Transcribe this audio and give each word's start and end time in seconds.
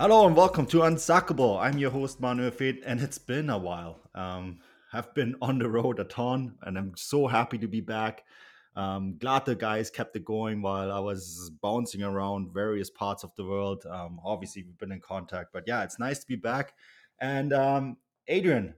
Hello 0.00 0.28
and 0.28 0.36
welcome 0.36 0.64
to 0.66 0.82
Unsuckable. 0.82 1.58
I'm 1.58 1.76
your 1.76 1.90
host 1.90 2.20
Manuel 2.20 2.52
Veth, 2.52 2.80
and 2.86 3.00
it's 3.00 3.18
been 3.18 3.50
a 3.50 3.58
while. 3.58 3.98
Um, 4.14 4.60
I've 4.92 5.12
been 5.12 5.34
on 5.42 5.58
the 5.58 5.68
road 5.68 5.98
a 5.98 6.04
ton, 6.04 6.54
and 6.62 6.78
I'm 6.78 6.92
so 6.94 7.26
happy 7.26 7.58
to 7.58 7.66
be 7.66 7.80
back. 7.80 8.22
Um, 8.76 9.16
glad 9.18 9.44
the 9.44 9.56
guys 9.56 9.90
kept 9.90 10.14
it 10.14 10.24
going 10.24 10.62
while 10.62 10.92
I 10.92 11.00
was 11.00 11.50
bouncing 11.60 12.04
around 12.04 12.54
various 12.54 12.90
parts 12.90 13.24
of 13.24 13.34
the 13.34 13.44
world. 13.44 13.84
Um, 13.90 14.20
obviously, 14.24 14.62
we've 14.62 14.78
been 14.78 14.92
in 14.92 15.00
contact, 15.00 15.48
but 15.52 15.64
yeah, 15.66 15.82
it's 15.82 15.98
nice 15.98 16.20
to 16.20 16.26
be 16.28 16.36
back. 16.36 16.74
And 17.20 17.52
um, 17.52 17.96
Adrian, 18.28 18.74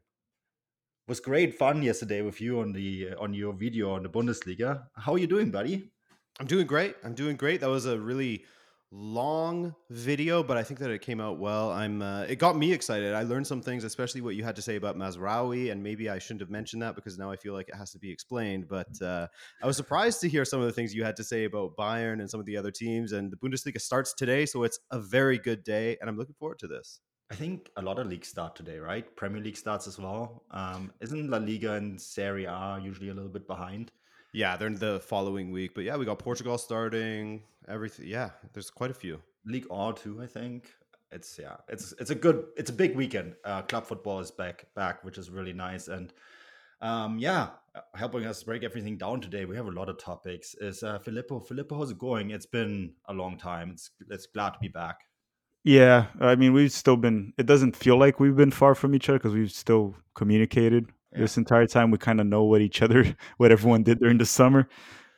was 1.06 1.20
great 1.20 1.54
fun 1.54 1.82
yesterday 1.82 2.22
with 2.22 2.40
you 2.40 2.60
on 2.60 2.72
the 2.72 3.10
on 3.20 3.34
your 3.34 3.52
video 3.52 3.92
on 3.92 4.04
the 4.04 4.08
Bundesliga. 4.08 4.84
How 4.96 5.12
are 5.12 5.18
you 5.18 5.26
doing, 5.26 5.50
buddy? 5.50 5.90
I'm 6.38 6.46
doing 6.46 6.66
great. 6.66 6.96
I'm 7.04 7.14
doing 7.14 7.36
great. 7.36 7.60
That 7.60 7.68
was 7.68 7.84
a 7.84 8.00
really 8.00 8.46
long 8.92 9.74
video, 9.88 10.42
but 10.42 10.56
I 10.56 10.62
think 10.62 10.80
that 10.80 10.90
it 10.90 11.00
came 11.00 11.20
out 11.20 11.38
well. 11.38 11.70
I'm. 11.70 12.02
Uh, 12.02 12.22
it 12.22 12.36
got 12.36 12.56
me 12.56 12.72
excited. 12.72 13.14
I 13.14 13.22
learned 13.22 13.46
some 13.46 13.62
things, 13.62 13.84
especially 13.84 14.20
what 14.20 14.34
you 14.34 14.44
had 14.44 14.56
to 14.56 14.62
say 14.62 14.76
about 14.76 14.96
Mazraoui, 14.96 15.70
and 15.70 15.82
maybe 15.82 16.08
I 16.08 16.18
shouldn't 16.18 16.40
have 16.40 16.50
mentioned 16.50 16.82
that 16.82 16.94
because 16.94 17.18
now 17.18 17.30
I 17.30 17.36
feel 17.36 17.54
like 17.54 17.68
it 17.68 17.76
has 17.76 17.92
to 17.92 17.98
be 17.98 18.10
explained. 18.10 18.68
But 18.68 19.00
uh, 19.00 19.28
I 19.62 19.66
was 19.66 19.76
surprised 19.76 20.20
to 20.22 20.28
hear 20.28 20.44
some 20.44 20.60
of 20.60 20.66
the 20.66 20.72
things 20.72 20.94
you 20.94 21.04
had 21.04 21.16
to 21.16 21.24
say 21.24 21.44
about 21.44 21.76
Bayern 21.76 22.20
and 22.20 22.30
some 22.30 22.40
of 22.40 22.46
the 22.46 22.56
other 22.56 22.70
teams. 22.70 23.12
And 23.12 23.30
the 23.30 23.36
Bundesliga 23.36 23.80
starts 23.80 24.12
today, 24.14 24.46
so 24.46 24.64
it's 24.64 24.78
a 24.90 24.98
very 24.98 25.38
good 25.38 25.64
day, 25.64 25.96
and 26.00 26.10
I'm 26.10 26.16
looking 26.16 26.34
forward 26.38 26.58
to 26.60 26.66
this. 26.66 27.00
I 27.32 27.36
think 27.36 27.70
a 27.76 27.82
lot 27.82 28.00
of 28.00 28.08
leagues 28.08 28.26
start 28.26 28.56
today, 28.56 28.78
right? 28.78 29.04
Premier 29.14 29.40
League 29.40 29.56
starts 29.56 29.86
as 29.86 30.00
well. 30.00 30.42
Um, 30.50 30.92
isn't 31.00 31.30
La 31.30 31.38
Liga 31.38 31.74
and 31.74 32.00
Serie 32.00 32.46
A 32.46 32.80
usually 32.82 33.10
a 33.10 33.14
little 33.14 33.30
bit 33.30 33.46
behind? 33.46 33.92
Yeah, 34.32 34.56
they're 34.56 34.68
in 34.68 34.76
the 34.76 35.00
following 35.00 35.50
week, 35.50 35.74
but 35.74 35.84
yeah, 35.84 35.96
we 35.96 36.04
got 36.04 36.18
Portugal 36.18 36.56
starting. 36.58 37.42
Everything, 37.68 38.06
yeah, 38.06 38.30
there's 38.52 38.70
quite 38.70 38.90
a 38.90 38.94
few. 38.94 39.20
League 39.44 39.66
R 39.70 39.92
too, 39.92 40.20
I 40.22 40.26
think. 40.26 40.72
It's 41.10 41.38
yeah, 41.40 41.56
it's 41.68 41.92
it's 41.98 42.10
a 42.10 42.14
good, 42.14 42.44
it's 42.56 42.70
a 42.70 42.72
big 42.72 42.94
weekend. 42.94 43.34
Uh, 43.44 43.62
club 43.62 43.86
football 43.86 44.20
is 44.20 44.30
back, 44.30 44.66
back, 44.76 45.02
which 45.04 45.18
is 45.18 45.30
really 45.30 45.52
nice, 45.52 45.88
and 45.88 46.12
um, 46.80 47.18
yeah, 47.18 47.48
helping 47.94 48.24
us 48.24 48.42
break 48.44 48.62
everything 48.62 48.96
down 48.96 49.20
today. 49.20 49.44
We 49.44 49.56
have 49.56 49.66
a 49.66 49.72
lot 49.72 49.88
of 49.88 49.98
topics. 49.98 50.54
Is 50.60 50.84
uh, 50.84 51.00
Filippo? 51.00 51.40
Filippo, 51.40 51.78
how's 51.78 51.90
it 51.90 51.98
going? 51.98 52.30
It's 52.30 52.46
been 52.46 52.92
a 53.08 53.12
long 53.12 53.36
time. 53.36 53.70
It's 53.72 53.90
it's 54.08 54.26
glad 54.26 54.50
to 54.50 54.58
be 54.60 54.68
back. 54.68 55.00
Yeah, 55.64 56.06
I 56.20 56.36
mean, 56.36 56.52
we've 56.52 56.72
still 56.72 56.96
been. 56.96 57.32
It 57.36 57.46
doesn't 57.46 57.76
feel 57.76 57.98
like 57.98 58.20
we've 58.20 58.36
been 58.36 58.52
far 58.52 58.76
from 58.76 58.94
each 58.94 59.08
other 59.08 59.18
because 59.18 59.34
we've 59.34 59.50
still 59.50 59.96
communicated 60.14 60.86
yeah. 61.12 61.20
this 61.20 61.36
entire 61.36 61.66
time. 61.66 61.90
We 61.90 61.98
kind 61.98 62.20
of 62.20 62.26
know 62.26 62.44
what 62.44 62.60
each 62.60 62.82
other, 62.82 63.16
what 63.36 63.52
everyone 63.52 63.82
did 63.82 64.00
during 64.00 64.18
the 64.18 64.26
summer. 64.26 64.68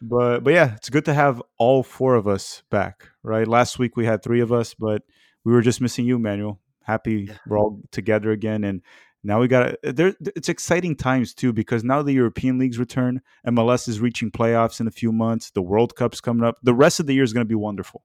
But 0.00 0.40
but 0.40 0.52
yeah, 0.52 0.74
it's 0.74 0.90
good 0.90 1.04
to 1.04 1.14
have 1.14 1.40
all 1.58 1.82
four 1.82 2.16
of 2.16 2.26
us 2.26 2.62
back. 2.70 3.08
Right. 3.22 3.46
Last 3.46 3.78
week 3.78 3.96
we 3.96 4.04
had 4.04 4.22
three 4.22 4.40
of 4.40 4.52
us, 4.52 4.74
but 4.74 5.02
we 5.44 5.52
were 5.52 5.62
just 5.62 5.80
missing 5.80 6.06
you, 6.06 6.18
Manuel. 6.18 6.58
Happy 6.82 7.26
yeah. 7.28 7.34
we're 7.46 7.58
all 7.58 7.80
together 7.92 8.32
again, 8.32 8.64
and 8.64 8.82
now 9.22 9.40
we 9.40 9.46
got 9.46 9.76
eh, 9.84 9.92
there. 9.92 10.14
It's 10.34 10.48
exciting 10.48 10.96
times 10.96 11.34
too 11.34 11.52
because 11.52 11.84
now 11.84 12.02
the 12.02 12.12
European 12.12 12.58
leagues 12.58 12.78
return. 12.78 13.22
MLS 13.46 13.88
is 13.88 14.00
reaching 14.00 14.32
playoffs 14.32 14.80
in 14.80 14.88
a 14.88 14.90
few 14.90 15.12
months. 15.12 15.50
The 15.50 15.62
World 15.62 15.94
Cup's 15.94 16.20
coming 16.20 16.44
up. 16.44 16.58
The 16.62 16.74
rest 16.74 16.98
of 16.98 17.06
the 17.06 17.14
year 17.14 17.22
is 17.22 17.32
going 17.32 17.44
to 17.44 17.48
be 17.48 17.54
wonderful. 17.54 18.02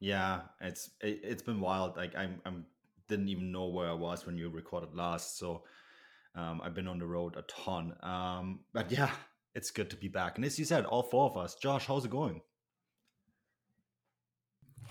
Yeah, 0.00 0.40
it's 0.60 0.90
it, 1.00 1.24
has 1.24 1.42
been 1.42 1.60
wild. 1.60 1.96
Like 1.96 2.14
I'm 2.14 2.42
I'm 2.44 2.66
didn't 3.08 3.28
even 3.28 3.50
know 3.50 3.66
where 3.66 3.88
I 3.88 3.94
was 3.94 4.26
when 4.26 4.36
you 4.36 4.48
recorded 4.50 4.94
last. 4.94 5.38
So 5.38 5.64
um, 6.34 6.60
I've 6.62 6.74
been 6.74 6.88
on 6.88 6.98
the 6.98 7.06
road 7.06 7.36
a 7.36 7.42
ton. 7.42 7.94
Um, 8.02 8.60
but 8.72 8.90
yeah, 8.90 9.10
it's 9.54 9.70
good 9.70 9.90
to 9.90 9.96
be 9.96 10.08
back. 10.08 10.36
And 10.36 10.44
as 10.44 10.58
you 10.58 10.64
said, 10.64 10.84
all 10.84 11.02
four 11.02 11.30
of 11.30 11.36
us. 11.36 11.56
Josh, 11.56 11.86
how's 11.86 12.04
it 12.04 12.10
going? 12.10 12.40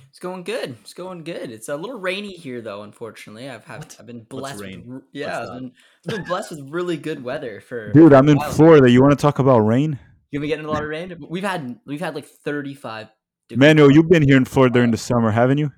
It's 0.10 0.20
going 0.20 0.44
good. 0.44 0.76
It's 0.82 0.94
going 0.94 1.24
good. 1.24 1.52
It's 1.52 1.70
a 1.70 1.76
little 1.76 2.00
rainy 2.00 2.32
here, 2.32 2.62
though. 2.62 2.82
Unfortunately, 2.82 3.50
I've 3.50 3.66
had 3.66 3.96
I've 4.00 4.08
been 4.08 4.24
blessed. 4.24 4.60
With, 4.60 5.04
yeah, 5.12 5.42
I've 5.42 5.60
been, 5.60 5.72
I've 6.08 6.16
been 6.16 6.24
blessed 6.28 6.52
with 6.52 6.70
really 6.70 6.98
good 6.98 7.24
weather 7.24 7.62
for. 7.62 7.92
Dude, 7.92 8.14
I'm 8.14 8.28
in 8.28 8.40
Florida. 8.40 8.90
You 8.90 9.02
want 9.02 9.12
to 9.12 9.22
talk 9.22 9.40
about 9.40 9.60
rain? 9.60 10.00
You 10.32 10.40
been 10.40 10.50
getting 10.50 10.66
a 10.66 10.72
lot 10.72 10.84
of 10.84 10.90
rain? 10.90 11.16
We've 11.30 11.44
had 11.44 11.80
we've 11.86 12.00
had 12.00 12.16
like 12.16 12.26
35. 12.26 13.08
Manuel, 13.56 13.92
you've 13.92 14.10
been 14.10 14.24
here 14.24 14.38
in 14.38 14.46
Florida 14.46 14.74
during 14.74 14.92
the 14.92 14.98
summer, 14.98 15.32
haven't 15.32 15.58
you? 15.58 15.72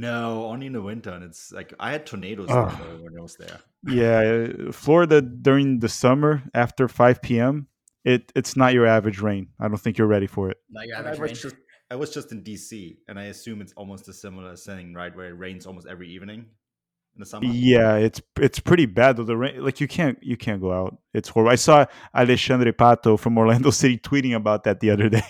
No, 0.00 0.46
only 0.46 0.66
in 0.66 0.72
the 0.74 0.82
winter, 0.82 1.10
and 1.10 1.24
it's 1.24 1.50
like 1.50 1.74
I 1.80 1.90
had 1.92 2.06
tornadoes 2.06 2.48
oh. 2.50 2.66
when 3.02 3.18
I 3.18 3.22
was 3.22 3.36
there. 3.36 3.58
Yeah, 3.86 4.72
Florida 4.72 5.22
during 5.22 5.78
the 5.78 5.88
summer 5.88 6.42
after 6.52 6.88
5 6.88 7.22
p.m 7.22 7.68
it 8.08 8.32
it's 8.34 8.56
not 8.56 8.72
your 8.72 8.86
average 8.86 9.20
rain. 9.20 9.48
I 9.60 9.68
don't 9.68 9.76
think 9.76 9.98
you're 9.98 10.06
ready 10.06 10.26
for 10.26 10.50
it. 10.50 10.56
Not 10.70 10.86
your 10.86 10.96
average 10.96 11.18
I 11.18 11.20
was 11.20 11.20
rain. 11.20 11.34
Just, 11.34 11.56
I 11.90 11.96
was 11.96 12.10
just 12.10 12.32
in 12.32 12.42
DC, 12.42 12.96
and 13.08 13.18
I 13.18 13.24
assume 13.24 13.60
it's 13.60 13.72
almost 13.74 14.08
a 14.08 14.12
similar 14.12 14.56
thing, 14.56 14.94
right? 14.94 15.14
Where 15.14 15.28
it 15.28 15.38
rains 15.38 15.66
almost 15.66 15.86
every 15.86 16.08
evening 16.10 16.46
in 17.18 17.22
the 17.22 17.26
summer. 17.26 17.46
Yeah, 17.46 17.96
it's 17.96 18.22
it's 18.36 18.60
pretty 18.60 18.86
bad 18.86 19.16
though. 19.16 19.24
The 19.24 19.36
rain, 19.36 19.62
like 19.62 19.80
you 19.80 19.88
can't 19.88 20.18
you 20.22 20.36
can't 20.36 20.60
go 20.60 20.72
out. 20.72 20.96
It's 21.12 21.28
horrible. 21.28 21.52
I 21.52 21.56
saw 21.56 21.86
Alexandre 22.14 22.72
Pato 22.72 23.18
from 23.18 23.36
Orlando 23.36 23.70
City 23.82 23.98
tweeting 23.98 24.34
about 24.34 24.64
that 24.64 24.80
the 24.80 24.90
other 24.90 25.08
day. 25.08 25.24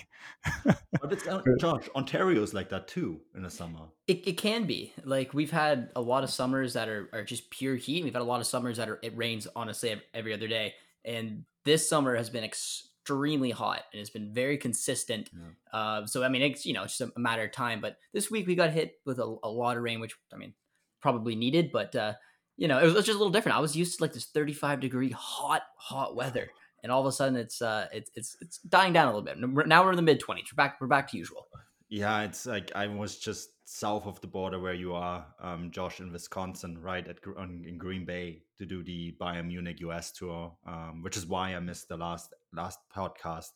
but 0.63 1.11
it's 1.11 1.27
uh, 1.27 1.41
Josh, 1.59 1.89
Ontario's 1.95 2.53
like 2.53 2.69
that 2.69 2.87
too 2.87 3.19
in 3.35 3.41
the 3.41 3.49
summer. 3.49 3.79
It, 4.07 4.27
it 4.27 4.37
can 4.37 4.65
be 4.65 4.93
like 5.03 5.33
we've 5.33 5.51
had 5.51 5.89
a 5.95 6.01
lot 6.01 6.23
of 6.23 6.29
summers 6.29 6.73
that 6.73 6.87
are, 6.87 7.09
are 7.11 7.23
just 7.23 7.49
pure 7.49 7.75
heat. 7.75 8.03
We've 8.03 8.13
had 8.13 8.21
a 8.21 8.25
lot 8.25 8.39
of 8.39 8.45
summers 8.45 8.77
that 8.77 8.87
are 8.87 8.99
it 9.01 9.17
rains 9.17 9.47
honestly 9.55 9.99
every 10.13 10.33
other 10.33 10.47
day, 10.47 10.75
and 11.03 11.43
this 11.65 11.89
summer 11.89 12.15
has 12.15 12.29
been 12.29 12.43
extremely 12.43 13.51
hot 13.51 13.81
and 13.91 13.99
it's 13.99 14.11
been 14.11 14.31
very 14.31 14.57
consistent. 14.57 15.29
Yeah. 15.33 15.79
Uh, 15.79 16.05
so 16.05 16.23
I 16.23 16.29
mean, 16.29 16.43
it's 16.43 16.65
you 16.65 16.73
know 16.73 16.83
it's 16.83 16.97
just 16.97 17.11
a 17.15 17.19
matter 17.19 17.43
of 17.43 17.51
time. 17.51 17.81
But 17.81 17.97
this 18.13 18.29
week 18.29 18.47
we 18.47 18.55
got 18.55 18.69
hit 18.69 18.93
with 19.05 19.19
a, 19.19 19.37
a 19.43 19.49
lot 19.49 19.75
of 19.75 19.83
rain, 19.83 19.99
which 19.99 20.15
I 20.33 20.37
mean 20.37 20.53
probably 21.01 21.35
needed, 21.35 21.71
but 21.71 21.95
uh, 21.95 22.13
you 22.57 22.67
know 22.67 22.79
it 22.79 22.83
was, 22.83 22.93
it 22.93 22.97
was, 22.97 23.05
just 23.05 23.15
a 23.15 23.19
little 23.19 23.31
different. 23.31 23.57
I 23.57 23.61
was 23.61 23.75
used 23.75 23.97
to 23.97 24.03
like 24.03 24.13
this 24.13 24.25
35 24.25 24.79
degree 24.79 25.11
hot 25.11 25.63
hot 25.77 26.15
weather, 26.15 26.49
and 26.83 26.91
all 26.91 27.01
of 27.01 27.07
a 27.07 27.11
sudden 27.11 27.35
it's 27.35 27.61
uh 27.61 27.87
it's 27.93 28.11
it's 28.15 28.37
it's 28.41 28.57
dying 28.59 28.93
down 28.93 29.07
a 29.07 29.15
little 29.15 29.21
bit. 29.21 29.37
Now 29.67 29.83
we're 29.83 29.91
in 29.91 29.95
the 29.95 30.01
mid 30.01 30.21
20s. 30.21 30.51
We're 30.51 30.55
back 30.55 30.77
we're 30.79 30.87
back 30.87 31.09
to 31.11 31.17
usual. 31.17 31.47
Yeah, 31.89 32.21
it's 32.21 32.45
like 32.45 32.71
I 32.75 32.85
was 32.85 33.17
just 33.17 33.49
south 33.65 34.05
of 34.05 34.21
the 34.21 34.27
border 34.27 34.59
where 34.59 34.75
you 34.75 34.93
are, 34.93 35.25
um, 35.41 35.71
Josh, 35.71 35.99
in 35.99 36.11
Wisconsin, 36.11 36.79
right 36.79 37.07
at 37.07 37.17
on, 37.35 37.63
in 37.67 37.77
Green 37.79 38.05
Bay 38.05 38.43
to 38.59 38.65
do 38.65 38.83
the 38.83 39.15
Bayern 39.19 39.47
Munich 39.47 39.79
US 39.81 40.11
tour, 40.11 40.55
um, 40.67 41.01
which 41.01 41.17
is 41.17 41.25
why 41.25 41.55
I 41.55 41.59
missed 41.59 41.87
the 41.87 41.97
last 41.97 42.33
last 42.53 42.79
podcast, 42.95 43.49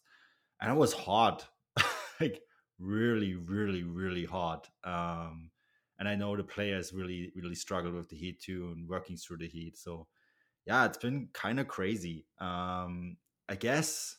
and 0.61 0.71
it 0.71 0.77
was 0.77 0.93
hot, 0.93 1.47
like 2.19 2.41
really, 2.79 3.35
really, 3.35 3.83
really 3.83 4.25
hot. 4.25 4.67
Um, 4.83 5.51
and 5.99 6.07
I 6.07 6.15
know 6.15 6.35
the 6.35 6.43
players 6.43 6.93
really, 6.93 7.31
really 7.35 7.55
struggled 7.55 7.93
with 7.93 8.09
the 8.09 8.17
heat 8.17 8.41
too, 8.41 8.73
and 8.75 8.87
working 8.87 9.17
through 9.17 9.37
the 9.37 9.47
heat. 9.47 9.77
So, 9.77 10.07
yeah, 10.65 10.85
it's 10.85 10.97
been 10.97 11.29
kind 11.33 11.59
of 11.59 11.67
crazy. 11.67 12.25
Um, 12.39 13.17
I 13.49 13.55
guess 13.55 14.17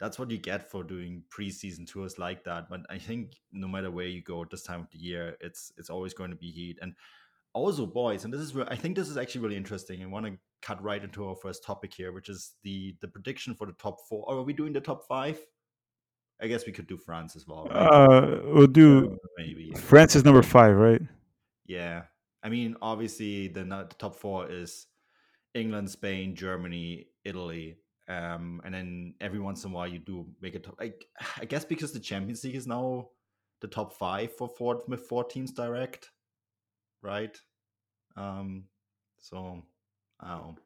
that's 0.00 0.18
what 0.18 0.30
you 0.30 0.38
get 0.38 0.70
for 0.70 0.84
doing 0.84 1.24
preseason 1.36 1.86
tours 1.86 2.18
like 2.18 2.44
that. 2.44 2.68
But 2.68 2.80
I 2.88 2.98
think 2.98 3.36
no 3.52 3.66
matter 3.66 3.90
where 3.90 4.06
you 4.06 4.22
go 4.22 4.42
at 4.42 4.50
this 4.50 4.62
time 4.62 4.80
of 4.80 4.90
the 4.90 4.98
year, 4.98 5.36
it's 5.40 5.72
it's 5.76 5.90
always 5.90 6.14
going 6.14 6.30
to 6.30 6.36
be 6.36 6.50
heat. 6.50 6.78
And 6.80 6.94
also, 7.52 7.86
boys, 7.86 8.24
and 8.24 8.32
this 8.32 8.40
is 8.40 8.54
where 8.54 8.70
I 8.70 8.76
think 8.76 8.96
this 8.96 9.08
is 9.08 9.16
actually 9.16 9.40
really 9.42 9.56
interesting. 9.56 10.02
I 10.02 10.06
want 10.06 10.26
to 10.26 10.38
cut 10.62 10.82
right 10.82 11.02
into 11.02 11.28
our 11.28 11.36
first 11.36 11.64
topic 11.64 11.94
here, 11.94 12.12
which 12.12 12.28
is 12.28 12.54
the 12.62 12.96
the 13.00 13.08
prediction 13.08 13.54
for 13.54 13.66
the 13.66 13.72
top 13.72 13.96
four. 14.08 14.24
Or 14.28 14.38
are 14.38 14.42
we 14.42 14.52
doing 14.52 14.72
the 14.72 14.80
top 14.80 15.06
five? 15.08 15.38
I 16.40 16.46
guess 16.46 16.66
we 16.66 16.72
could 16.72 16.86
do 16.86 16.96
France 16.96 17.36
as 17.36 17.46
well. 17.46 17.66
Right? 17.66 17.76
Uh, 17.76 18.40
we'll 18.44 18.66
do 18.66 19.12
uh, 19.12 19.16
maybe 19.36 19.72
France 19.76 20.14
is 20.14 20.24
number 20.24 20.42
five, 20.42 20.76
right? 20.76 21.02
Yeah, 21.66 22.02
I 22.42 22.48
mean, 22.48 22.76
obviously 22.80 23.48
the, 23.48 23.64
the 23.64 23.94
top 23.98 24.16
four 24.16 24.50
is 24.50 24.86
England, 25.54 25.90
Spain, 25.90 26.34
Germany, 26.34 27.08
Italy, 27.24 27.78
um, 28.08 28.60
and 28.64 28.72
then 28.72 29.14
every 29.20 29.40
once 29.40 29.64
in 29.64 29.70
a 29.70 29.74
while 29.74 29.88
you 29.88 29.98
do 29.98 30.26
make 30.40 30.54
a 30.54 30.58
top. 30.58 30.76
I, 30.80 30.92
I 31.40 31.44
guess 31.44 31.64
because 31.64 31.92
the 31.92 32.00
Champions 32.00 32.44
League 32.44 32.54
is 32.54 32.66
now 32.66 33.08
the 33.60 33.68
top 33.68 33.92
five 33.92 34.32
for 34.36 34.48
four 34.48 34.82
with 34.86 35.06
four 35.06 35.24
teams 35.24 35.52
direct, 35.52 36.10
right? 37.02 37.36
Um, 38.16 38.64
so 39.20 39.62
I 40.20 40.30
don't 40.30 40.38
know. 40.38 40.56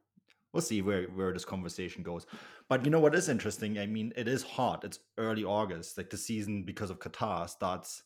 We'll 0.52 0.60
see 0.60 0.82
where 0.82 1.04
where 1.04 1.32
this 1.32 1.44
conversation 1.44 2.02
goes. 2.02 2.26
But 2.68 2.84
you 2.84 2.90
know 2.90 3.00
what 3.00 3.14
is 3.14 3.28
interesting? 3.28 3.78
I 3.78 3.86
mean, 3.86 4.12
it 4.16 4.28
is 4.28 4.42
hot. 4.42 4.84
It's 4.84 4.98
early 5.18 5.44
August. 5.44 5.96
Like 5.96 6.10
the 6.10 6.18
season 6.18 6.64
because 6.64 6.90
of 6.90 6.98
Qatar 6.98 7.48
starts 7.48 8.02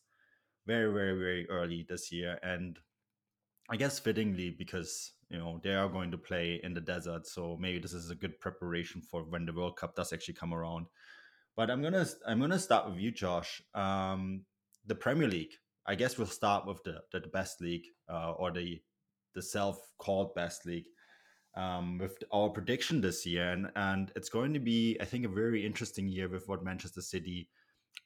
very 0.67 0.93
very 0.93 1.19
very 1.19 1.49
early 1.49 1.87
this 1.89 2.13
year, 2.13 2.39
and 2.43 2.79
I 3.69 3.77
guess 3.77 3.99
fittingly 3.99 4.51
because 4.51 5.13
you 5.29 5.39
know 5.39 5.61
they 5.63 5.75
are 5.75 5.89
going 5.89 6.11
to 6.11 6.19
play 6.19 6.61
in 6.63 6.75
the 6.75 6.81
desert 6.81 7.27
so 7.27 7.57
maybe 7.61 7.79
this 7.79 7.93
is 7.93 8.11
a 8.11 8.15
good 8.15 8.39
preparation 8.41 9.01
for 9.01 9.25
when 9.25 9.45
the 9.45 9.53
world 9.53 9.77
cup 9.77 9.95
does 9.97 10.13
actually 10.13 10.35
come 10.35 10.55
around 10.55 10.87
but 11.57 11.71
i'm 11.71 11.83
gonna 11.83 12.07
i'm 12.27 12.41
gonna 12.41 12.59
start 12.59 12.89
with 12.89 12.99
you 12.99 13.11
josh 13.11 13.61
um 13.75 14.43
the 14.87 14.95
premier 14.95 15.29
league 15.29 15.53
i 15.87 15.95
guess 15.95 16.17
we'll 16.17 16.27
start 16.27 16.67
with 16.67 16.83
the 16.85 17.01
the, 17.13 17.21
best 17.29 17.61
league 17.61 17.87
uh, 18.09 18.33
or 18.33 18.51
the 18.53 18.81
the 19.35 19.43
self-called 19.43 20.35
best 20.35 20.65
league 20.65 20.87
um, 21.57 21.99
with 21.99 22.23
our 22.33 22.49
prediction 22.51 23.01
this 23.01 23.25
year 23.27 23.51
and 23.51 23.71
and 23.77 24.13
it's 24.15 24.29
going 24.29 24.53
to 24.53 24.61
be 24.61 24.97
i 25.01 25.05
think 25.05 25.25
a 25.25 25.29
very 25.29 25.65
interesting 25.65 26.07
year 26.07 26.29
with 26.29 26.47
what 26.49 26.63
manchester 26.63 27.01
city 27.01 27.49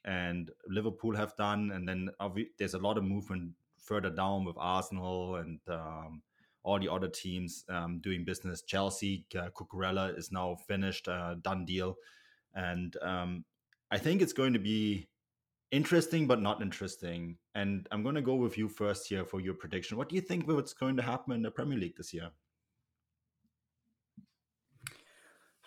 and 0.05 0.51
liverpool 0.67 1.15
have 1.15 1.35
done 1.35 1.71
and 1.71 1.87
then 1.87 2.09
there's 2.57 2.73
a 2.73 2.79
lot 2.79 2.97
of 2.97 3.03
movement 3.03 3.51
further 3.81 4.09
down 4.09 4.45
with 4.45 4.55
Arsenal 4.57 5.35
and 5.35 5.59
um, 5.67 6.21
all 6.63 6.79
the 6.79 6.91
other 6.91 7.07
teams 7.07 7.65
um, 7.69 7.99
doing 7.99 8.23
business. 8.23 8.61
Chelsea, 8.61 9.25
uh, 9.37 9.49
Cucurella 9.49 10.17
is 10.17 10.31
now 10.31 10.55
finished, 10.67 11.07
uh, 11.07 11.35
done 11.41 11.65
deal, 11.65 11.97
and 12.53 12.95
um, 13.01 13.43
I 13.89 13.97
think 13.97 14.21
it's 14.21 14.33
going 14.33 14.53
to 14.53 14.59
be 14.59 15.09
interesting 15.71 16.27
but 16.27 16.41
not 16.41 16.61
interesting. 16.61 17.37
And 17.55 17.87
I'm 17.91 18.03
going 18.03 18.15
to 18.15 18.21
go 18.21 18.35
with 18.35 18.57
you 18.57 18.67
first 18.67 19.07
here 19.07 19.25
for 19.25 19.39
your 19.39 19.53
prediction. 19.53 19.97
What 19.97 20.09
do 20.09 20.15
you 20.15 20.21
think 20.21 20.47
what's 20.47 20.73
going 20.73 20.97
to 20.97 21.01
happen 21.01 21.33
in 21.33 21.41
the 21.41 21.51
Premier 21.51 21.77
League 21.77 21.97
this 21.97 22.13
year? 22.13 22.29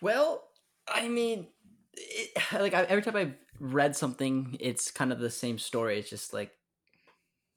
Well, 0.01 0.45
I 0.89 1.09
mean, 1.09 1.49
it, 1.95 2.31
like 2.53 2.75
I, 2.75 2.83
every 2.85 3.03
time 3.03 3.17
I've 3.17 3.35
read 3.61 3.97
something, 3.97 4.57
it's 4.61 4.91
kind 4.91 5.13
of 5.13 5.19
the 5.19 5.31
same 5.31 5.59
story. 5.59 5.99
It's 5.99 6.11
just 6.11 6.33
like 6.33 6.53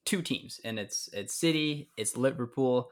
two 0.05 0.21
teams, 0.21 0.59
and 0.63 0.79
it's 0.79 1.09
it's 1.13 1.33
City, 1.33 1.91
it's 1.97 2.17
Liverpool, 2.17 2.89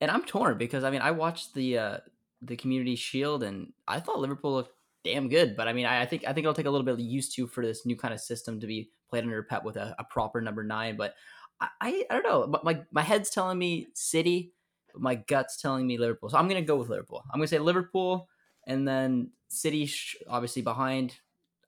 and 0.00 0.10
I'm 0.10 0.24
torn 0.24 0.58
because 0.58 0.84
I 0.84 0.90
mean 0.90 1.02
I 1.02 1.10
watched 1.10 1.54
the 1.54 1.78
uh, 1.78 1.98
the 2.40 2.56
Community 2.56 2.96
Shield, 2.96 3.42
and 3.42 3.72
I 3.86 4.00
thought 4.00 4.18
Liverpool 4.18 4.54
looked 4.54 4.74
damn 5.04 5.28
good. 5.28 5.56
But 5.56 5.68
I 5.68 5.72
mean, 5.72 5.86
I, 5.86 6.02
I, 6.02 6.06
think 6.06 6.24
I 6.24 6.32
think 6.32 6.44
it'll 6.44 6.54
take 6.54 6.66
a 6.66 6.70
little 6.70 6.84
bit 6.84 6.94
of 6.94 7.00
used 7.00 7.34
to 7.36 7.46
for 7.46 7.64
this 7.64 7.86
new 7.86 7.96
kind 7.96 8.14
of 8.14 8.20
system 8.20 8.60
to 8.60 8.66
be 8.66 8.90
played 9.10 9.24
under 9.24 9.42
Pep 9.42 9.64
with 9.64 9.76
a, 9.76 9.94
a 9.98 10.04
proper 10.04 10.40
number 10.40 10.64
nine. 10.64 10.96
But 10.96 11.14
I, 11.60 12.04
I, 12.10 12.14
don't 12.14 12.24
know. 12.24 12.46
But 12.46 12.64
my 12.64 12.82
my 12.90 13.02
head's 13.02 13.30
telling 13.30 13.58
me 13.58 13.88
City, 13.94 14.52
but 14.92 15.02
my 15.02 15.14
gut's 15.14 15.60
telling 15.60 15.86
me 15.86 15.98
Liverpool. 15.98 16.30
So 16.30 16.38
I'm 16.38 16.48
gonna 16.48 16.62
go 16.62 16.76
with 16.76 16.88
Liverpool. 16.88 17.24
I'm 17.32 17.38
gonna 17.38 17.48
say 17.48 17.58
Liverpool, 17.58 18.28
and 18.66 18.86
then 18.86 19.30
City 19.48 19.90
obviously 20.28 20.62
behind. 20.62 21.14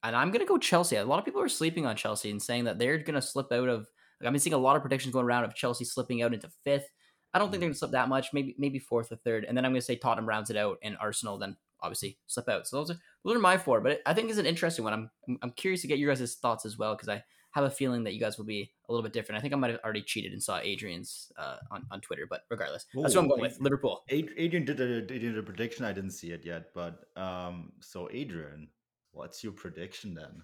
And 0.03 0.15
I'm 0.15 0.31
gonna 0.31 0.45
go 0.45 0.59
Chelsea. 0.59 0.97
A 0.97 1.05
lot 1.05 1.19
of 1.19 1.25
people 1.25 1.41
are 1.41 1.49
sleeping 1.49 1.87
on 1.87 1.97
Chelsea 1.97 2.31
and 2.31 2.43
saying 2.43 2.65
that 2.65 2.79
they're 2.79 2.99
gonna 2.99 3.23
slip 3.23 3.51
out 3.53 3.69
of. 3.69 3.89
Like, 4.21 4.29
I've 4.29 4.33
been 4.33 4.41
seeing 4.41 4.55
a 4.55 4.59
lot 4.59 4.77
of 4.77 4.83
predictions 4.83 5.13
going 5.13 5.27
around 5.27 5.45
of 5.45 5.55
Chelsea 5.55 5.85
slipping 5.85 6.23
out 6.23 6.35
into 6.35 6.49
fifth. 6.63 6.89
I 7.33 7.39
don't 7.39 7.51
think 7.51 7.61
they're 7.61 7.69
gonna 7.69 7.79
slip 7.79 7.93
that 7.93 8.09
much. 8.09 8.33
Maybe 8.33 8.55
maybe 8.59 8.79
fourth 8.79 9.11
or 9.11 9.17
third, 9.17 9.45
and 9.45 9.57
then 9.57 9.65
I'm 9.65 9.73
gonna 9.73 9.81
say 9.83 9.97
Tottenham 9.97 10.29
rounds 10.29 10.51
it 10.51 10.57
out, 10.57 10.79
and 10.83 10.97
Arsenal 11.01 11.39
then 11.39 11.57
obviously 11.81 12.19
slip 12.27 12.49
out. 12.49 12.67
So 12.67 12.79
those 12.79 12.91
are 12.91 12.99
those 13.25 13.37
are 13.37 13.41
my 13.41 13.59
four, 13.59 13.81
but 13.81 14.01
I 14.07 14.15
think 14.15 14.31
it's 14.31 14.39
an 14.39 14.47
interesting 14.47 14.85
one. 14.85 14.93
I'm 14.93 15.39
I'm 15.43 15.51
curious 15.53 15.83
to 15.83 15.89
get 15.89 15.99
your 15.99 16.15
guys' 16.15 16.37
thoughts 16.37 16.65
as 16.65 16.79
well 16.79 16.95
because 16.95 17.09
I 17.09 17.23
have 17.55 17.65
a 17.65 17.71
feeling 17.71 18.03
that 18.03 18.15
you 18.15 18.21
guys 18.21 18.37
will 18.37 18.45
be 18.45 18.73
a 18.89 18.93
little 18.93 19.03
bit 19.03 19.13
different. 19.13 19.39
I 19.39 19.41
think 19.41 19.55
I 19.55 19.57
might 19.57 19.71
have 19.71 19.81
already 19.85 20.03
cheated 20.03 20.33
and 20.33 20.43
saw 20.43 20.59
Adrian's 20.59 21.31
uh, 21.39 21.57
on 21.71 21.87
on 21.91 22.01
Twitter, 22.01 22.27
but 22.29 22.43
regardless, 22.51 22.87
Ooh, 22.97 23.03
that's 23.03 23.15
what 23.15 23.23
I'm 23.23 23.29
going 23.29 23.41
with. 23.41 23.61
Liverpool. 23.61 24.03
Adrian 24.09 24.65
did 24.65 24.81
a 24.81 25.01
did 25.01 25.39
a 25.39 25.43
prediction. 25.43 25.85
I 25.85 25.93
didn't 25.93 26.11
see 26.11 26.33
it 26.33 26.45
yet, 26.45 26.75
but 26.75 27.05
um, 27.17 27.73
so 27.81 28.09
Adrian, 28.13 28.69
what's 29.13 29.45
your 29.45 29.53
prediction 29.53 30.15
then? 30.15 30.43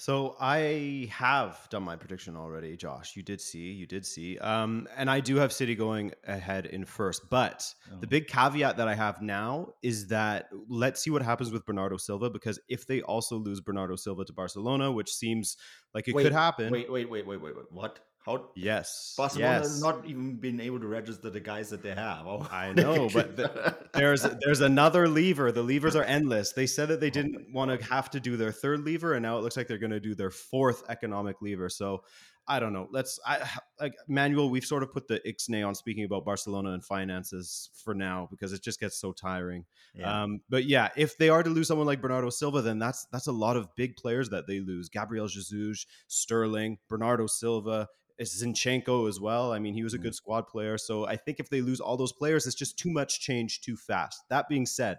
So 0.00 0.34
I 0.40 1.10
have 1.12 1.68
done 1.68 1.82
my 1.82 1.94
prediction 1.94 2.34
already, 2.34 2.74
Josh. 2.74 3.16
You 3.16 3.22
did 3.22 3.38
see, 3.38 3.70
you 3.72 3.86
did 3.86 4.06
see. 4.06 4.38
Um, 4.38 4.88
and 4.96 5.10
I 5.10 5.20
do 5.20 5.36
have 5.36 5.52
City 5.52 5.74
going 5.74 6.12
ahead 6.26 6.64
in 6.64 6.86
first. 6.86 7.28
But 7.28 7.66
oh. 7.92 7.98
the 8.00 8.06
big 8.06 8.26
caveat 8.26 8.78
that 8.78 8.88
I 8.88 8.94
have 8.94 9.20
now 9.20 9.74
is 9.82 10.06
that 10.06 10.48
let's 10.70 11.02
see 11.02 11.10
what 11.10 11.20
happens 11.20 11.50
with 11.50 11.66
Bernardo 11.66 11.98
Silva 11.98 12.30
because 12.30 12.58
if 12.66 12.86
they 12.86 13.02
also 13.02 13.36
lose 13.36 13.60
Bernardo 13.60 13.94
Silva 13.94 14.24
to 14.24 14.32
Barcelona, 14.32 14.90
which 14.90 15.12
seems 15.12 15.58
like 15.92 16.08
it 16.08 16.14
wait, 16.14 16.22
could 16.22 16.32
happen. 16.32 16.72
Wait, 16.72 16.90
wait, 16.90 17.10
wait, 17.10 17.26
wait, 17.26 17.42
wait, 17.42 17.54
wait. 17.54 17.66
What? 17.70 17.98
How? 18.26 18.50
Yes. 18.54 19.14
Barcelona 19.16 19.60
yes. 19.60 19.68
has 19.68 19.82
not 19.82 20.04
even 20.04 20.36
been 20.36 20.60
able 20.60 20.78
to 20.80 20.86
register 20.86 21.30
the 21.30 21.40
guys 21.40 21.70
that 21.70 21.82
they 21.82 21.94
have. 21.94 22.26
Oh, 22.26 22.46
I 22.50 22.72
know, 22.76 23.08
but 23.12 23.36
the, 23.36 23.76
there's 23.94 24.26
there's 24.44 24.60
another 24.60 25.08
lever. 25.08 25.50
The 25.52 25.62
levers 25.62 25.96
are 25.96 26.04
endless. 26.04 26.52
They 26.52 26.66
said 26.66 26.88
that 26.88 27.00
they 27.00 27.10
didn't 27.10 27.46
want 27.52 27.70
to 27.70 27.86
have 27.86 28.10
to 28.10 28.20
do 28.20 28.36
their 28.36 28.52
third 28.52 28.84
lever, 28.84 29.14
and 29.14 29.22
now 29.22 29.38
it 29.38 29.42
looks 29.42 29.56
like 29.56 29.68
they're 29.68 29.78
going 29.78 29.90
to 29.90 30.00
do 30.00 30.14
their 30.14 30.30
fourth 30.30 30.84
economic 30.90 31.40
lever. 31.40 31.70
So 31.70 32.02
I 32.46 32.58
don't 32.60 32.72
know. 32.72 32.88
Let's 32.90 33.18
I 33.24 33.48
like 33.80 33.94
Manuel. 34.06 34.50
We've 34.50 34.64
sort 34.64 34.82
of 34.82 34.92
put 34.92 35.08
the 35.08 35.20
ixnay 35.20 35.66
on 35.66 35.74
speaking 35.74 36.04
about 36.04 36.24
Barcelona 36.24 36.72
and 36.72 36.84
finances 36.84 37.70
for 37.84 37.94
now 37.94 38.28
because 38.30 38.52
it 38.52 38.62
just 38.62 38.80
gets 38.80 38.98
so 38.98 39.12
tiring. 39.12 39.64
Yeah. 39.94 40.24
Um, 40.24 40.40
but 40.50 40.64
yeah, 40.64 40.88
if 40.96 41.16
they 41.16 41.28
are 41.28 41.42
to 41.42 41.48
lose 41.48 41.68
someone 41.68 41.86
like 41.86 42.02
Bernardo 42.02 42.28
Silva, 42.28 42.60
then 42.60 42.78
that's 42.78 43.06
that's 43.12 43.28
a 43.28 43.32
lot 43.32 43.56
of 43.56 43.74
big 43.76 43.96
players 43.96 44.28
that 44.30 44.46
they 44.46 44.60
lose. 44.60 44.88
Gabriel 44.88 45.28
Jesus, 45.28 45.86
Sterling, 46.08 46.78
Bernardo 46.88 47.26
Silva. 47.26 47.88
Zinchenko 48.28 49.08
as 49.08 49.20
well. 49.20 49.52
I 49.52 49.58
mean, 49.58 49.74
he 49.74 49.82
was 49.82 49.94
a 49.94 49.98
good 49.98 50.08
mm-hmm. 50.08 50.14
squad 50.14 50.46
player. 50.46 50.76
So 50.78 51.06
I 51.06 51.16
think 51.16 51.40
if 51.40 51.48
they 51.48 51.60
lose 51.60 51.80
all 51.80 51.96
those 51.96 52.12
players, 52.12 52.46
it's 52.46 52.54
just 52.54 52.78
too 52.78 52.90
much 52.90 53.20
change 53.20 53.60
too 53.60 53.76
fast. 53.76 54.22
That 54.28 54.48
being 54.48 54.66
said, 54.66 54.98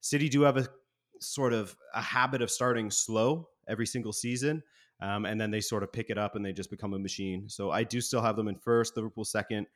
City 0.00 0.28
do 0.28 0.42
have 0.42 0.56
a 0.56 0.68
sort 1.20 1.52
of 1.52 1.76
a 1.94 2.00
habit 2.00 2.42
of 2.42 2.50
starting 2.50 2.90
slow 2.90 3.48
every 3.68 3.86
single 3.86 4.12
season. 4.12 4.62
Um, 5.00 5.24
and 5.24 5.40
then 5.40 5.50
they 5.50 5.60
sort 5.60 5.84
of 5.84 5.92
pick 5.92 6.10
it 6.10 6.18
up 6.18 6.34
and 6.34 6.44
they 6.44 6.52
just 6.52 6.70
become 6.70 6.92
a 6.92 6.98
machine. 6.98 7.48
So 7.48 7.70
I 7.70 7.84
do 7.84 8.00
still 8.00 8.20
have 8.20 8.36
them 8.36 8.48
in 8.48 8.56
first, 8.56 8.96
Liverpool 8.96 9.24
second. 9.24 9.66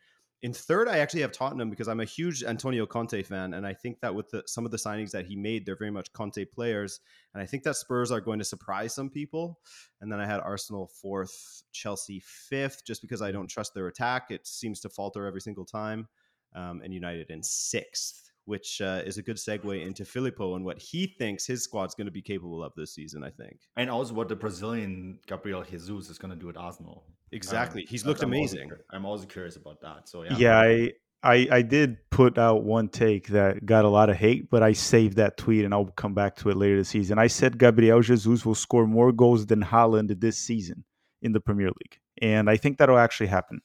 In 0.43 0.53
third, 0.53 0.89
I 0.89 0.99
actually 0.99 1.21
have 1.21 1.31
Tottenham 1.31 1.71
because 1.71 1.87
I'm 1.87 2.00
a 2.00 2.05
huge 2.05 2.43
Antonio 2.43 2.85
Conte 2.85 3.23
fan, 3.23 3.55
and 3.55 3.65
I 3.65 3.75
think 3.75 4.00
that 4.00 4.12
with 4.12 4.31
the, 4.31 4.43
some 4.47 4.65
of 4.65 4.73
the 4.73 4.77
signings 4.77 5.12
that 5.12 5.25
he 5.25 5.37
made, 5.37 5.65
they're 5.65 5.77
very 5.77 5.93
much 5.93 6.12
Conte 6.12 6.44
players, 6.47 6.99
and 7.33 7.41
I 7.41 7.47
think 7.47 7.62
that 7.62 7.77
Spurs 7.77 8.11
are 8.11 8.21
going 8.21 8.41
to 8.41 8.44
surprise 8.44 8.93
some 8.93 9.09
people. 9.09 9.61
And 10.00 10.11
then 10.11 10.19
I 10.19 10.27
had 10.27 10.41
Arsenal 10.41 10.89
fourth, 10.89 11.62
Chelsea 11.71 12.21
fifth, 12.25 12.85
just 12.85 13.03
because 13.03 13.23
I 13.23 13.31
don't 13.31 13.47
trust 13.47 13.73
their 13.73 13.87
attack; 13.87 14.33
it 14.33 14.44
seems 14.49 14.81
to 14.81 14.89
falter 14.89 15.27
every 15.27 15.41
single 15.41 15.65
time, 15.65 16.09
um, 16.56 16.81
and 16.83 16.93
United 16.93 17.31
in 17.31 17.45
sixth 17.45 18.31
which 18.44 18.81
uh, 18.81 19.03
is 19.05 19.19
a 19.19 19.23
good 19.23 19.37
segue 19.37 19.85
into 19.87 20.05
Filippo 20.05 20.56
and 20.56 20.65
what 20.65 20.79
he 20.79 21.06
thinks 21.19 21.47
his 21.47 21.62
squad's 21.62 21.94
going 21.94 22.06
to 22.06 22.12
be 22.12 22.23
capable 22.23 22.62
of 22.62 22.73
this 22.77 22.94
season, 22.94 23.23
I 23.23 23.31
think. 23.31 23.61
And 23.77 23.91
also 23.91 24.15
what 24.15 24.29
the 24.29 24.37
Brazilian 24.37 25.19
Gabriel 25.27 25.62
Jesus 25.62 26.11
is 26.11 26.19
going 26.19 26.33
to 26.33 26.37
do 26.39 26.49
at 26.49 26.56
Arsenal. 26.56 27.05
Exactly. 27.31 27.83
Um, 27.83 27.87
He's 27.89 28.05
looked 28.05 28.23
I'm 28.23 28.31
amazing. 28.31 28.71
Also, 28.71 28.83
I'm 28.91 29.06
also 29.06 29.27
curious 29.27 29.56
about 29.56 29.81
that. 29.83 30.09
So, 30.09 30.25
yeah. 30.25 30.37
Yeah, 30.37 30.61
I, 30.61 30.93
I, 31.23 31.49
I 31.50 31.62
did 31.62 31.99
put 32.11 32.37
out 32.37 32.65
one 32.65 32.89
take 32.89 33.29
that 33.29 33.65
got 33.65 33.85
a 33.85 33.89
lot 33.89 34.11
of 34.11 34.17
hate, 34.17 34.50
but 34.50 34.62
I 34.62 34.73
saved 34.73 35.17
that 35.17 35.37
tweet 35.37 35.65
and 35.65 35.73
I'll 35.73 35.87
come 35.87 36.15
back 36.15 36.37
to 36.37 36.50
it 36.50 36.56
later 36.56 36.79
this 36.79 36.88
season. 36.88 37.19
I 37.19 37.29
said 37.29 37.59
Gabriel 37.59 38.00
Jesus 38.00 38.45
will 38.45 38.56
score 38.56 38.87
more 38.87 39.12
goals 39.12 39.47
than 39.47 39.62
Haaland 39.62 40.21
this 40.21 40.37
season 40.37 40.85
in 41.23 41.33
the 41.33 41.41
Premier 41.41 41.69
League. 41.69 42.00
And 42.21 42.50
I 42.50 42.56
think 42.56 42.79
that'll 42.79 42.99
actually 42.99 43.29
happen. 43.29 43.61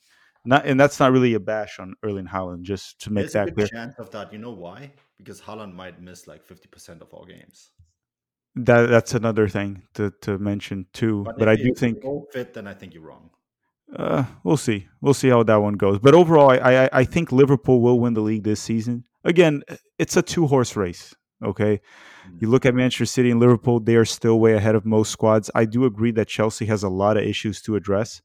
Not, 0.47 0.65
and 0.65 0.79
that's 0.79 0.97
not 0.97 1.11
really 1.11 1.33
a 1.33 1.41
bash 1.41 1.77
on 1.77 1.95
Erling 2.01 2.25
Haaland, 2.27 2.61
just 2.61 3.01
to 3.01 3.11
make 3.11 3.23
There's 3.23 3.33
that 3.33 3.49
a 3.49 3.51
clear. 3.51 3.67
chance 3.67 3.95
of 3.99 4.09
that. 4.11 4.31
You 4.31 4.39
know 4.39 4.51
why? 4.51 4.93
Because 5.17 5.41
Haaland 5.41 5.73
might 5.73 6.01
miss 6.01 6.25
like 6.25 6.41
fifty 6.41 6.69
percent 6.69 7.01
of 7.01 7.13
all 7.13 7.25
games. 7.25 7.71
That 8.55 8.87
that's 8.87 9.13
another 9.13 9.49
thing 9.49 9.83
to, 9.95 10.13
to 10.21 10.37
mention 10.37 10.85
too. 10.93 11.23
But, 11.25 11.37
but 11.37 11.49
I 11.49 11.57
do 11.57 11.73
think 11.75 11.97
fit, 12.31 12.53
then 12.53 12.65
I 12.65 12.73
think 12.73 12.93
you're 12.93 13.03
wrong. 13.03 13.29
Uh, 13.93 14.23
we'll 14.45 14.55
see. 14.55 14.87
We'll 15.01 15.13
see 15.13 15.27
how 15.27 15.43
that 15.43 15.57
one 15.57 15.73
goes. 15.73 15.99
But 15.99 16.13
overall, 16.13 16.49
I, 16.49 16.57
I 16.85 16.89
I 16.93 17.03
think 17.03 17.33
Liverpool 17.33 17.81
will 17.81 17.99
win 17.99 18.13
the 18.13 18.21
league 18.21 18.43
this 18.43 18.61
season. 18.61 19.03
Again, 19.25 19.63
it's 19.99 20.15
a 20.15 20.21
two 20.21 20.47
horse 20.47 20.77
race. 20.77 21.13
Okay, 21.43 21.81
mm. 22.25 22.41
you 22.41 22.49
look 22.49 22.65
at 22.65 22.73
Manchester 22.73 23.05
City 23.05 23.31
and 23.31 23.39
Liverpool; 23.41 23.81
they 23.81 23.97
are 23.97 24.05
still 24.05 24.39
way 24.39 24.53
ahead 24.53 24.75
of 24.75 24.85
most 24.85 25.11
squads. 25.11 25.51
I 25.53 25.65
do 25.65 25.83
agree 25.83 26.11
that 26.11 26.29
Chelsea 26.29 26.67
has 26.67 26.83
a 26.83 26.89
lot 26.89 27.17
of 27.17 27.23
issues 27.23 27.61
to 27.63 27.75
address. 27.75 28.21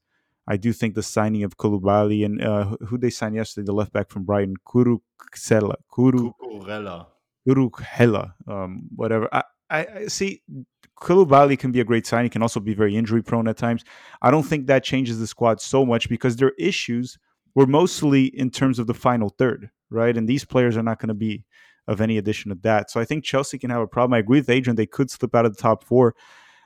I 0.47 0.57
do 0.57 0.73
think 0.73 0.95
the 0.95 1.03
signing 1.03 1.43
of 1.43 1.57
Koulibaly 1.57 2.25
and 2.25 2.43
uh, 2.43 2.75
who 2.87 2.97
they 2.97 3.09
signed 3.09 3.35
yesterday, 3.35 3.65
the 3.65 3.73
left 3.73 3.93
back 3.93 4.09
from 4.09 4.23
Brighton, 4.23 4.55
Kuruksela, 4.67 5.75
Kuru, 5.93 6.31
Kukurela, 6.33 7.07
Kurukhela, 7.47 8.33
um, 8.47 8.89
whatever. 8.95 9.29
I, 9.31 9.43
I, 9.69 9.87
I 9.95 10.07
see 10.07 10.41
Koulibaly 10.99 11.57
can 11.57 11.71
be 11.71 11.79
a 11.79 11.85
great 11.85 12.05
sign. 12.05 12.25
He 12.25 12.29
can 12.29 12.41
also 12.41 12.59
be 12.59 12.73
very 12.73 12.95
injury 12.95 13.23
prone 13.23 13.47
at 13.47 13.57
times. 13.57 13.83
I 14.21 14.31
don't 14.31 14.43
think 14.43 14.67
that 14.67 14.83
changes 14.83 15.19
the 15.19 15.27
squad 15.27 15.61
so 15.61 15.85
much 15.85 16.09
because 16.09 16.35
their 16.35 16.53
issues 16.59 17.17
were 17.55 17.67
mostly 17.67 18.25
in 18.25 18.49
terms 18.49 18.79
of 18.79 18.87
the 18.87 18.93
final 18.93 19.29
third, 19.29 19.69
right? 19.89 20.15
And 20.15 20.27
these 20.27 20.43
players 20.43 20.75
are 20.75 20.83
not 20.83 20.99
going 20.99 21.09
to 21.09 21.13
be 21.13 21.45
of 21.87 22.01
any 22.01 22.17
addition 22.17 22.49
to 22.49 22.57
that. 22.63 22.89
So 22.89 22.99
I 22.99 23.05
think 23.05 23.23
Chelsea 23.23 23.57
can 23.57 23.69
have 23.69 23.81
a 23.81 23.87
problem. 23.87 24.13
I 24.13 24.19
agree 24.19 24.39
with 24.39 24.49
Adrian; 24.49 24.75
they 24.75 24.85
could 24.85 25.09
slip 25.09 25.35
out 25.35 25.45
of 25.45 25.55
the 25.55 25.61
top 25.61 25.83
four. 25.83 26.15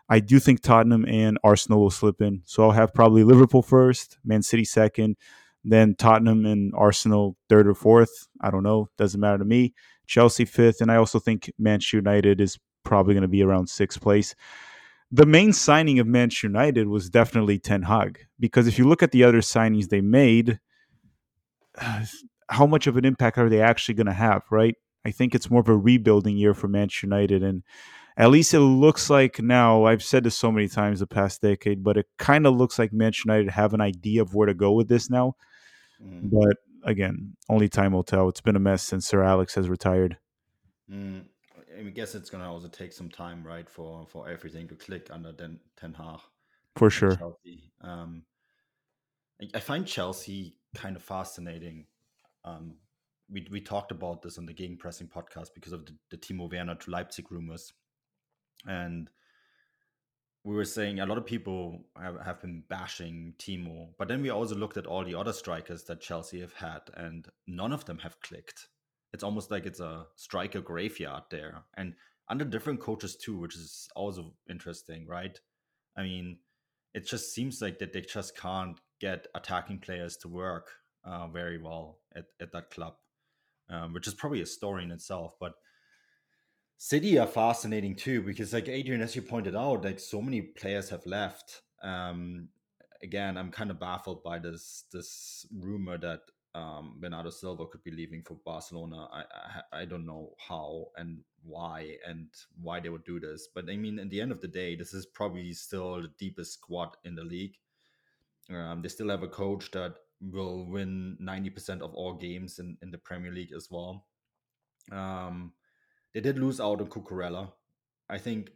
I 0.10 0.20
do 0.20 0.40
think 0.40 0.62
Tottenham 0.62 1.06
and 1.06 1.38
Arsenal 1.44 1.82
will 1.82 1.90
slip 1.90 2.22
in. 2.22 2.42
So 2.46 2.64
I'll 2.64 2.72
have 2.72 2.94
probably 2.94 3.24
Liverpool 3.24 3.62
first, 3.62 4.18
Man 4.24 4.42
City 4.42 4.64
second, 4.64 5.18
then 5.64 5.96
Tottenham 5.96 6.46
and 6.46 6.74
Arsenal 6.76 7.36
third 7.50 7.68
or 7.68 7.74
fourth. 7.74 8.28
I 8.42 8.50
don't 8.50 8.64
know. 8.64 8.90
Doesn't 8.98 9.20
matter 9.20 9.38
to 9.38 9.46
me. 9.46 9.74
Chelsea 10.06 10.46
fifth. 10.46 10.80
And 10.80 10.92
I 10.92 10.96
also 10.96 11.20
think 11.20 11.52
Manchester 11.60 11.98
United 11.98 12.40
is 12.40 12.58
probably 12.84 13.14
going 13.14 13.24
to 13.24 13.28
be 13.28 13.44
around 13.44 13.68
sixth 13.68 14.00
place. 14.00 14.34
The 15.12 15.26
main 15.26 15.52
signing 15.52 16.00
of 16.00 16.08
Manchester 16.08 16.48
United 16.48 16.88
was 16.88 17.10
definitely 17.10 17.60
Ten 17.60 17.84
Hag. 17.84 18.20
Because 18.40 18.68
if 18.68 18.80
you 18.80 18.88
look 18.88 19.04
at 19.04 19.12
the 19.12 19.26
other 19.26 19.42
signings 19.42 19.90
they 19.90 20.02
made, 20.02 20.60
how 22.50 22.66
much 22.66 22.88
of 22.88 22.96
an 22.96 23.04
impact 23.04 23.38
are 23.38 23.50
they 23.50 23.62
actually 23.62 23.96
going 23.96 24.08
to 24.08 24.14
have, 24.14 24.44
right? 24.50 24.76
I 25.06 25.12
think 25.12 25.36
it's 25.36 25.50
more 25.50 25.60
of 25.62 25.70
a 25.70 25.76
rebuilding 25.76 26.38
year 26.38 26.54
for 26.54 26.70
Manchester 26.70 27.08
United. 27.08 27.44
And 27.44 27.64
at 28.18 28.30
least 28.30 28.54
it 28.54 28.60
looks 28.60 29.10
like 29.10 29.42
now 29.42 29.86
i've 29.86 30.04
said 30.04 30.24
this 30.24 30.38
so 30.38 30.52
many 30.52 30.68
times 30.68 31.00
the 31.00 31.08
past 31.08 31.42
decade 31.42 31.84
but 31.84 31.98
it 31.98 32.08
kind 32.18 32.46
of 32.46 32.56
looks 32.56 32.78
like 32.78 32.92
manchester 32.92 33.30
united 33.30 33.52
have 33.52 33.74
an 33.74 33.82
idea 33.82 34.22
of 34.22 34.34
where 34.34 34.48
to 34.48 34.54
go 34.54 34.72
with 34.72 34.88
this 34.88 35.10
now 35.10 35.36
mm. 36.02 36.30
but 36.30 36.58
again 36.84 37.34
only 37.50 37.70
time 37.70 37.94
will 37.94 38.04
tell 38.04 38.30
it's 38.30 38.42
been 38.42 38.56
a 38.56 38.60
mess 38.60 38.84
since 38.84 39.06
sir 39.06 39.24
alex 39.24 39.56
has 39.56 39.70
retired 39.70 40.18
mm. 40.92 41.22
i 41.78 41.84
guess 41.84 42.16
it's 42.16 42.30
going 42.30 42.44
to 42.44 42.50
also 42.50 42.68
take 42.68 42.94
some 42.94 43.10
time 43.10 43.44
right 43.46 43.70
for 43.70 44.06
for 44.10 44.30
everything 44.30 44.68
to 44.68 44.76
click 44.76 45.08
under 45.12 45.32
ten, 45.32 45.60
ten 45.80 45.94
hag 45.94 46.20
for 46.76 46.90
sure 46.90 47.18
um, 47.82 48.24
I 49.54 49.60
find 49.60 49.86
Chelsea 49.86 50.56
kind 50.76 50.96
of 50.96 51.04
fascinating. 51.04 51.86
Um, 52.44 52.76
we 53.30 53.46
we 53.52 53.62
talked 53.62 53.92
about 53.92 54.22
this 54.22 54.38
on 54.38 54.46
the 54.46 54.54
Gegenpressing 54.54 55.10
podcast 55.10 55.50
because 55.54 55.74
of 55.74 55.86
the, 55.86 55.96
the 56.10 56.18
Timo 56.18 56.52
Werner 56.52 56.76
to 56.76 56.92
Leipzig 56.92 57.32
rumors, 57.32 57.74
and 58.66 59.10
we 60.44 60.56
were 60.56 60.66
saying 60.66 61.00
a 61.00 61.06
lot 61.06 61.18
of 61.18 61.26
people 61.26 61.86
have, 62.02 62.20
have 62.22 62.42
been 62.42 62.64
bashing 62.70 63.34
Timo, 63.38 63.90
but 63.98 64.08
then 64.08 64.22
we 64.22 64.30
also 64.30 64.56
looked 64.56 64.78
at 64.78 64.86
all 64.88 65.04
the 65.04 65.16
other 65.16 65.34
strikers 65.34 65.84
that 65.86 66.00
Chelsea 66.00 66.40
have 66.40 66.54
had, 66.54 66.82
and 66.94 67.28
none 67.48 67.74
of 67.74 67.86
them 67.86 68.00
have 68.00 68.22
clicked. 68.22 68.68
It's 69.14 69.24
almost 69.24 69.52
like 69.52 69.66
it's 69.66 69.80
a 69.80 70.06
striker 70.16 70.62
graveyard 70.62 71.24
there, 71.30 71.64
and 71.76 71.94
under 72.30 72.46
different 72.46 72.80
coaches 72.80 73.16
too, 73.16 73.38
which 73.38 73.56
is 73.56 73.88
also 73.96 74.34
interesting, 74.50 75.06
right? 75.08 75.40
I 75.98 76.04
mean, 76.04 76.38
it 76.94 77.06
just 77.08 77.34
seems 77.34 77.62
like 77.62 77.80
that 77.80 77.94
they 77.94 78.02
just 78.02 78.38
can't 78.38 78.80
get 79.00 79.28
attacking 79.36 79.80
players 79.80 80.18
to 80.18 80.28
work 80.28 80.72
uh, 81.04 81.28
very 81.28 81.62
well 81.62 82.00
at, 82.16 82.26
at 82.42 82.52
that 82.52 82.72
club, 82.72 82.96
um, 83.70 83.94
which 83.94 84.08
is 84.08 84.14
probably 84.14 84.42
a 84.42 84.46
story 84.46 84.84
in 84.84 84.92
itself. 84.92 85.34
But 85.40 85.54
City 86.78 87.18
are 87.18 87.28
fascinating 87.28 87.96
too 87.96 88.22
because, 88.22 88.54
like 88.54 88.70
Adrian, 88.70 89.02
as 89.02 89.16
you 89.16 89.22
pointed 89.22 89.56
out, 89.56 89.84
like 89.84 90.00
so 90.00 90.22
many 90.22 90.42
players 90.42 90.90
have 90.90 91.06
left. 91.06 91.62
Um, 91.82 92.50
again, 93.02 93.38
I'm 93.38 93.52
kind 93.52 93.72
of 93.72 93.80
baffled 93.80 94.24
by 94.24 94.40
this 94.40 94.84
this 94.92 95.46
rumor 95.52 95.98
that 95.98 96.22
um, 96.54 96.98
Bernardo 97.00 97.30
Silva 97.30 97.66
could 97.66 97.84
be 97.84 97.92
leaving 97.92 98.22
for 98.24 98.36
Barcelona. 98.46 99.08
I, 99.12 99.24
I, 99.74 99.82
I 99.82 99.86
don't 99.86 100.06
know 100.06 100.34
how 100.38 100.88
and 100.98 101.20
why 101.44 101.98
and 102.08 102.28
why 102.62 102.80
they 102.80 102.90
would 102.90 103.06
do 103.06 103.20
this, 103.20 103.48
but 103.54 103.70
I 103.70 103.76
mean, 103.76 104.00
at 104.00 104.10
the 104.10 104.22
end 104.22 104.32
of 104.32 104.42
the 104.42 104.48
day, 104.48 104.76
this 104.76 104.94
is 104.94 105.06
probably 105.06 105.54
still 105.54 106.02
the 106.02 106.12
deepest 106.20 106.54
squad 106.54 106.96
in 107.06 107.16
the 107.16 107.24
league. 107.24 107.56
Um, 108.50 108.82
they 108.82 108.90
still 108.90 109.10
have 109.10 109.24
a 109.24 109.28
coach 109.28 109.72
that 109.72 109.96
will 110.22 110.66
win 110.66 111.18
ninety 111.20 111.50
percent 111.50 111.82
of 111.82 111.94
all 111.94 112.14
games 112.14 112.60
in, 112.60 112.78
in 112.82 112.92
the 112.92 112.98
Premier 112.98 113.32
League 113.32 113.54
as 113.56 113.70
well. 113.72 114.06
Um, 114.92 115.54
they 116.18 116.22
did 116.22 116.40
lose 116.40 116.60
out 116.60 116.82
on 116.82 116.88
Cucurella. 116.88 117.52
I 118.10 118.18
think 118.18 118.50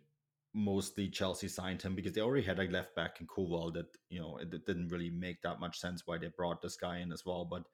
mostly 0.51 1.07
Chelsea 1.09 1.47
signed 1.47 1.79
him 1.79 1.93
because 1.93 2.13
they 2.13 2.21
already 2.21 2.43
had 2.43 2.57
a 2.57 2.63
left 2.63 2.95
back 2.95 3.21
in 3.21 3.27
Kowal 3.27 3.71
that 3.75 3.85
you 4.09 4.19
know 4.19 4.37
it, 4.37 4.51
it, 4.51 4.65
didn't 4.65 4.87
really 4.87 5.11
make 5.11 5.43
that 5.43 5.59
much 5.59 5.79
sense 5.79 6.01
why 6.07 6.17
they 6.17 6.29
brought 6.35 6.63
this 6.63 6.75
guy 6.75 6.97
in 6.97 7.11
as 7.11 7.23
well. 7.23 7.45
But 7.45 7.65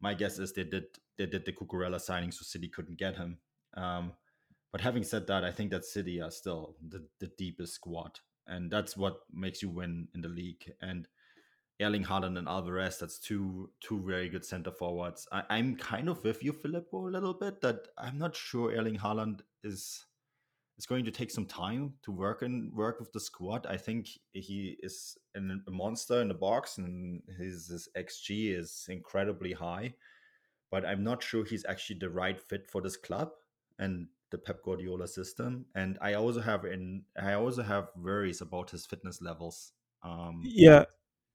my 0.00 0.14
guess 0.14 0.38
is 0.38 0.52
they 0.52 0.62
did 0.62 0.84
they 1.18 1.26
did 1.26 1.44
the 1.44 1.52
Cucurella 1.52 2.00
signing 2.00 2.30
so 2.30 2.44
City 2.44 2.68
couldn't 2.68 2.96
get 2.96 3.16
him. 3.16 3.38
Um, 3.76 4.12
but 4.70 4.80
having 4.80 5.02
said 5.02 5.26
that, 5.26 5.42
I 5.42 5.50
think 5.50 5.72
that 5.72 5.84
City 5.84 6.20
are 6.20 6.30
still 6.30 6.76
the, 6.88 7.04
the 7.18 7.32
deepest 7.36 7.74
squad, 7.74 8.20
and 8.46 8.70
that's 8.70 8.96
what 8.96 9.22
makes 9.32 9.62
you 9.62 9.68
win 9.68 10.06
in 10.14 10.20
the 10.20 10.28
league. 10.28 10.70
And 10.80 11.08
Erling 11.80 12.04
Haaland 12.04 12.38
and 12.38 12.48
Alvarez, 12.48 12.98
that's 12.98 13.18
two 13.18 13.70
two 13.80 14.00
very 14.06 14.28
good 14.28 14.44
center 14.44 14.70
forwards. 14.70 15.26
I, 15.32 15.42
I'm 15.50 15.76
kind 15.76 16.08
of 16.08 16.22
with 16.22 16.42
you, 16.42 16.52
Filippo, 16.52 17.08
a 17.08 17.10
little 17.10 17.34
bit. 17.34 17.60
That 17.60 17.88
I'm 17.98 18.18
not 18.18 18.36
sure 18.36 18.72
Erling 18.72 18.98
Haaland 18.98 19.40
is 19.62 20.04
is 20.78 20.86
going 20.86 21.04
to 21.04 21.10
take 21.10 21.30
some 21.30 21.46
time 21.46 21.94
to 22.02 22.10
work 22.12 22.42
and 22.42 22.72
work 22.74 22.98
with 22.98 23.12
the 23.12 23.20
squad. 23.20 23.66
I 23.66 23.76
think 23.76 24.08
he 24.32 24.76
is 24.82 25.16
a 25.36 25.70
monster 25.70 26.20
in 26.20 26.28
the 26.28 26.34
box, 26.34 26.78
and 26.78 27.22
his, 27.38 27.68
his 27.68 27.88
xG 27.96 28.58
is 28.58 28.86
incredibly 28.88 29.52
high. 29.52 29.94
But 30.70 30.84
I'm 30.84 31.04
not 31.04 31.22
sure 31.22 31.44
he's 31.44 31.64
actually 31.68 31.98
the 32.00 32.10
right 32.10 32.40
fit 32.40 32.68
for 32.68 32.80
this 32.80 32.96
club 32.96 33.30
and 33.78 34.08
the 34.30 34.38
Pep 34.38 34.64
Guardiola 34.64 35.06
system. 35.06 35.66
And 35.76 35.98
I 36.00 36.14
also 36.14 36.40
have 36.40 36.64
in 36.64 37.04
I 37.20 37.34
also 37.34 37.62
have 37.62 37.88
worries 37.96 38.40
about 38.40 38.70
his 38.70 38.86
fitness 38.86 39.22
levels. 39.22 39.72
Um, 40.02 40.40
yeah, 40.44 40.84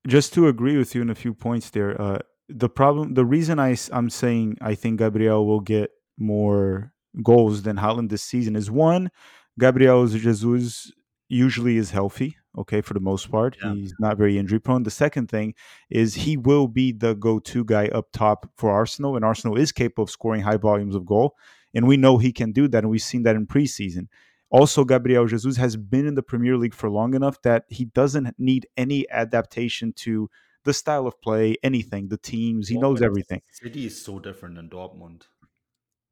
just 0.06 0.32
to 0.34 0.48
agree 0.48 0.76
with 0.76 0.94
you 0.94 1.02
in 1.02 1.10
a 1.10 1.14
few 1.14 1.34
points 1.34 1.70
there. 1.70 2.00
Uh, 2.00 2.18
the 2.48 2.68
problem, 2.68 3.14
the 3.14 3.24
reason 3.24 3.58
I 3.58 3.76
I'm 3.92 4.10
saying 4.10 4.58
I 4.60 4.74
think 4.74 4.98
Gabriel 4.98 5.46
will 5.46 5.60
get 5.60 5.90
more 6.18 6.92
goals 7.22 7.62
than 7.62 7.76
Haaland 7.76 8.08
this 8.08 8.22
season 8.22 8.56
is 8.56 8.70
one, 8.70 9.10
Gabriel 9.58 10.06
Jesus 10.06 10.92
usually 11.28 11.76
is 11.76 11.90
healthy, 11.90 12.36
okay, 12.58 12.80
for 12.80 12.94
the 12.94 13.00
most 13.00 13.30
part. 13.30 13.56
Yeah. 13.62 13.74
He's 13.74 13.94
not 14.00 14.16
very 14.16 14.38
injury 14.38 14.60
prone. 14.60 14.82
The 14.82 14.90
second 14.90 15.28
thing 15.28 15.54
is 15.88 16.14
he 16.14 16.36
will 16.36 16.66
be 16.66 16.92
the 16.92 17.14
go 17.14 17.38
to 17.38 17.64
guy 17.64 17.86
up 17.88 18.10
top 18.12 18.50
for 18.56 18.70
Arsenal, 18.70 19.16
and 19.16 19.24
Arsenal 19.24 19.56
is 19.56 19.72
capable 19.72 20.04
of 20.04 20.10
scoring 20.10 20.42
high 20.42 20.56
volumes 20.56 20.94
of 20.94 21.06
goal. 21.06 21.36
And 21.72 21.86
we 21.86 21.96
know 21.96 22.18
he 22.18 22.32
can 22.32 22.50
do 22.50 22.66
that, 22.68 22.82
and 22.82 22.90
we've 22.90 23.02
seen 23.02 23.22
that 23.22 23.36
in 23.36 23.46
preseason. 23.46 24.08
Also, 24.50 24.84
Gabriel 24.84 25.26
Jesus 25.26 25.56
has 25.56 25.76
been 25.76 26.06
in 26.06 26.14
the 26.14 26.22
Premier 26.22 26.56
League 26.56 26.74
for 26.74 26.90
long 26.90 27.14
enough 27.14 27.40
that 27.42 27.64
he 27.68 27.84
doesn't 27.84 28.34
need 28.38 28.66
any 28.76 29.08
adaptation 29.10 29.92
to 29.94 30.28
the 30.64 30.74
style 30.74 31.06
of 31.06 31.20
play, 31.22 31.56
anything, 31.62 32.08
the 32.08 32.16
teams. 32.16 32.68
He 32.68 32.76
knows 32.76 33.00
everything. 33.00 33.40
City 33.52 33.86
is 33.86 34.02
so 34.02 34.18
different 34.18 34.56
than 34.56 34.68
Dortmund. 34.68 35.22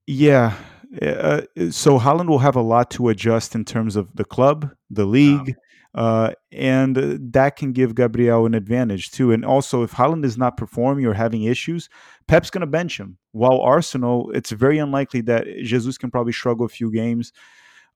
Yeah. 0.07 0.55
Uh, 1.03 1.43
so 1.71 1.99
Haaland 1.99 2.29
will 2.29 2.39
have 2.39 2.57
a 2.57 2.63
lot 2.63 2.91
to 2.93 3.09
adjust 3.09 3.55
in 3.55 3.65
terms 3.65 3.95
of 3.95 4.09
the 4.15 4.25
club, 4.25 4.71
the 4.89 5.05
league, 5.05 5.55
uh, 5.95 6.33
and 6.51 6.97
that 7.33 7.57
can 7.57 7.73
give 7.73 7.95
Gabriel 7.95 8.47
an 8.47 8.55
advantage 8.55 9.11
too. 9.11 9.33
And 9.33 9.45
also, 9.45 9.83
if 9.83 9.93
Haaland 9.93 10.25
is 10.25 10.39
not 10.39 10.57
performing 10.57 11.05
or 11.05 11.13
having 11.13 11.43
issues, 11.43 11.91
Pep's 12.27 12.49
going 12.49 12.63
to 12.63 12.67
bench 12.67 12.99
him. 12.99 13.19
While 13.33 13.61
Arsenal, 13.61 14.31
it's 14.33 14.51
very 14.51 14.79
unlikely 14.79 15.21
that 15.23 15.47
Jesus 15.63 15.99
can 15.99 16.11
probably 16.11 16.33
struggle 16.33 16.65
a 16.65 16.71
few 16.71 16.91
games. 16.91 17.33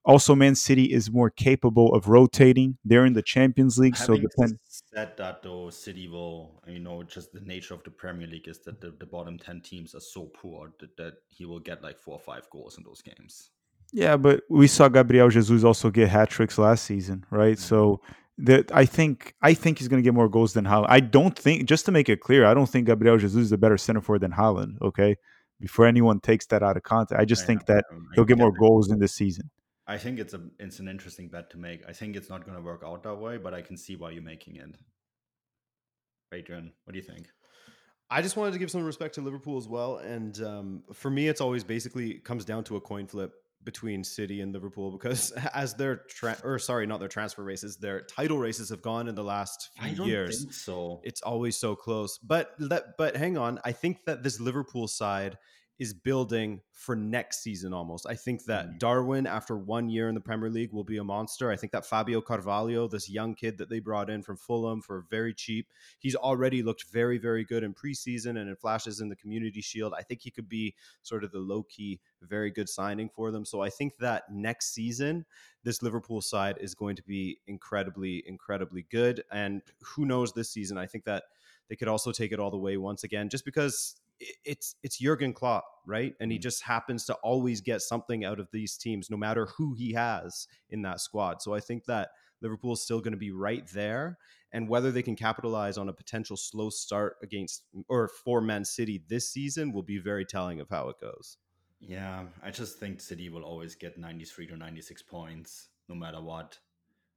Also, 0.04 0.34
Man 0.34 0.54
City 0.54 0.92
is 0.92 1.10
more 1.10 1.30
capable 1.30 1.94
of 1.94 2.08
rotating. 2.08 2.76
They're 2.84 3.06
in 3.06 3.12
the 3.12 3.22
Champions 3.22 3.78
League, 3.78 3.96
Having 3.96 4.16
so 4.16 4.22
depend. 4.22 4.58
Said 4.66 5.16
that 5.16 5.42
though, 5.42 5.70
City 5.70 6.08
will, 6.08 6.60
you 6.66 6.80
know, 6.80 7.02
just 7.04 7.32
the 7.32 7.40
nature 7.40 7.74
of 7.74 7.84
the 7.84 7.90
Premier 7.90 8.26
League 8.26 8.48
is 8.48 8.58
that 8.60 8.80
the, 8.80 8.92
the 8.98 9.06
bottom 9.06 9.38
ten 9.38 9.60
teams 9.60 9.94
are 9.94 10.00
so 10.00 10.24
poor 10.34 10.72
that, 10.80 10.96
that 10.96 11.14
he 11.28 11.44
will 11.44 11.60
get 11.60 11.82
like 11.82 11.98
four 11.98 12.14
or 12.14 12.20
five 12.20 12.48
goals 12.50 12.78
in 12.78 12.84
those 12.84 13.00
games. 13.00 13.50
Yeah, 13.92 14.16
but 14.16 14.42
we 14.48 14.66
saw 14.66 14.88
Gabriel 14.88 15.28
Jesus 15.28 15.64
also 15.64 15.90
get 15.90 16.08
hat 16.08 16.30
tricks 16.30 16.58
last 16.58 16.84
season, 16.84 17.24
right? 17.30 17.56
Mm-hmm. 17.56 17.62
So 17.62 18.00
that 18.38 18.74
I 18.74 18.86
think 18.86 19.34
I 19.42 19.54
think 19.54 19.78
he's 19.78 19.88
going 19.88 20.02
to 20.02 20.04
get 20.04 20.14
more 20.14 20.28
goals 20.28 20.52
than 20.52 20.64
Haaland. 20.64 20.86
I 20.88 21.00
don't 21.00 21.38
think 21.38 21.66
just 21.66 21.84
to 21.86 21.92
make 21.92 22.08
it 22.08 22.20
clear, 22.20 22.44
I 22.44 22.54
don't 22.54 22.68
think 22.68 22.86
Gabriel 22.86 23.18
Jesus 23.18 23.40
is 23.40 23.52
a 23.52 23.58
better 23.58 23.78
center 23.78 24.00
forward 24.00 24.22
than 24.22 24.32
Haaland. 24.32 24.80
Okay, 24.82 25.16
before 25.60 25.86
anyone 25.86 26.18
takes 26.18 26.46
that 26.46 26.62
out 26.62 26.76
of 26.76 26.82
context, 26.82 27.20
I 27.20 27.24
just 27.24 27.44
I 27.44 27.46
think 27.46 27.68
know, 27.68 27.74
that 27.76 27.84
he'll 28.14 28.24
get 28.24 28.38
more 28.38 28.52
goals 28.52 28.90
in 28.90 28.98
this 28.98 29.14
season. 29.14 29.50
I 29.92 29.98
think 29.98 30.18
it's 30.18 30.32
a 30.32 30.40
it's 30.58 30.78
an 30.78 30.88
interesting 30.88 31.28
bet 31.28 31.50
to 31.50 31.58
make. 31.58 31.82
I 31.86 31.92
think 31.92 32.16
it's 32.16 32.30
not 32.30 32.46
going 32.46 32.56
to 32.56 32.62
work 32.62 32.82
out 32.84 33.02
that 33.02 33.16
way, 33.16 33.36
but 33.36 33.52
I 33.52 33.60
can 33.60 33.76
see 33.76 33.94
why 33.94 34.10
you're 34.10 34.22
making 34.22 34.56
it. 34.56 34.74
Adrian, 36.32 36.72
what 36.84 36.92
do 36.92 36.98
you 36.98 37.04
think? 37.04 37.26
I 38.10 38.22
just 38.22 38.36
wanted 38.36 38.52
to 38.52 38.58
give 38.58 38.70
some 38.70 38.84
respect 38.84 39.14
to 39.16 39.20
Liverpool 39.20 39.58
as 39.58 39.68
well, 39.68 39.98
and 39.98 40.40
um, 40.42 40.82
for 40.94 41.10
me, 41.10 41.28
it's 41.28 41.42
always 41.42 41.62
basically 41.62 42.14
comes 42.14 42.44
down 42.46 42.64
to 42.64 42.76
a 42.76 42.80
coin 42.80 43.06
flip 43.06 43.32
between 43.64 44.02
City 44.02 44.40
and 44.40 44.52
Liverpool 44.52 44.90
because 44.90 45.30
as 45.54 45.74
their 45.74 45.96
tra- 46.08 46.38
or 46.42 46.58
sorry, 46.58 46.86
not 46.86 46.98
their 46.98 47.08
transfer 47.08 47.44
races, 47.44 47.76
their 47.76 48.00
title 48.00 48.38
races 48.38 48.70
have 48.70 48.80
gone 48.80 49.08
in 49.08 49.14
the 49.14 49.22
last 49.22 49.70
few 49.78 50.04
years. 50.04 50.46
so 50.64 51.00
it's 51.04 51.20
always 51.20 51.56
so 51.56 51.76
close. 51.76 52.18
But 52.18 52.54
let, 52.58 52.96
but 52.96 53.14
hang 53.14 53.36
on, 53.36 53.60
I 53.64 53.72
think 53.72 54.04
that 54.06 54.22
this 54.22 54.40
Liverpool 54.40 54.88
side 54.88 55.36
is 55.78 55.94
building 55.94 56.60
for 56.72 56.94
next 56.94 57.42
season 57.42 57.72
almost. 57.72 58.06
I 58.08 58.14
think 58.14 58.44
that 58.44 58.66
mm. 58.66 58.78
Darwin, 58.78 59.26
after 59.26 59.56
one 59.56 59.88
year 59.88 60.08
in 60.08 60.14
the 60.14 60.20
Premier 60.20 60.50
League, 60.50 60.72
will 60.72 60.84
be 60.84 60.98
a 60.98 61.04
monster. 61.04 61.50
I 61.50 61.56
think 61.56 61.72
that 61.72 61.86
Fabio 61.86 62.20
Carvalho, 62.20 62.88
this 62.88 63.10
young 63.10 63.34
kid 63.34 63.58
that 63.58 63.68
they 63.70 63.80
brought 63.80 64.10
in 64.10 64.22
from 64.22 64.36
Fulham 64.36 64.82
for 64.82 65.06
very 65.10 65.34
cheap, 65.34 65.68
he's 65.98 66.14
already 66.14 66.62
looked 66.62 66.84
very, 66.92 67.18
very 67.18 67.44
good 67.44 67.62
in 67.62 67.74
preseason 67.74 68.38
and 68.38 68.48
in 68.48 68.56
flashes 68.56 69.00
in 69.00 69.08
the 69.08 69.16
Community 69.16 69.60
Shield. 69.60 69.94
I 69.96 70.02
think 70.02 70.20
he 70.22 70.30
could 70.30 70.48
be 70.48 70.74
sort 71.02 71.24
of 71.24 71.32
the 71.32 71.38
low 71.38 71.62
key, 71.64 72.00
very 72.20 72.50
good 72.50 72.68
signing 72.68 73.08
for 73.08 73.30
them. 73.30 73.44
So 73.44 73.60
I 73.62 73.70
think 73.70 73.96
that 73.98 74.24
next 74.30 74.74
season, 74.74 75.24
this 75.64 75.82
Liverpool 75.82 76.20
side 76.20 76.58
is 76.60 76.74
going 76.74 76.96
to 76.96 77.02
be 77.02 77.38
incredibly, 77.46 78.22
incredibly 78.26 78.86
good. 78.90 79.22
And 79.32 79.62
who 79.80 80.04
knows 80.04 80.32
this 80.32 80.50
season? 80.50 80.76
I 80.76 80.86
think 80.86 81.04
that 81.04 81.24
they 81.68 81.76
could 81.76 81.88
also 81.88 82.12
take 82.12 82.32
it 82.32 82.40
all 82.40 82.50
the 82.50 82.58
way 82.58 82.76
once 82.76 83.04
again, 83.04 83.28
just 83.28 83.44
because 83.44 83.96
it's 84.44 84.76
it's 84.82 84.98
Jurgen 84.98 85.32
Klopp, 85.32 85.64
right? 85.86 86.14
And 86.20 86.30
he 86.30 86.38
mm. 86.38 86.42
just 86.42 86.62
happens 86.62 87.04
to 87.06 87.14
always 87.14 87.60
get 87.60 87.82
something 87.82 88.24
out 88.24 88.40
of 88.40 88.48
these 88.52 88.76
teams, 88.76 89.10
no 89.10 89.16
matter 89.16 89.46
who 89.56 89.74
he 89.74 89.92
has 89.92 90.46
in 90.70 90.82
that 90.82 91.00
squad. 91.00 91.42
So 91.42 91.54
I 91.54 91.60
think 91.60 91.84
that 91.86 92.10
Liverpool 92.40 92.72
is 92.72 92.82
still 92.82 93.00
going 93.00 93.12
to 93.12 93.18
be 93.18 93.30
right 93.30 93.66
there, 93.72 94.18
and 94.52 94.68
whether 94.68 94.90
they 94.90 95.02
can 95.02 95.16
capitalize 95.16 95.78
on 95.78 95.88
a 95.88 95.92
potential 95.92 96.36
slow 96.36 96.70
start 96.70 97.16
against 97.22 97.64
or 97.88 98.08
for 98.08 98.40
Man 98.40 98.64
City 98.64 99.02
this 99.08 99.30
season 99.30 99.72
will 99.72 99.82
be 99.82 99.98
very 99.98 100.24
telling 100.24 100.60
of 100.60 100.68
how 100.68 100.88
it 100.88 101.00
goes. 101.00 101.38
Yeah, 101.80 102.24
I 102.42 102.50
just 102.50 102.78
think 102.78 103.00
City 103.00 103.28
will 103.28 103.42
always 103.42 103.74
get 103.74 103.98
93 103.98 104.46
to 104.48 104.56
96 104.56 105.02
points 105.02 105.68
no 105.88 105.94
matter 105.94 106.20
what. 106.20 106.58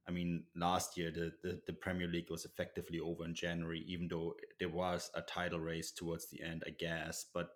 I 0.08 0.12
mean, 0.12 0.44
last 0.54 0.96
year 0.96 1.10
the, 1.10 1.32
the, 1.42 1.60
the, 1.66 1.72
Premier 1.72 2.06
League 2.06 2.30
was 2.30 2.44
effectively 2.44 3.00
over 3.00 3.24
in 3.24 3.34
January, 3.34 3.84
even 3.88 4.06
though 4.08 4.34
there 4.60 4.68
was 4.68 5.10
a 5.14 5.22
title 5.22 5.58
race 5.58 5.90
towards 5.90 6.28
the 6.28 6.42
end, 6.42 6.62
I 6.64 6.70
guess. 6.70 7.26
But 7.34 7.48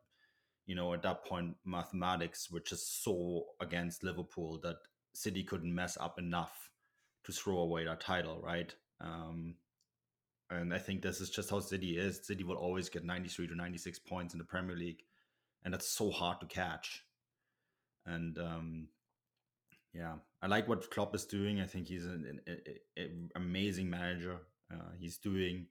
you 0.66 0.75
know, 0.75 0.92
at 0.92 1.02
that 1.02 1.25
point, 1.25 1.57
mathematics 1.64 2.50
were 2.50 2.61
just 2.61 3.02
so 3.02 3.45
against 3.61 4.04
Liverpool 4.04 4.59
that 4.62 4.76
City 5.14 5.42
couldn't 5.42 5.75
mess 5.75 5.97
up 6.00 6.19
enough 6.19 6.71
to 7.25 7.33
throw 7.33 7.59
away 7.59 7.85
that 7.85 8.00
title, 8.00 8.40
right? 8.42 8.75
Um, 9.00 9.57
And 10.50 10.75
I 10.75 10.78
think 10.78 11.02
this 11.02 11.21
is 11.21 11.30
just 11.30 11.50
how 11.50 11.61
City 11.61 11.97
is. 11.97 12.26
City 12.26 12.45
will 12.45 12.57
always 12.57 12.88
get 12.88 13.04
93 13.04 13.49
to 13.49 13.54
96 13.54 14.00
points 14.00 14.35
in 14.35 14.38
the 14.38 14.45
Premier 14.45 14.76
League, 14.76 15.02
and 15.64 15.73
that's 15.73 15.88
so 15.88 16.11
hard 16.11 16.40
to 16.40 16.47
catch. 16.47 17.04
And 18.07 18.37
um, 18.38 18.88
yeah, 19.92 20.14
I 20.42 20.47
like 20.47 20.68
what 20.68 20.90
Klopp 20.90 21.14
is 21.14 21.25
doing. 21.25 21.61
I 21.61 21.66
think 21.66 21.88
he's 21.88 22.06
an, 22.06 22.40
an, 22.47 22.59
an 22.97 23.30
amazing 23.35 23.90
manager. 23.90 24.38
Uh, 24.73 24.92
he's 24.99 25.18
doing 25.18 25.66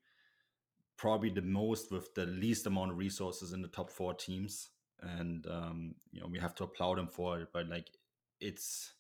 probably 0.98 1.30
the 1.30 1.42
most 1.42 1.92
with 1.92 2.14
the 2.16 2.26
least 2.26 2.68
amount 2.68 2.92
of 2.92 2.98
resources 2.98 3.54
in 3.54 3.62
the 3.62 3.68
top 3.70 3.90
four 3.90 4.14
teams, 4.14 4.70
and 5.02 5.48
um, 5.48 5.96
you 6.12 6.20
know 6.20 6.28
we 6.28 6.40
have 6.40 6.56
to 6.56 6.66
applaud 6.66 7.00
him 7.00 7.08
for 7.08 7.40
it. 7.40 7.48
But 7.54 7.70
like, 7.70 7.90
it's 8.42 8.94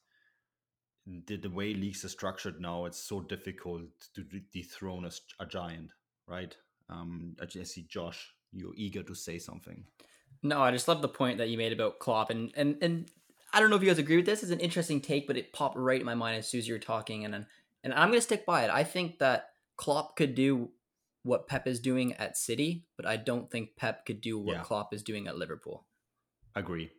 the, 1.05 1.37
the 1.37 1.49
way 1.49 1.73
leagues 1.73 2.05
are 2.05 2.09
structured 2.09 2.61
now, 2.61 2.85
it's 2.85 2.99
so 2.99 3.21
difficult 3.21 3.87
to 4.15 4.23
dethrone 4.53 5.05
a, 5.05 5.43
a 5.43 5.45
giant, 5.45 5.91
right? 6.27 6.55
Um, 6.89 7.35
I 7.41 7.63
see 7.63 7.83
Josh, 7.83 8.33
you're 8.51 8.73
eager 8.75 9.03
to 9.03 9.15
say 9.15 9.37
something. 9.37 9.83
No, 10.41 10.61
I 10.61 10.71
just 10.71 10.87
love 10.87 11.01
the 11.01 11.09
point 11.09 11.37
that 11.39 11.49
you 11.49 11.57
made 11.57 11.73
about 11.73 11.99
Klopp, 11.99 12.29
and 12.29 12.51
and 12.55 12.77
and 12.81 13.11
I 13.53 13.59
don't 13.59 13.69
know 13.69 13.75
if 13.75 13.81
you 13.81 13.87
guys 13.87 13.97
agree 13.97 14.17
with 14.17 14.25
this. 14.25 14.43
It's 14.43 14.51
an 14.51 14.59
interesting 14.59 15.01
take, 15.01 15.27
but 15.27 15.37
it 15.37 15.53
popped 15.53 15.77
right 15.77 15.99
in 15.99 16.05
my 16.05 16.15
mind 16.15 16.37
as 16.37 16.47
soon 16.47 16.59
as 16.59 16.67
you 16.67 16.73
were 16.73 16.79
talking, 16.79 17.25
and 17.25 17.45
and 17.83 17.93
I'm 17.93 18.09
gonna 18.09 18.21
stick 18.21 18.45
by 18.45 18.63
it. 18.63 18.69
I 18.69 18.83
think 18.83 19.19
that 19.19 19.49
Klopp 19.77 20.15
could 20.15 20.35
do 20.35 20.69
what 21.23 21.47
Pep 21.47 21.67
is 21.67 21.79
doing 21.79 22.13
at 22.13 22.37
City, 22.37 22.85
but 22.95 23.05
I 23.05 23.17
don't 23.17 23.51
think 23.51 23.75
Pep 23.75 24.05
could 24.05 24.21
do 24.21 24.39
what 24.39 24.55
yeah. 24.55 24.63
Klopp 24.63 24.93
is 24.93 25.03
doing 25.03 25.27
at 25.27 25.37
Liverpool. 25.37 25.85
Agree 26.55 26.91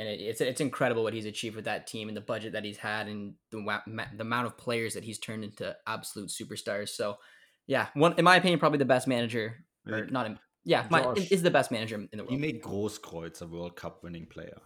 and 0.00 0.08
it, 0.08 0.18
it's 0.18 0.40
it's 0.40 0.62
incredible 0.62 1.02
what 1.02 1.12
he's 1.12 1.26
achieved 1.26 1.54
with 1.54 1.66
that 1.66 1.86
team 1.86 2.08
and 2.08 2.16
the 2.16 2.22
budget 2.22 2.54
that 2.54 2.64
he's 2.64 2.78
had 2.78 3.06
and 3.06 3.34
the 3.50 3.80
the 3.86 4.22
amount 4.22 4.46
of 4.46 4.56
players 4.56 4.94
that 4.94 5.04
he's 5.04 5.18
turned 5.18 5.44
into 5.44 5.76
absolute 5.86 6.30
superstars. 6.30 6.88
So, 6.88 7.18
yeah, 7.66 7.88
one 7.92 8.14
in 8.16 8.24
my 8.24 8.36
opinion, 8.36 8.58
probably 8.58 8.78
the 8.78 8.86
best 8.86 9.06
manager, 9.06 9.66
or 9.86 10.06
not. 10.06 10.24
In, 10.26 10.38
yeah, 10.64 10.86
my, 10.90 11.12
is 11.12 11.42
the 11.42 11.50
best 11.50 11.70
manager 11.70 11.96
in 11.96 12.08
the 12.12 12.24
world. 12.24 12.30
He 12.30 12.38
made 12.38 12.62
Grosskreutz 12.62 13.42
a 13.42 13.46
World 13.46 13.76
Cup 13.76 14.02
winning 14.02 14.26
player. 14.26 14.58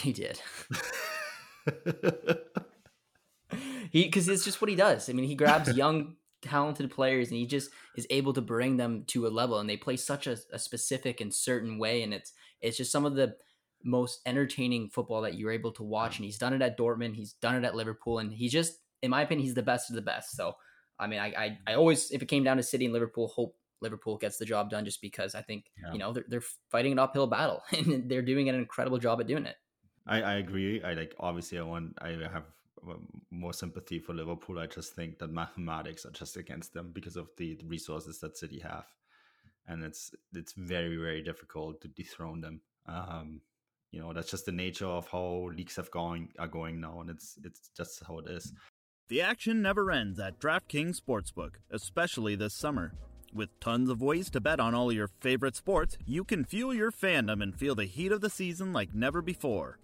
He 0.00 0.12
did. 0.12 0.40
he 3.90 4.04
because 4.04 4.28
it's 4.28 4.44
just 4.44 4.60
what 4.60 4.70
he 4.70 4.76
does. 4.76 5.08
I 5.08 5.12
mean, 5.12 5.26
he 5.26 5.34
grabs 5.34 5.74
young 5.76 6.16
talented 6.42 6.90
players 6.90 7.28
and 7.28 7.38
he 7.38 7.46
just 7.46 7.70
is 7.96 8.06
able 8.10 8.32
to 8.34 8.40
bring 8.40 8.76
them 8.76 9.04
to 9.08 9.26
a 9.26 9.28
level 9.28 9.58
and 9.58 9.68
they 9.68 9.76
play 9.76 9.96
such 9.96 10.26
a, 10.26 10.36
a 10.52 10.58
specific 10.58 11.20
and 11.20 11.34
certain 11.34 11.78
way 11.78 12.02
and 12.02 12.12
it's 12.12 12.32
it's 12.60 12.76
just 12.76 12.92
some 12.92 13.04
of 13.04 13.14
the 13.14 13.36
most 13.86 14.20
entertaining 14.26 14.88
football 14.88 15.22
that 15.22 15.36
you're 15.36 15.52
able 15.52 15.72
to 15.72 15.82
watch. 15.82 16.18
And 16.18 16.24
he's 16.24 16.38
done 16.38 16.52
it 16.52 16.62
at 16.62 16.78
Dortmund, 16.78 17.14
he's 17.14 17.34
done 17.34 17.54
it 17.54 17.64
at 17.64 17.74
Liverpool, 17.74 18.18
and 18.18 18.32
he's 18.32 18.52
just, 18.52 18.78
in 19.02 19.10
my 19.10 19.22
opinion, 19.22 19.46
he's 19.46 19.54
the 19.54 19.62
best 19.62 19.90
of 19.90 19.96
the 19.96 20.02
best. 20.02 20.36
So, 20.36 20.54
I 20.98 21.06
mean, 21.06 21.20
I, 21.20 21.26
I, 21.26 21.58
I 21.66 21.74
always, 21.74 22.10
if 22.10 22.22
it 22.22 22.26
came 22.26 22.44
down 22.44 22.56
to 22.56 22.62
City 22.62 22.84
and 22.84 22.94
Liverpool, 22.94 23.28
hope 23.28 23.56
Liverpool 23.80 24.16
gets 24.16 24.38
the 24.38 24.44
job 24.44 24.70
done 24.70 24.84
just 24.84 25.00
because 25.00 25.34
I 25.34 25.42
think, 25.42 25.66
yeah. 25.82 25.92
you 25.92 25.98
know, 25.98 26.12
they're, 26.12 26.24
they're 26.28 26.42
fighting 26.70 26.92
an 26.92 26.98
uphill 26.98 27.26
battle 27.26 27.62
and 27.72 28.10
they're 28.10 28.22
doing 28.22 28.48
an 28.48 28.54
incredible 28.54 28.98
job 28.98 29.20
at 29.20 29.26
doing 29.26 29.46
it. 29.46 29.56
I, 30.06 30.22
I 30.22 30.34
agree. 30.34 30.82
I 30.82 30.94
like, 30.94 31.14
obviously, 31.18 31.58
I 31.58 31.62
want, 31.62 31.94
I 32.00 32.10
have 32.32 32.44
more 33.30 33.52
sympathy 33.52 33.98
for 33.98 34.14
Liverpool. 34.14 34.58
I 34.58 34.66
just 34.66 34.94
think 34.94 35.18
that 35.18 35.30
mathematics 35.30 36.06
are 36.06 36.10
just 36.10 36.36
against 36.36 36.72
them 36.72 36.90
because 36.92 37.16
of 37.16 37.28
the 37.36 37.58
resources 37.66 38.20
that 38.20 38.36
City 38.36 38.60
have. 38.60 38.86
And 39.68 39.82
it's 39.82 40.12
it's 40.32 40.52
very 40.52 40.96
very 40.96 41.22
difficult 41.22 41.80
to 41.80 41.88
dethrone 41.88 42.40
them. 42.40 42.60
Um, 42.86 43.40
you 43.96 44.02
know 44.02 44.12
that's 44.12 44.30
just 44.30 44.46
the 44.46 44.52
nature 44.52 44.86
of 44.86 45.08
how 45.08 45.50
leagues 45.56 45.76
have 45.76 45.90
going 45.90 46.28
are 46.38 46.48
going 46.48 46.80
now 46.80 47.00
and 47.00 47.08
it's 47.10 47.38
it's 47.44 47.70
just 47.76 48.02
how 48.06 48.18
it 48.18 48.26
is 48.28 48.52
the 49.08 49.22
action 49.22 49.62
never 49.62 49.90
ends 49.90 50.18
at 50.18 50.38
draftkings 50.38 51.00
sportsbook 51.00 51.54
especially 51.70 52.34
this 52.34 52.52
summer 52.52 52.92
with 53.32 53.58
tons 53.60 53.88
of 53.90 54.02
ways 54.02 54.30
to 54.30 54.40
bet 54.40 54.60
on 54.60 54.74
all 54.74 54.92
your 54.92 55.08
favorite 55.20 55.56
sports 55.56 55.96
you 56.04 56.24
can 56.24 56.44
fuel 56.44 56.74
your 56.74 56.92
fandom 56.92 57.42
and 57.42 57.58
feel 57.58 57.74
the 57.74 57.84
heat 57.84 58.12
of 58.12 58.20
the 58.20 58.30
season 58.30 58.72
like 58.72 58.94
never 58.94 59.22
before 59.22 59.78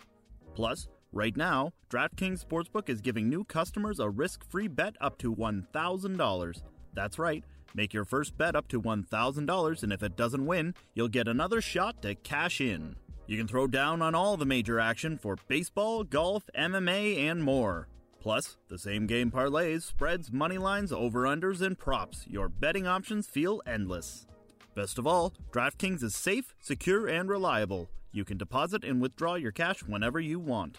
plus 0.55 0.89
right 1.13 1.37
now 1.37 1.73
draftkings 1.91 2.45
sportsbook 2.45 2.89
is 2.89 3.01
giving 3.01 3.29
new 3.29 3.45
customers 3.45 3.99
a 3.99 4.09
risk-free 4.09 4.69
bet 4.69 4.97
up 5.01 5.19
to 5.19 5.35
$1000 5.35 6.63
that's 6.95 7.19
right 7.19 7.45
Make 7.75 7.95
your 7.95 8.05
first 8.05 8.37
bet 8.37 8.55
up 8.55 8.69
to 8.69 8.83
$1,000, 8.83 9.83
and 9.83 9.93
if 9.93 10.03
it 10.03 10.17
doesn't 10.17 10.47
win, 10.47 10.75
you'll 10.95 11.09
get 11.09 11.27
another 11.27 11.61
shot 11.61 12.03
to 12.03 12.15
cash 12.15 12.61
in. 12.61 12.97
You 13.27 13.39
can 13.39 13.49
throw 13.49 13.67
down 13.67 14.03
on 14.03 14.15
all 14.15 14.37
the 14.37 14.45
major 14.45 14.79
action 14.79 15.17
for 15.17 15.37
baseball, 15.49 16.05
golf, 16.05 16.43
MMA, 16.57 17.17
and 17.19 17.43
more. 17.43 17.89
Plus, 18.21 18.59
the 18.69 18.79
same 18.79 19.07
game 19.07 19.31
parlays, 19.31 19.83
spreads, 19.83 20.31
money 20.31 20.59
lines, 20.59 20.93
over-unders, 20.93 21.63
and 21.63 21.79
props. 21.79 22.27
Your 22.29 22.49
betting 22.49 22.87
options 22.87 23.27
feel 23.27 23.63
endless. 23.67 24.27
Best 24.75 24.99
of 24.99 25.07
all, 25.07 25.33
DraftKings 25.51 26.03
is 26.03 26.15
safe, 26.15 26.55
secure, 26.61 27.07
and 27.07 27.29
reliable. 27.29 27.91
You 28.13 28.25
can 28.25 28.39
deposit 28.39 28.85
and 28.85 29.01
withdraw 29.01 29.35
your 29.35 29.53
cash 29.53 29.81
whenever 29.81 30.21
you 30.21 30.39
want. 30.39 30.79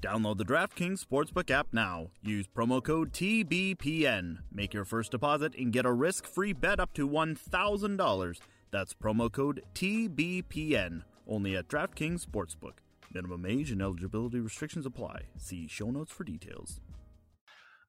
Download 0.00 0.36
the 0.36 0.44
DraftKings 0.44 1.04
Sportsbook 1.04 1.50
app 1.50 1.68
now. 1.72 2.10
Use 2.22 2.46
promo 2.46 2.82
code 2.82 3.12
TBPN. 3.12 4.38
Make 4.52 4.74
your 4.74 4.84
first 4.84 5.10
deposit 5.10 5.54
and 5.56 5.72
get 5.72 5.86
a 5.86 5.92
risk-free 5.92 6.52
bet 6.52 6.78
up 6.78 6.92
to 6.94 7.08
$1,000. 7.08 8.38
That's 8.70 8.94
promo 8.94 9.32
code 9.32 9.62
TBPN 9.74 11.02
only 11.26 11.56
at 11.56 11.68
DraftKings 11.68 12.26
Sportsbook. 12.26 12.74
Minimum 13.12 13.46
age 13.46 13.70
and 13.70 13.80
eligibility 13.80 14.40
restrictions 14.40 14.86
apply. 14.86 15.22
See 15.36 15.68
show 15.68 15.90
notes 15.90 16.12
for 16.12 16.24
details. 16.24 16.80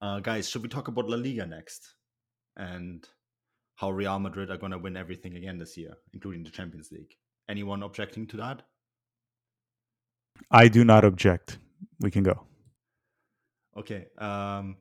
Uh, 0.01 0.19
guys, 0.19 0.49
should 0.49 0.62
we 0.62 0.69
talk 0.69 0.88
about 0.88 1.10
La 1.10 1.17
Liga 1.17 1.45
next? 1.45 1.95
And 2.56 3.06
how 3.75 3.91
Real 3.91 4.19
Madrid 4.19 4.49
are 4.49 4.58
going 4.58 4.71
to 4.71 4.78
win 4.78 4.95
everything 4.95 5.36
again 5.36 5.58
this 5.58 5.78
year, 5.78 5.95
including 6.13 6.43
the 6.43 6.49
Champions 6.49 6.89
League. 6.91 7.15
Anyone 7.47 7.84
objecting 7.84 8.27
to 8.27 8.38
that? 8.38 8.63
I 10.51 10.67
do 10.67 10.84
not 10.84 11.05
object. 11.05 11.60
We 11.99 12.12
can 12.12 12.23
go. 12.23 12.41
Okay. 13.77 14.08
Um, 14.17 14.77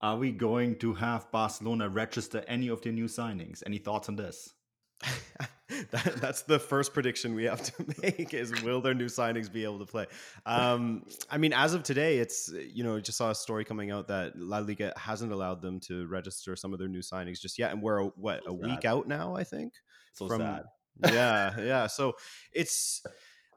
are 0.00 0.16
we 0.16 0.30
going 0.30 0.76
to 0.78 0.94
have 0.94 1.30
Barcelona 1.32 1.88
register 1.88 2.44
any 2.46 2.68
of 2.68 2.82
their 2.82 2.92
new 2.92 3.06
signings? 3.06 3.62
Any 3.66 3.78
thoughts 3.78 4.08
on 4.08 4.16
this? 4.16 4.52
that, 5.90 6.16
that's 6.20 6.42
the 6.42 6.58
first 6.58 6.94
prediction 6.94 7.34
we 7.34 7.44
have 7.44 7.62
to 7.62 7.72
make 8.02 8.32
is 8.32 8.62
will 8.62 8.80
their 8.80 8.94
new 8.94 9.06
signings 9.06 9.52
be 9.52 9.64
able 9.64 9.78
to 9.78 9.84
play 9.84 10.06
um, 10.46 11.04
i 11.30 11.36
mean 11.36 11.52
as 11.52 11.74
of 11.74 11.82
today 11.82 12.18
it's 12.18 12.50
you 12.72 12.82
know 12.82 12.98
just 12.98 13.18
saw 13.18 13.30
a 13.30 13.34
story 13.34 13.64
coming 13.64 13.90
out 13.90 14.08
that 14.08 14.32
la 14.36 14.58
liga 14.58 14.92
hasn't 14.96 15.32
allowed 15.32 15.60
them 15.60 15.78
to 15.78 16.06
register 16.06 16.56
some 16.56 16.72
of 16.72 16.78
their 16.78 16.88
new 16.88 17.00
signings 17.00 17.40
just 17.40 17.58
yet 17.58 17.72
and 17.72 17.82
we're 17.82 18.04
what 18.04 18.40
a 18.46 18.54
week 18.54 18.84
out 18.86 19.06
now 19.06 19.34
i 19.36 19.44
think 19.44 19.74
so 20.14 20.26
from, 20.26 20.40
sad 20.40 20.62
yeah 21.04 21.58
yeah 21.60 21.86
so 21.86 22.14
it's 22.52 23.02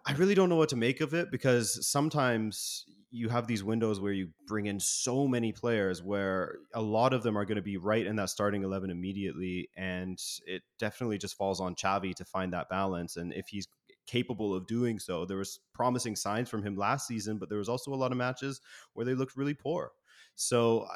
i 0.06 0.13
really 0.13 0.36
don't 0.36 0.49
know 0.49 0.56
what 0.56 0.69
to 0.69 0.75
make 0.75 1.02
of 1.02 1.13
it 1.13 1.32
because 1.32 1.88
sometimes 1.88 2.86
you 3.12 3.30
have 3.30 3.47
these 3.47 3.63
windows 3.63 3.99
where 3.99 4.12
you 4.12 4.30
bring 4.45 4.67
in 4.67 4.80
so 4.80 5.28
many 5.28 5.52
players 5.52 6.04
where 6.04 6.60
a 6.75 6.82
lot 6.82 7.13
of 7.13 7.23
them 7.23 7.38
are 7.38 7.45
going 7.45 7.56
to 7.56 7.62
be 7.62 7.78
right 7.78 8.06
in 8.06 8.15
that 8.15 8.30
starting 8.30 8.63
11 8.63 8.91
immediately 8.91 9.69
and 9.75 10.21
it 10.45 10.62
definitely 10.78 11.17
just 11.17 11.36
falls 11.36 11.60
on 11.60 11.73
Xavi 11.75 12.13
to 12.15 12.25
find 12.25 12.54
that 12.54 12.69
balance 12.69 13.17
and 13.17 13.34
if 13.34 13.47
he's 13.47 13.67
capable 14.06 14.56
of 14.56 14.67
doing 14.67 14.99
so 14.99 15.25
there 15.25 15.38
was 15.38 15.60
promising 15.73 16.15
signs 16.15 16.49
from 16.49 16.63
him 16.63 16.75
last 16.75 17.08
season 17.08 17.38
but 17.38 17.49
there 17.49 17.58
was 17.58 17.69
also 17.69 17.93
a 17.93 17.95
lot 17.95 18.12
of 18.12 18.17
matches 18.17 18.62
where 18.93 19.06
they 19.06 19.13
looked 19.13 19.36
really 19.36 19.54
poor. 19.54 19.91
So 20.36 20.88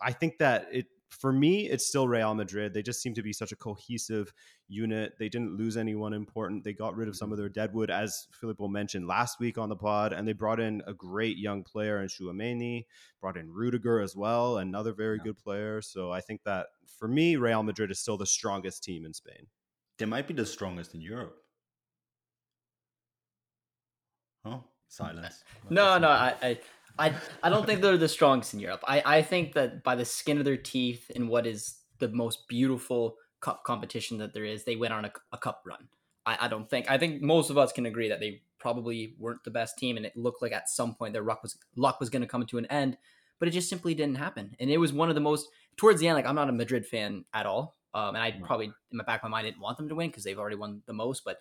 I 0.00 0.12
think 0.12 0.38
that 0.38 0.66
it 0.72 0.86
for 1.08 1.32
me, 1.32 1.68
it's 1.68 1.86
still 1.86 2.06
Real 2.06 2.34
Madrid. 2.34 2.74
They 2.74 2.82
just 2.82 3.00
seem 3.00 3.14
to 3.14 3.22
be 3.22 3.32
such 3.32 3.52
a 3.52 3.56
cohesive 3.56 4.32
unit. 4.68 5.14
They 5.18 5.28
didn't 5.28 5.56
lose 5.56 5.76
anyone 5.76 6.12
important. 6.12 6.64
They 6.64 6.74
got 6.74 6.96
rid 6.96 7.08
of 7.08 7.16
some 7.16 7.26
mm-hmm. 7.26 7.32
of 7.32 7.38
their 7.38 7.48
deadwood, 7.48 7.90
as 7.90 8.28
Filippo 8.30 8.68
mentioned 8.68 9.06
last 9.06 9.40
week 9.40 9.56
on 9.58 9.68
the 9.68 9.76
pod, 9.76 10.12
and 10.12 10.28
they 10.28 10.34
brought 10.34 10.60
in 10.60 10.82
a 10.86 10.92
great 10.92 11.38
young 11.38 11.64
player 11.64 12.00
in 12.02 12.08
Tchouameni, 12.08 12.84
brought 13.20 13.36
in 13.36 13.50
Rudiger 13.50 14.00
as 14.00 14.14
well, 14.14 14.58
another 14.58 14.92
very 14.92 15.16
yeah. 15.16 15.24
good 15.24 15.38
player. 15.38 15.80
So 15.80 16.12
I 16.12 16.20
think 16.20 16.42
that 16.44 16.66
for 16.98 17.08
me, 17.08 17.36
Real 17.36 17.62
Madrid 17.62 17.90
is 17.90 17.98
still 17.98 18.18
the 18.18 18.26
strongest 18.26 18.84
team 18.84 19.06
in 19.06 19.14
Spain. 19.14 19.46
They 19.98 20.06
might 20.06 20.28
be 20.28 20.34
the 20.34 20.46
strongest 20.46 20.94
in 20.94 21.00
Europe. 21.00 21.36
Huh? 24.44 24.58
Silence. 24.90 25.44
no, 25.68 25.98
no, 25.98 26.08
I, 26.08 26.34
I 26.40 26.58
I 26.98 27.14
I 27.42 27.50
don't 27.50 27.66
think 27.66 27.80
they're 27.80 27.96
the 27.96 28.08
strongest 28.08 28.54
in 28.54 28.60
Europe. 28.60 28.82
I, 28.86 29.02
I 29.04 29.22
think 29.22 29.54
that 29.54 29.82
by 29.84 29.94
the 29.94 30.04
skin 30.04 30.38
of 30.38 30.44
their 30.44 30.56
teeth 30.56 31.10
in 31.10 31.28
what 31.28 31.46
is 31.46 31.76
the 31.98 32.08
most 32.08 32.48
beautiful 32.48 33.16
cup 33.40 33.64
competition 33.64 34.18
that 34.18 34.34
there 34.34 34.44
is, 34.44 34.64
they 34.64 34.76
went 34.76 34.92
on 34.92 35.04
a, 35.04 35.12
a 35.32 35.38
cup 35.38 35.62
run. 35.66 35.88
I, 36.26 36.36
I 36.42 36.48
don't 36.48 36.68
think 36.68 36.90
I 36.90 36.98
think 36.98 37.22
most 37.22 37.50
of 37.50 37.58
us 37.58 37.72
can 37.72 37.86
agree 37.86 38.08
that 38.08 38.20
they 38.20 38.42
probably 38.58 39.14
weren't 39.18 39.44
the 39.44 39.50
best 39.50 39.78
team, 39.78 39.96
and 39.96 40.04
it 40.04 40.16
looked 40.16 40.42
like 40.42 40.52
at 40.52 40.68
some 40.68 40.94
point 40.94 41.12
their 41.12 41.22
luck 41.22 41.42
was 41.42 41.56
luck 41.76 42.00
was 42.00 42.10
going 42.10 42.22
to 42.22 42.28
come 42.28 42.44
to 42.46 42.58
an 42.58 42.66
end, 42.66 42.96
but 43.38 43.48
it 43.48 43.52
just 43.52 43.70
simply 43.70 43.94
didn't 43.94 44.16
happen. 44.16 44.56
And 44.58 44.70
it 44.70 44.78
was 44.78 44.92
one 44.92 45.08
of 45.08 45.14
the 45.14 45.20
most 45.20 45.48
towards 45.76 46.00
the 46.00 46.08
end. 46.08 46.16
Like 46.16 46.26
I'm 46.26 46.34
not 46.34 46.48
a 46.48 46.52
Madrid 46.52 46.86
fan 46.86 47.24
at 47.32 47.46
all, 47.46 47.76
um, 47.94 48.14
and 48.14 48.18
I 48.18 48.32
probably 48.44 48.66
in 48.66 48.98
my 48.98 49.04
back 49.04 49.22
of 49.22 49.30
my 49.30 49.38
mind 49.38 49.46
didn't 49.46 49.62
want 49.62 49.78
them 49.78 49.88
to 49.88 49.94
win 49.94 50.10
because 50.10 50.24
they've 50.24 50.38
already 50.38 50.56
won 50.56 50.82
the 50.86 50.92
most. 50.92 51.24
But 51.24 51.38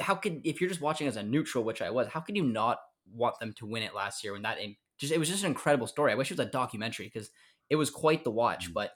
how 0.00 0.14
could 0.14 0.40
if 0.44 0.60
you're 0.60 0.68
just 0.68 0.80
watching 0.80 1.06
as 1.06 1.16
a 1.16 1.22
neutral, 1.22 1.64
which 1.64 1.82
I 1.82 1.90
was, 1.90 2.08
how 2.08 2.20
could 2.20 2.36
you 2.36 2.44
not 2.44 2.78
want 3.12 3.38
them 3.38 3.54
to 3.54 3.66
win 3.66 3.82
it 3.82 3.94
last 3.94 4.22
year 4.22 4.32
when 4.34 4.42
that 4.42 4.58
just 4.98 5.12
it 5.12 5.18
was 5.18 5.28
just 5.28 5.44
an 5.44 5.50
incredible 5.50 5.86
story. 5.86 6.12
I 6.12 6.16
wish 6.16 6.30
it 6.30 6.38
was 6.38 6.46
a 6.46 6.50
documentary 6.50 7.06
because 7.06 7.30
it 7.70 7.76
was 7.76 7.90
quite 7.90 8.24
the 8.24 8.30
watch. 8.30 8.70
Mm. 8.70 8.74
But 8.74 8.92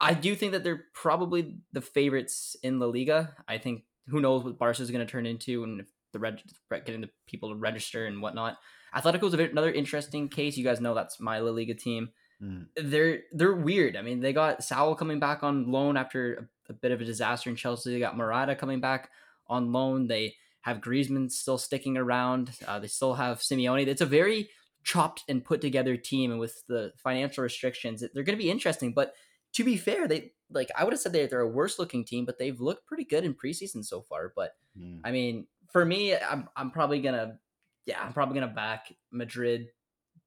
I 0.00 0.14
do 0.14 0.34
think 0.34 0.52
that 0.52 0.64
they're 0.64 0.84
probably 0.92 1.56
the 1.72 1.80
favorites 1.80 2.56
in 2.62 2.78
La 2.78 2.86
Liga. 2.86 3.34
I 3.48 3.58
think 3.58 3.84
who 4.08 4.20
knows 4.20 4.44
what 4.44 4.58
Barca 4.58 4.82
is 4.82 4.90
going 4.90 5.04
to 5.04 5.10
turn 5.10 5.26
into 5.26 5.64
and 5.64 5.80
if 5.80 5.86
the 6.12 6.18
reg- 6.18 6.40
getting 6.70 7.00
the 7.00 7.10
people 7.26 7.50
to 7.50 7.56
register 7.56 8.06
and 8.06 8.22
whatnot. 8.22 8.58
Atletico 8.94 9.22
was 9.22 9.34
another 9.34 9.72
interesting 9.72 10.28
case. 10.28 10.56
You 10.56 10.64
guys 10.64 10.80
know 10.80 10.94
that's 10.94 11.20
my 11.20 11.38
La 11.38 11.50
Liga 11.50 11.74
team. 11.74 12.10
Mm. 12.42 12.66
They're 12.76 13.20
they're 13.32 13.54
weird. 13.54 13.96
I 13.96 14.02
mean, 14.02 14.20
they 14.20 14.32
got 14.32 14.62
Saul 14.62 14.94
coming 14.94 15.18
back 15.18 15.42
on 15.42 15.70
loan 15.70 15.96
after 15.96 16.48
a, 16.68 16.72
a, 16.72 16.74
bit 16.74 16.92
of 16.92 17.00
a 17.00 17.04
disaster 17.04 17.50
in 17.50 17.56
Chelsea. 17.56 17.92
They 17.92 17.98
got 17.98 18.16
Morata 18.16 18.54
coming 18.54 18.80
back 18.80 19.10
on 19.48 19.72
loan. 19.72 20.06
They 20.06 20.34
have 20.62 20.80
Griezmann 20.80 21.30
still 21.30 21.58
sticking 21.58 21.96
around. 21.96 22.50
Uh, 22.66 22.78
they 22.78 22.88
still 22.88 23.14
have 23.14 23.38
Simeone. 23.38 23.86
It's 23.86 24.00
a 24.00 24.06
very 24.06 24.50
chopped 24.86 25.24
and 25.28 25.44
put 25.44 25.60
together 25.60 25.96
team, 25.96 26.30
and 26.30 26.38
with 26.38 26.62
the 26.68 26.92
financial 26.96 27.42
restrictions, 27.42 28.00
they're 28.00 28.22
going 28.22 28.38
to 28.38 28.42
be 28.42 28.50
interesting. 28.50 28.92
But 28.92 29.14
to 29.54 29.64
be 29.64 29.76
fair, 29.76 30.06
they 30.06 30.32
like 30.48 30.70
I 30.78 30.84
would 30.84 30.92
have 30.92 31.00
said 31.00 31.12
they, 31.12 31.26
they're 31.26 31.40
a 31.40 31.48
worse 31.48 31.78
looking 31.78 32.04
team, 32.04 32.24
but 32.24 32.38
they've 32.38 32.60
looked 32.60 32.86
pretty 32.86 33.04
good 33.04 33.24
in 33.24 33.34
preseason 33.34 33.84
so 33.84 34.00
far. 34.00 34.32
But 34.34 34.52
mm. 34.78 35.00
I 35.04 35.10
mean, 35.10 35.48
for 35.72 35.84
me, 35.84 36.16
I'm 36.16 36.48
I'm 36.56 36.70
probably 36.70 37.00
gonna 37.00 37.38
yeah, 37.84 38.00
I'm 38.00 38.12
probably 38.12 38.38
gonna 38.38 38.52
back 38.52 38.92
Madrid, 39.10 39.66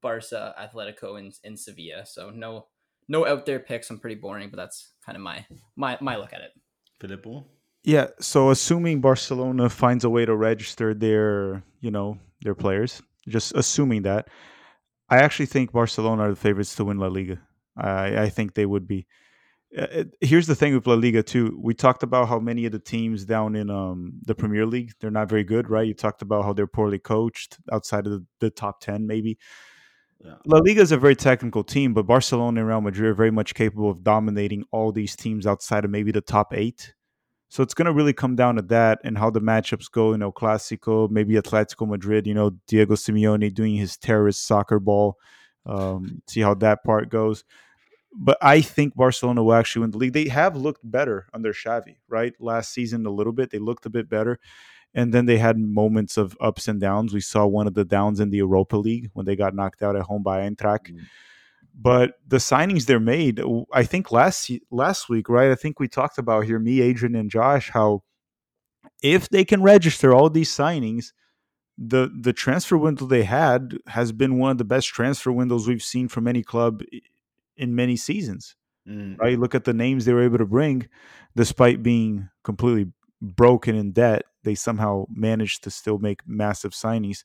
Barca, 0.01 0.53
Atletico, 0.59 1.17
and 1.17 1.33
in 1.45 1.55
Sevilla. 1.55 2.05
So 2.05 2.29
no 2.29 2.67
no 3.07 3.25
out 3.25 3.45
there 3.45 3.59
picks. 3.59 3.89
I'm 3.89 3.99
pretty 3.99 4.19
boring, 4.19 4.49
but 4.49 4.57
that's 4.57 4.91
kind 5.05 5.15
of 5.15 5.21
my 5.21 5.45
my 5.77 5.97
my 6.01 6.17
look 6.17 6.33
at 6.33 6.41
it. 6.41 6.51
Filippo. 6.99 7.45
Yeah, 7.85 8.07
so 8.19 8.49
assuming 8.49 8.99
Barcelona 8.99 9.69
finds 9.69 10.03
a 10.03 10.09
way 10.09 10.25
to 10.25 10.35
register 10.35 10.93
their, 10.93 11.63
you 11.79 11.91
know, 11.91 12.19
their 12.41 12.53
players, 12.53 13.01
just 13.27 13.53
assuming 13.55 14.03
that, 14.03 14.27
I 15.09 15.17
actually 15.17 15.47
think 15.47 15.71
Barcelona 15.71 16.23
are 16.23 16.29
the 16.29 16.35
favorites 16.35 16.75
to 16.75 16.85
win 16.85 16.99
La 16.99 17.07
Liga. 17.07 17.41
I, 17.75 18.23
I 18.23 18.29
think 18.29 18.53
they 18.53 18.65
would 18.65 18.87
be. 18.87 19.07
Uh, 19.77 20.05
here's 20.19 20.47
the 20.47 20.55
thing 20.55 20.73
with 20.73 20.87
La 20.87 20.95
Liga 20.95 21.21
too. 21.21 21.59
We 21.61 21.73
talked 21.73 22.03
about 22.03 22.27
how 22.27 22.39
many 22.39 22.65
of 22.65 22.71
the 22.71 22.79
teams 22.79 23.25
down 23.25 23.55
in 23.55 23.69
um, 23.69 24.13
the 24.25 24.33
Premier 24.33 24.65
League 24.65 24.93
they're 24.99 25.11
not 25.11 25.29
very 25.29 25.43
good, 25.43 25.69
right? 25.69 25.87
You 25.87 25.93
talked 25.93 26.21
about 26.21 26.43
how 26.43 26.53
they're 26.53 26.67
poorly 26.67 26.99
coached 26.99 27.57
outside 27.71 28.07
of 28.07 28.13
the, 28.13 28.25
the 28.39 28.49
top 28.49 28.81
ten, 28.81 29.05
maybe. 29.05 29.37
Yeah. 30.23 30.35
La 30.45 30.59
Liga 30.59 30.81
is 30.81 30.91
a 30.91 30.97
very 30.97 31.15
technical 31.15 31.63
team, 31.63 31.93
but 31.93 32.07
Barcelona 32.07 32.59
and 32.59 32.67
Real 32.67 32.81
Madrid 32.81 33.11
are 33.11 33.13
very 33.13 33.31
much 33.31 33.53
capable 33.53 33.89
of 33.89 34.03
dominating 34.03 34.63
all 34.71 34.91
these 34.91 35.15
teams 35.15 35.45
outside 35.45 35.85
of 35.85 35.91
maybe 35.91 36.11
the 36.11 36.21
top 36.21 36.53
eight. 36.53 36.93
So 37.49 37.63
it's 37.63 37.73
going 37.73 37.87
to 37.87 37.93
really 37.93 38.13
come 38.13 38.35
down 38.35 38.55
to 38.55 38.61
that 38.63 38.99
and 39.03 39.17
how 39.17 39.29
the 39.29 39.41
matchups 39.41 39.91
go. 39.91 40.11
You 40.11 40.17
know, 40.17 40.31
Clásico, 40.31 41.09
maybe 41.09 41.33
Atletico 41.33 41.87
Madrid. 41.87 42.27
You 42.27 42.35
know, 42.35 42.51
Diego 42.67 42.95
Simeone 42.95 43.53
doing 43.53 43.75
his 43.75 43.97
terrorist 43.97 44.45
soccer 44.45 44.79
ball. 44.79 45.17
Um, 45.65 46.21
see 46.27 46.41
how 46.41 46.53
that 46.55 46.83
part 46.83 47.09
goes 47.09 47.43
but 48.13 48.37
I 48.41 48.61
think 48.61 48.95
Barcelona 48.95 49.43
will 49.43 49.53
actually 49.53 49.81
win 49.81 49.91
the 49.91 49.97
league. 49.97 50.13
They 50.13 50.27
have 50.29 50.55
looked 50.55 50.89
better 50.89 51.27
under 51.33 51.53
Xavi, 51.53 51.97
right? 52.07 52.33
Last 52.39 52.73
season 52.73 53.05
a 53.05 53.11
little 53.11 53.33
bit, 53.33 53.51
they 53.51 53.59
looked 53.59 53.85
a 53.85 53.89
bit 53.89 54.09
better, 54.09 54.39
and 54.93 55.13
then 55.13 55.25
they 55.25 55.37
had 55.37 55.57
moments 55.57 56.17
of 56.17 56.35
ups 56.41 56.67
and 56.67 56.81
downs. 56.81 57.13
We 57.13 57.21
saw 57.21 57.45
one 57.45 57.67
of 57.67 57.75
the 57.75 57.85
downs 57.85 58.19
in 58.19 58.29
the 58.29 58.37
Europa 58.37 58.77
League 58.77 59.11
when 59.13 59.25
they 59.25 59.35
got 59.35 59.53
knocked 59.53 59.83
out 59.83 59.95
at 59.95 60.03
home 60.03 60.23
by 60.23 60.41
Eintracht. 60.41 60.91
Mm-hmm. 60.91 61.03
But 61.81 62.15
the 62.27 62.37
signings 62.37 62.85
they're 62.85 62.99
made, 62.99 63.41
I 63.71 63.83
think 63.83 64.11
last 64.11 64.51
last 64.69 65.07
week, 65.07 65.29
right? 65.29 65.51
I 65.51 65.55
think 65.55 65.79
we 65.79 65.87
talked 65.87 66.17
about 66.17 66.45
here, 66.45 66.59
me, 66.59 66.81
Adrian, 66.81 67.15
and 67.15 67.31
Josh, 67.31 67.69
how 67.69 68.03
if 69.01 69.29
they 69.29 69.45
can 69.45 69.61
register 69.61 70.13
all 70.13 70.29
these 70.29 70.53
signings, 70.53 71.13
the 71.77 72.11
the 72.13 72.33
transfer 72.33 72.77
window 72.77 73.05
they 73.05 73.23
had 73.23 73.77
has 73.87 74.11
been 74.11 74.37
one 74.37 74.51
of 74.51 74.57
the 74.57 74.65
best 74.65 74.89
transfer 74.89 75.31
windows 75.31 75.67
we've 75.67 75.83
seen 75.83 76.09
from 76.09 76.27
any 76.27 76.43
club 76.43 76.81
in 77.55 77.75
many 77.75 77.95
seasons. 77.95 78.57
Mm. 78.87 79.17
Right? 79.17 79.39
Look 79.39 79.55
at 79.55 79.63
the 79.63 79.73
names 79.73 80.03
they 80.03 80.13
were 80.13 80.23
able 80.23 80.39
to 80.39 80.45
bring, 80.45 80.87
despite 81.35 81.81
being 81.81 82.29
completely 82.43 82.91
broken 83.21 83.75
in 83.75 83.93
debt. 83.93 84.23
They 84.43 84.55
somehow 84.55 85.05
managed 85.09 85.63
to 85.63 85.71
still 85.71 85.97
make 85.97 86.27
massive 86.27 86.71
signings. 86.71 87.23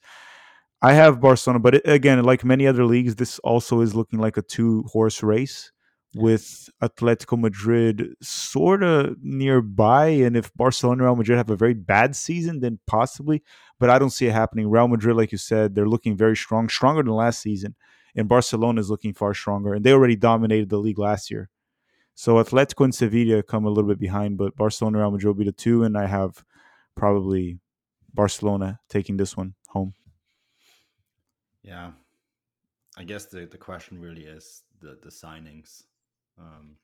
I 0.85 0.93
have 0.93 1.21
Barcelona, 1.21 1.61
but 1.61 1.77
it, 1.77 1.83
again, 1.87 2.23
like 2.23 2.45
many 2.45 2.67
other 2.67 2.85
leagues, 2.85 3.17
this 3.17 3.39
also 3.41 3.81
is 3.81 3.95
looking 3.95 4.19
like 4.19 4.37
a 4.37 4.43
two 4.43 4.85
horse 4.93 5.23
race 5.23 5.73
with 6.15 6.69
Atletico 6.83 7.39
Madrid 7.39 8.15
sort 8.23 8.83
of 8.83 9.17
nearby. 9.21 10.09
And 10.09 10.37
if 10.37 10.53
Barcelona 10.55 10.99
and 10.99 11.03
Real 11.03 11.17
Madrid 11.17 11.39
have 11.39 11.51
a 11.51 11.57
very 11.57 11.75
bad 11.75 12.15
season, 12.15 12.61
then 12.61 12.79
possibly, 12.87 13.43
but 13.81 13.91
I 13.91 13.99
don't 13.99 14.11
see 14.11 14.27
it 14.27 14.33
happening. 14.33 14.69
Real 14.69 14.87
Madrid, 14.87 15.17
like 15.17 15.33
you 15.33 15.39
said, 15.39 15.75
they're 15.75 15.89
looking 15.89 16.17
very 16.17 16.37
strong, 16.37 16.69
stronger 16.69 17.03
than 17.03 17.13
last 17.13 17.41
season 17.41 17.75
and 18.15 18.29
Barcelona 18.29 18.81
is 18.81 18.91
looking 18.91 19.13
far 19.13 19.35
stronger, 19.35 19.75
and 19.75 19.85
they 19.85 19.93
already 19.93 20.17
dominated 20.17 20.69
the 20.69 20.79
league 20.79 20.99
last 20.99 21.31
year. 21.31 21.51
So 22.15 22.35
Atletico 22.35 22.85
and 22.85 22.95
Sevilla 22.95 23.43
come 23.43 23.65
a 23.65 23.69
little 23.69 23.89
bit 23.89 23.99
behind, 23.99 24.39
but 24.39 24.57
Barcelona, 24.57 24.99
Real 24.99 25.11
Madrid 25.11 25.27
will 25.27 25.35
be 25.35 25.45
the 25.45 25.53
two, 25.53 25.83
and 25.83 25.99
I 25.99 26.07
have 26.07 26.45
probably 26.95 27.59
Barcelona 28.13 28.79
taking 28.89 29.17
this 29.17 29.37
one 29.37 29.55
home. 29.69 29.95
Yeah, 31.65 31.93
I 32.97 33.05
guess 33.05 33.25
the 33.27 33.47
the 33.47 33.59
question 33.59 33.99
really 33.99 34.25
is 34.25 34.63
the 34.81 34.99
the 35.03 35.11
signings. 35.11 35.83
Um, 36.39 36.77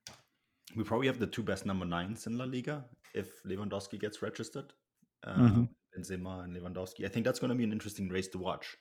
we 0.75 0.85
probably 0.85 1.07
have 1.07 1.19
the 1.19 1.27
two 1.27 1.43
best 1.43 1.67
number 1.67 1.85
nines 1.85 2.27
in 2.27 2.39
La 2.39 2.45
Liga 2.45 2.85
if 3.15 3.43
Lewandowski 3.45 4.01
gets 4.01 4.23
registered. 4.23 4.73
Uh, 5.25 5.37
mm-hmm. 5.37 5.65
Benzema 5.97 6.45
and 6.45 6.57
Lewandowski. 6.57 7.05
I 7.05 7.09
think 7.09 7.27
that's 7.27 7.41
going 7.41 7.51
to 7.51 7.57
be 7.57 7.65
an 7.65 7.73
interesting 7.73 8.09
race 8.09 8.29
to 8.29 8.39
watch. 8.39 8.77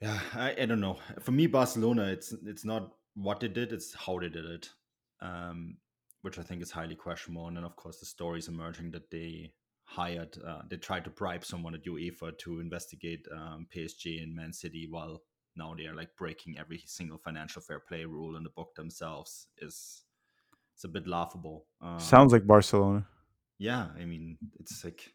Yeah, 0.00 0.18
I, 0.34 0.54
I 0.60 0.66
don't 0.66 0.80
know. 0.80 0.98
For 1.20 1.32
me, 1.32 1.46
Barcelona, 1.46 2.04
it's 2.04 2.34
it's 2.44 2.64
not 2.64 2.92
what 3.14 3.40
they 3.40 3.48
did; 3.48 3.72
it's 3.72 3.94
how 3.94 4.18
they 4.18 4.28
did 4.28 4.44
it, 4.44 4.68
um, 5.22 5.78
which 6.22 6.38
I 6.38 6.42
think 6.42 6.60
is 6.60 6.70
highly 6.70 6.96
questionable. 6.96 7.46
And 7.46 7.56
then, 7.56 7.64
of 7.64 7.76
course, 7.76 7.98
the 7.98 8.06
stories 8.06 8.48
emerging 8.48 8.90
that 8.90 9.10
they 9.10 9.52
hired, 9.86 10.36
uh, 10.46 10.62
they 10.68 10.76
tried 10.76 11.04
to 11.04 11.10
bribe 11.10 11.44
someone 11.44 11.74
at 11.74 11.84
UEFA 11.84 12.36
to 12.38 12.60
investigate 12.60 13.26
um, 13.32 13.66
PSG 13.74 14.22
and 14.22 14.34
Man 14.34 14.52
City, 14.52 14.86
while 14.90 15.22
now 15.56 15.74
they 15.76 15.86
are 15.86 15.94
like 15.94 16.14
breaking 16.16 16.58
every 16.58 16.82
single 16.86 17.18
financial 17.18 17.62
fair 17.62 17.80
play 17.80 18.04
rule 18.04 18.36
in 18.36 18.42
the 18.42 18.50
book 18.50 18.74
themselves. 18.74 19.48
Is 19.58 20.02
it's 20.74 20.84
a 20.84 20.88
bit 20.88 21.06
laughable. 21.06 21.66
Um, 21.80 21.98
Sounds 21.98 22.32
like 22.32 22.46
Barcelona. 22.46 23.06
Yeah, 23.58 23.86
I 23.98 24.04
mean, 24.04 24.36
it's 24.60 24.84
like 24.84 25.14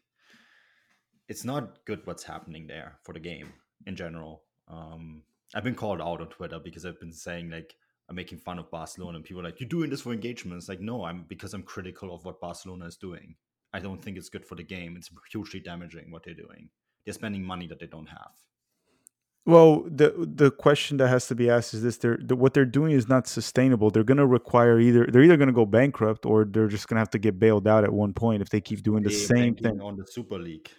it's 1.28 1.44
not 1.44 1.84
good 1.84 2.00
what's 2.04 2.24
happening 2.24 2.66
there 2.66 2.98
for 3.04 3.12
the 3.12 3.20
game 3.20 3.52
in 3.86 3.94
general. 3.94 4.42
Um, 4.68 5.22
I've 5.54 5.64
been 5.64 5.74
called 5.74 6.00
out 6.00 6.20
on 6.20 6.28
Twitter 6.28 6.58
because 6.58 6.84
I've 6.84 6.98
been 6.98 7.12
saying 7.12 7.50
like 7.50 7.76
I'm 8.08 8.16
making 8.16 8.38
fun 8.38 8.58
of 8.58 8.70
Barcelona, 8.70 9.18
and 9.18 9.24
people 9.24 9.42
are 9.42 9.44
like, 9.44 9.60
"You're 9.60 9.68
doing 9.68 9.90
this 9.90 10.00
for 10.00 10.12
engagement." 10.12 10.58
It's 10.58 10.68
like, 10.68 10.80
no, 10.80 11.04
I'm 11.04 11.24
because 11.28 11.54
I'm 11.54 11.62
critical 11.62 12.12
of 12.14 12.24
what 12.24 12.40
Barcelona 12.40 12.86
is 12.86 12.96
doing. 12.96 13.36
I 13.72 13.80
don't 13.80 14.02
think 14.02 14.16
it's 14.16 14.28
good 14.28 14.44
for 14.44 14.54
the 14.54 14.62
game. 14.62 14.96
It's 14.96 15.10
hugely 15.30 15.60
damaging 15.60 16.10
what 16.10 16.24
they're 16.24 16.34
doing. 16.34 16.68
They're 17.04 17.14
spending 17.14 17.42
money 17.42 17.66
that 17.68 17.80
they 17.80 17.86
don't 17.86 18.08
have. 18.08 18.32
Well, 19.44 19.82
the 19.88 20.14
the 20.16 20.52
question 20.52 20.98
that 20.98 21.08
has 21.08 21.26
to 21.26 21.34
be 21.34 21.50
asked 21.50 21.74
is 21.74 21.82
this: 21.82 21.96
they're 21.96 22.18
the, 22.22 22.36
what 22.36 22.54
they're 22.54 22.64
doing 22.64 22.92
is 22.92 23.08
not 23.08 23.26
sustainable. 23.26 23.90
They're 23.90 24.04
going 24.04 24.18
to 24.18 24.26
require 24.26 24.78
either 24.78 25.06
they're 25.06 25.24
either 25.24 25.36
going 25.36 25.48
to 25.48 25.52
go 25.52 25.66
bankrupt 25.66 26.24
or 26.24 26.44
they're 26.44 26.68
just 26.68 26.86
going 26.86 26.96
to 26.96 27.00
have 27.00 27.10
to 27.10 27.18
get 27.18 27.40
bailed 27.40 27.66
out 27.66 27.82
at 27.82 27.92
one 27.92 28.12
point 28.12 28.40
if 28.40 28.50
they 28.50 28.60
keep 28.60 28.82
doing 28.82 29.02
the 29.02 29.10
same 29.10 29.56
thing 29.56 29.80
on 29.80 29.96
the 29.96 30.06
Super 30.06 30.38
League 30.38 30.70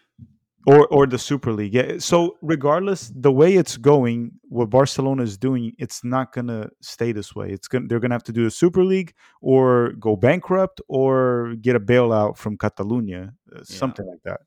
or 0.66 0.88
or 0.88 1.08
the 1.08 1.18
Super 1.18 1.52
League. 1.52 1.74
Yeah. 1.74 1.98
So 2.00 2.38
regardless, 2.42 3.12
the 3.16 3.32
way 3.32 3.56
it's 3.56 3.78
going, 3.78 4.32
what 4.50 4.70
Barcelona 4.70 5.24
is 5.24 5.38
doing, 5.38 5.74
it's 5.78 6.04
not 6.04 6.34
gonna 6.34 6.70
stay 6.82 7.12
this 7.12 7.36
way. 7.36 7.52
It's 7.52 7.68
gonna 7.68 7.88
they're 7.88 8.00
gonna 8.00 8.16
have 8.16 8.24
to 8.24 8.32
do 8.32 8.46
a 8.46 8.52
Super 8.52 8.84
League 8.84 9.14
or 9.42 9.94
go 10.00 10.16
bankrupt 10.16 10.82
or 10.88 11.56
get 11.62 11.76
a 11.76 11.80
bailout 11.80 12.38
from 12.38 12.58
Catalonia, 12.58 13.34
uh, 13.56 13.64
something 13.64 14.06
yeah. 14.06 14.12
like 14.12 14.24
that. 14.24 14.42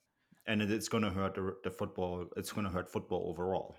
And 0.47 0.63
it's 0.63 0.89
gonna 0.89 1.11
hurt 1.11 1.35
the, 1.35 1.55
the, 1.65 1.71
football. 1.71 2.27
It's 2.37 2.53
gonna 2.53 2.71
hurt 2.71 2.91
football 2.91 3.27
overall. 3.29 3.77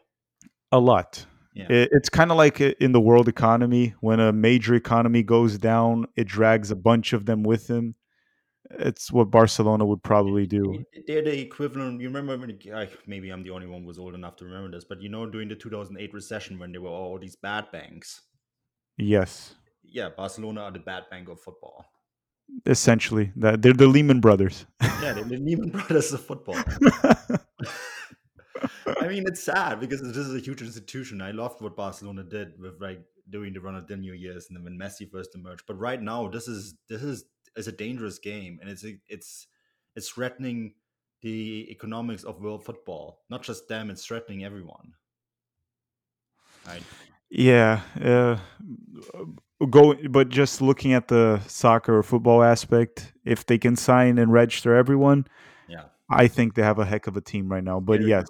A 0.72 0.80
lot. 0.80 1.26
Yeah. 1.54 1.66
It, 1.70 1.90
it's 1.92 2.10
kind 2.10 2.30
of 2.30 2.38
like 2.38 2.60
in 2.62 2.92
the 2.92 3.02
world 3.02 3.28
economy 3.28 3.96
when 4.02 4.20
a 4.20 4.32
major 4.32 4.76
economy 4.76 5.24
goes 5.24 5.58
down, 5.58 6.06
it 6.16 6.28
drags 6.28 6.70
a 6.70 6.76
bunch 6.76 7.14
of 7.14 7.26
them 7.26 7.42
with 7.42 7.68
them 7.68 7.96
it's 8.72 9.12
what 9.12 9.32
Barcelona 9.32 9.86
would 9.86 10.04
probably 10.04 10.46
do. 10.46 10.84
They're 11.06 11.24
the 11.24 11.40
equivalent. 11.40 12.02
You 12.02 12.08
remember 12.10 12.38
when? 12.38 12.60
maybe 13.06 13.30
I'm 13.30 13.44
the 13.44 13.52
only 13.52 13.68
one 13.68 13.82
who 13.82 13.88
was 13.88 14.00
old 14.00 14.14
enough 14.14 14.36
to 14.38 14.46
remember 14.46 14.72
this, 14.72 14.84
but 14.84 15.02
you 15.02 15.10
know, 15.10 15.26
during 15.26 15.48
the 15.48 15.56
2008 15.56 16.14
recession 16.14 16.60
when 16.60 16.72
there 16.72 16.82
were 16.82 16.90
all 16.90 17.18
these 17.20 17.36
bad 17.36 17.72
banks. 17.72 18.22
Yes. 18.98 19.56
Yeah, 19.84 20.10
Barcelona 20.16 20.62
are 20.62 20.72
the 20.72 20.80
bad 20.80 21.04
bank 21.10 21.30
of 21.30 21.40
football. 21.40 21.86
Essentially, 22.66 23.32
that 23.36 23.62
they're 23.62 23.74
the 23.74 23.88
Lehman 23.88 24.20
Brothers. 24.20 24.66
yeah, 24.82 25.14
they're 25.14 25.24
the 25.24 25.38
Lehman 25.38 25.70
Brothers 25.72 26.14
of 26.14 26.26
football. 26.26 26.58
I 29.02 29.08
mean, 29.08 29.26
it's 29.28 29.44
sad 29.44 29.80
because 29.80 30.02
this 30.02 30.18
is 30.18 30.36
a 30.36 30.40
huge 30.40 30.62
institution. 30.62 31.22
I 31.22 31.32
loved 31.32 31.62
what 31.62 31.76
Barcelona 31.76 32.24
did 32.24 32.60
with 32.60 32.82
like 32.82 33.02
during 33.30 33.54
the 33.54 33.60
run 33.60 33.76
of 33.76 33.88
the 33.88 33.98
New 33.98 34.14
years 34.14 34.48
and 34.48 34.58
then 34.58 34.64
when 34.64 34.80
Messi 34.80 35.10
first 35.10 35.36
emerged. 35.36 35.64
But 35.68 35.78
right 35.78 36.02
now, 36.02 36.28
this 36.28 36.48
is 36.48 36.76
this 36.90 37.04
is 37.04 37.26
is 37.58 37.68
a 37.68 37.72
dangerous 37.72 38.20
game, 38.20 38.60
and 38.62 38.70
it's 38.70 38.86
it's 39.10 39.48
it's 39.96 40.10
threatening 40.10 40.76
the 41.22 41.68
economics 41.72 42.24
of 42.24 42.42
world 42.42 42.64
football. 42.64 43.24
Not 43.30 43.44
just 43.44 43.68
them; 43.68 43.90
it's 43.90 44.06
threatening 44.06 44.44
everyone. 44.46 44.94
Right. 46.66 46.84
Yeah. 47.30 47.82
Uh, 48.02 48.38
go, 49.70 49.96
but 50.10 50.30
just 50.30 50.62
looking 50.62 50.94
at 50.94 51.08
the 51.08 51.40
soccer 51.48 51.98
or 51.98 52.04
football 52.04 52.44
aspect, 52.44 53.14
if 53.26 53.46
they 53.46 53.58
can 53.58 53.76
sign 53.76 54.18
and 54.18 54.32
register 54.32 54.76
everyone, 54.76 55.26
Yeah. 55.68 55.86
I 56.10 56.28
think 56.28 56.56
they 56.56 56.62
have 56.64 56.80
a 56.80 56.86
heck 56.86 57.08
of 57.08 57.18
a 57.18 57.22
team 57.22 57.50
right 57.50 57.64
now. 57.64 57.80
But 57.80 58.02
yes, 58.02 58.28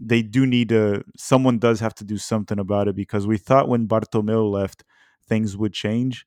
they 0.00 0.22
do 0.22 0.46
need 0.46 0.70
to. 0.70 1.04
Someone 1.16 1.58
does 1.58 1.80
have 1.80 1.94
to 1.96 2.04
do 2.04 2.16
something 2.18 2.58
about 2.58 2.88
it 2.88 2.96
because 2.96 3.26
we 3.26 3.36
thought 3.36 3.68
when 3.68 3.86
Bartomeu 3.86 4.50
left, 4.50 4.84
things 5.28 5.56
would 5.56 5.74
change, 5.74 6.26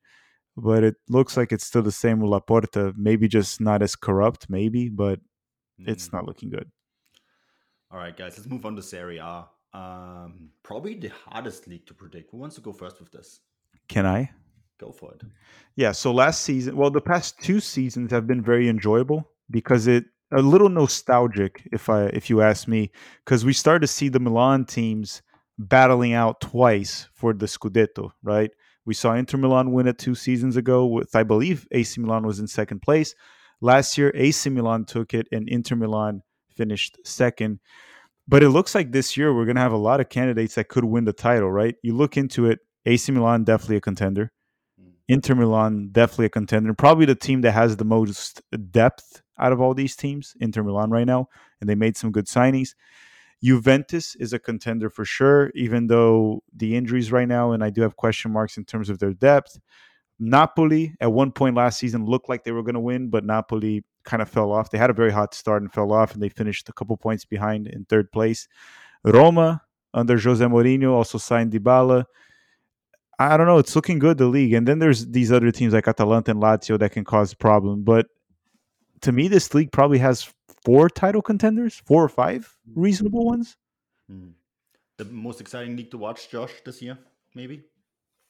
but 0.57 0.83
it 0.83 0.95
looks 1.09 1.37
like 1.37 1.51
it's 1.51 1.65
still 1.65 1.81
the 1.81 1.91
same 1.91 2.19
with 2.19 2.31
Laporta. 2.31 2.93
Maybe 2.97 3.27
just 3.27 3.61
not 3.61 3.81
as 3.81 3.95
corrupt, 3.95 4.49
maybe, 4.49 4.89
but 4.89 5.19
it's 5.79 6.09
Mm. 6.09 6.13
not 6.13 6.25
looking 6.25 6.49
good. 6.49 6.69
All 7.89 7.97
right, 7.97 8.15
guys, 8.15 8.37
let's 8.37 8.49
move 8.49 8.65
on 8.65 8.75
to 8.75 8.81
Serie 8.81 9.17
A. 9.17 9.47
Um, 9.73 10.49
probably 10.63 10.95
the 10.95 11.09
hardest 11.09 11.67
league 11.67 11.85
to 11.87 11.93
predict. 11.93 12.31
Who 12.31 12.37
wants 12.37 12.55
to 12.55 12.61
go 12.61 12.73
first 12.73 12.99
with 12.99 13.11
this? 13.11 13.39
Can 13.87 14.05
I? 14.05 14.31
Go 14.79 14.91
for 14.91 15.13
it. 15.13 15.21
Yeah, 15.75 15.91
so 15.91 16.11
last 16.11 16.41
season, 16.41 16.75
well, 16.75 16.89
the 16.91 17.01
past 17.01 17.39
two 17.39 17.59
seasons 17.59 18.11
have 18.11 18.27
been 18.27 18.41
very 18.41 18.67
enjoyable 18.67 19.29
because 19.49 19.87
it 19.87 20.05
a 20.33 20.41
little 20.41 20.69
nostalgic, 20.69 21.67
if 21.73 21.89
I 21.89 22.05
if 22.07 22.29
you 22.29 22.41
ask 22.41 22.67
me, 22.67 22.91
because 23.25 23.43
we 23.45 23.53
started 23.53 23.81
to 23.81 23.87
see 23.87 24.09
the 24.09 24.19
Milan 24.19 24.65
teams 24.65 25.21
battling 25.57 26.13
out 26.13 26.39
twice 26.41 27.07
for 27.13 27.33
the 27.33 27.45
Scudetto, 27.45 28.11
right? 28.23 28.51
We 28.85 28.93
saw 28.93 29.13
Inter 29.13 29.37
Milan 29.37 29.71
win 29.71 29.87
it 29.87 29.97
two 29.97 30.15
seasons 30.15 30.57
ago 30.57 30.85
with 30.85 31.15
I 31.15 31.23
believe 31.23 31.67
AC 31.71 31.99
Milan 32.01 32.25
was 32.25 32.39
in 32.39 32.47
second 32.47 32.81
place. 32.81 33.15
Last 33.61 33.97
year, 33.97 34.11
AC 34.15 34.49
Milan 34.49 34.85
took 34.85 35.13
it 35.13 35.27
and 35.31 35.47
Inter 35.47 35.75
Milan 35.75 36.23
finished 36.55 36.97
second. 37.05 37.59
But 38.27 38.43
it 38.43 38.49
looks 38.49 38.73
like 38.73 38.91
this 38.91 39.17
year 39.17 39.33
we're 39.33 39.45
gonna 39.45 39.59
have 39.59 39.73
a 39.73 39.77
lot 39.77 39.99
of 39.99 40.09
candidates 40.09 40.55
that 40.55 40.69
could 40.69 40.85
win 40.85 41.05
the 41.05 41.13
title, 41.13 41.51
right? 41.51 41.75
You 41.83 41.95
look 41.95 42.17
into 42.17 42.45
it, 42.47 42.59
AC 42.85 43.11
Milan 43.11 43.43
definitely 43.43 43.77
a 43.77 43.81
contender. 43.81 44.31
Mm. 44.81 44.93
Inter 45.07 45.35
Milan 45.35 45.89
definitely 45.91 46.25
a 46.25 46.29
contender. 46.29 46.73
Probably 46.73 47.05
the 47.05 47.15
team 47.15 47.41
that 47.41 47.51
has 47.51 47.77
the 47.77 47.85
most 47.85 48.41
depth 48.71 49.21
out 49.37 49.51
of 49.51 49.61
all 49.61 49.73
these 49.73 49.95
teams, 49.95 50.33
Inter 50.39 50.63
Milan 50.63 50.91
right 50.91 51.05
now, 51.05 51.27
and 51.59 51.69
they 51.69 51.75
made 51.75 51.97
some 51.97 52.11
good 52.11 52.27
signings. 52.27 52.69
Juventus 53.43 54.15
is 54.15 54.33
a 54.33 54.39
contender 54.39 54.89
for 54.89 55.03
sure, 55.03 55.51
even 55.55 55.87
though 55.87 56.43
the 56.55 56.75
injuries 56.75 57.11
right 57.11 57.27
now, 57.27 57.51
and 57.53 57.63
I 57.63 57.69
do 57.69 57.81
have 57.81 57.95
question 57.95 58.31
marks 58.31 58.57
in 58.57 58.65
terms 58.65 58.89
of 58.89 58.99
their 58.99 59.13
depth. 59.13 59.59
Napoli 60.19 60.95
at 61.01 61.11
one 61.11 61.31
point 61.31 61.55
last 61.55 61.79
season 61.79 62.05
looked 62.05 62.29
like 62.29 62.43
they 62.43 62.51
were 62.51 62.61
going 62.61 62.75
to 62.75 62.79
win, 62.79 63.09
but 63.09 63.25
Napoli 63.25 63.83
kind 64.03 64.21
of 64.21 64.29
fell 64.29 64.51
off. 64.51 64.69
They 64.69 64.77
had 64.77 64.91
a 64.91 64.93
very 64.93 65.11
hot 65.11 65.33
start 65.33 65.63
and 65.63 65.73
fell 65.73 65.91
off, 65.91 66.13
and 66.13 66.21
they 66.21 66.29
finished 66.29 66.69
a 66.69 66.73
couple 66.73 66.95
points 66.97 67.25
behind 67.25 67.67
in 67.67 67.85
third 67.85 68.11
place. 68.11 68.47
Roma 69.03 69.63
under 69.93 70.19
Jose 70.19 70.45
Mourinho 70.45 70.91
also 70.91 71.17
signed 71.17 71.51
Dybala. 71.51 72.05
I 73.17 73.37
don't 73.37 73.47
know. 73.47 73.57
It's 73.57 73.75
looking 73.75 73.99
good 73.99 74.17
the 74.17 74.27
league, 74.27 74.53
and 74.53 74.67
then 74.67 74.77
there's 74.77 75.07
these 75.07 75.31
other 75.31 75.51
teams 75.51 75.73
like 75.73 75.87
Atalanta 75.87 76.31
and 76.31 76.41
Lazio 76.41 76.77
that 76.79 76.91
can 76.91 77.03
cause 77.03 77.33
problem. 77.33 77.83
But 77.83 78.07
to 79.01 79.11
me, 79.11 79.27
this 79.27 79.53
league 79.55 79.71
probably 79.71 79.97
has 79.97 80.31
four 80.65 80.89
title 80.89 81.21
contenders, 81.21 81.81
four 81.85 82.03
or 82.03 82.09
five 82.09 82.55
reasonable 82.75 83.25
ones. 83.25 83.57
Hmm. 84.09 84.29
The 84.97 85.05
most 85.05 85.41
exciting 85.41 85.75
league 85.75 85.91
to 85.91 85.97
watch, 85.97 86.29
Josh, 86.29 86.51
this 86.65 86.81
year, 86.81 86.97
maybe? 87.33 87.63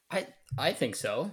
I 0.10 0.28
I 0.58 0.74
think 0.74 0.96
so. 0.96 1.32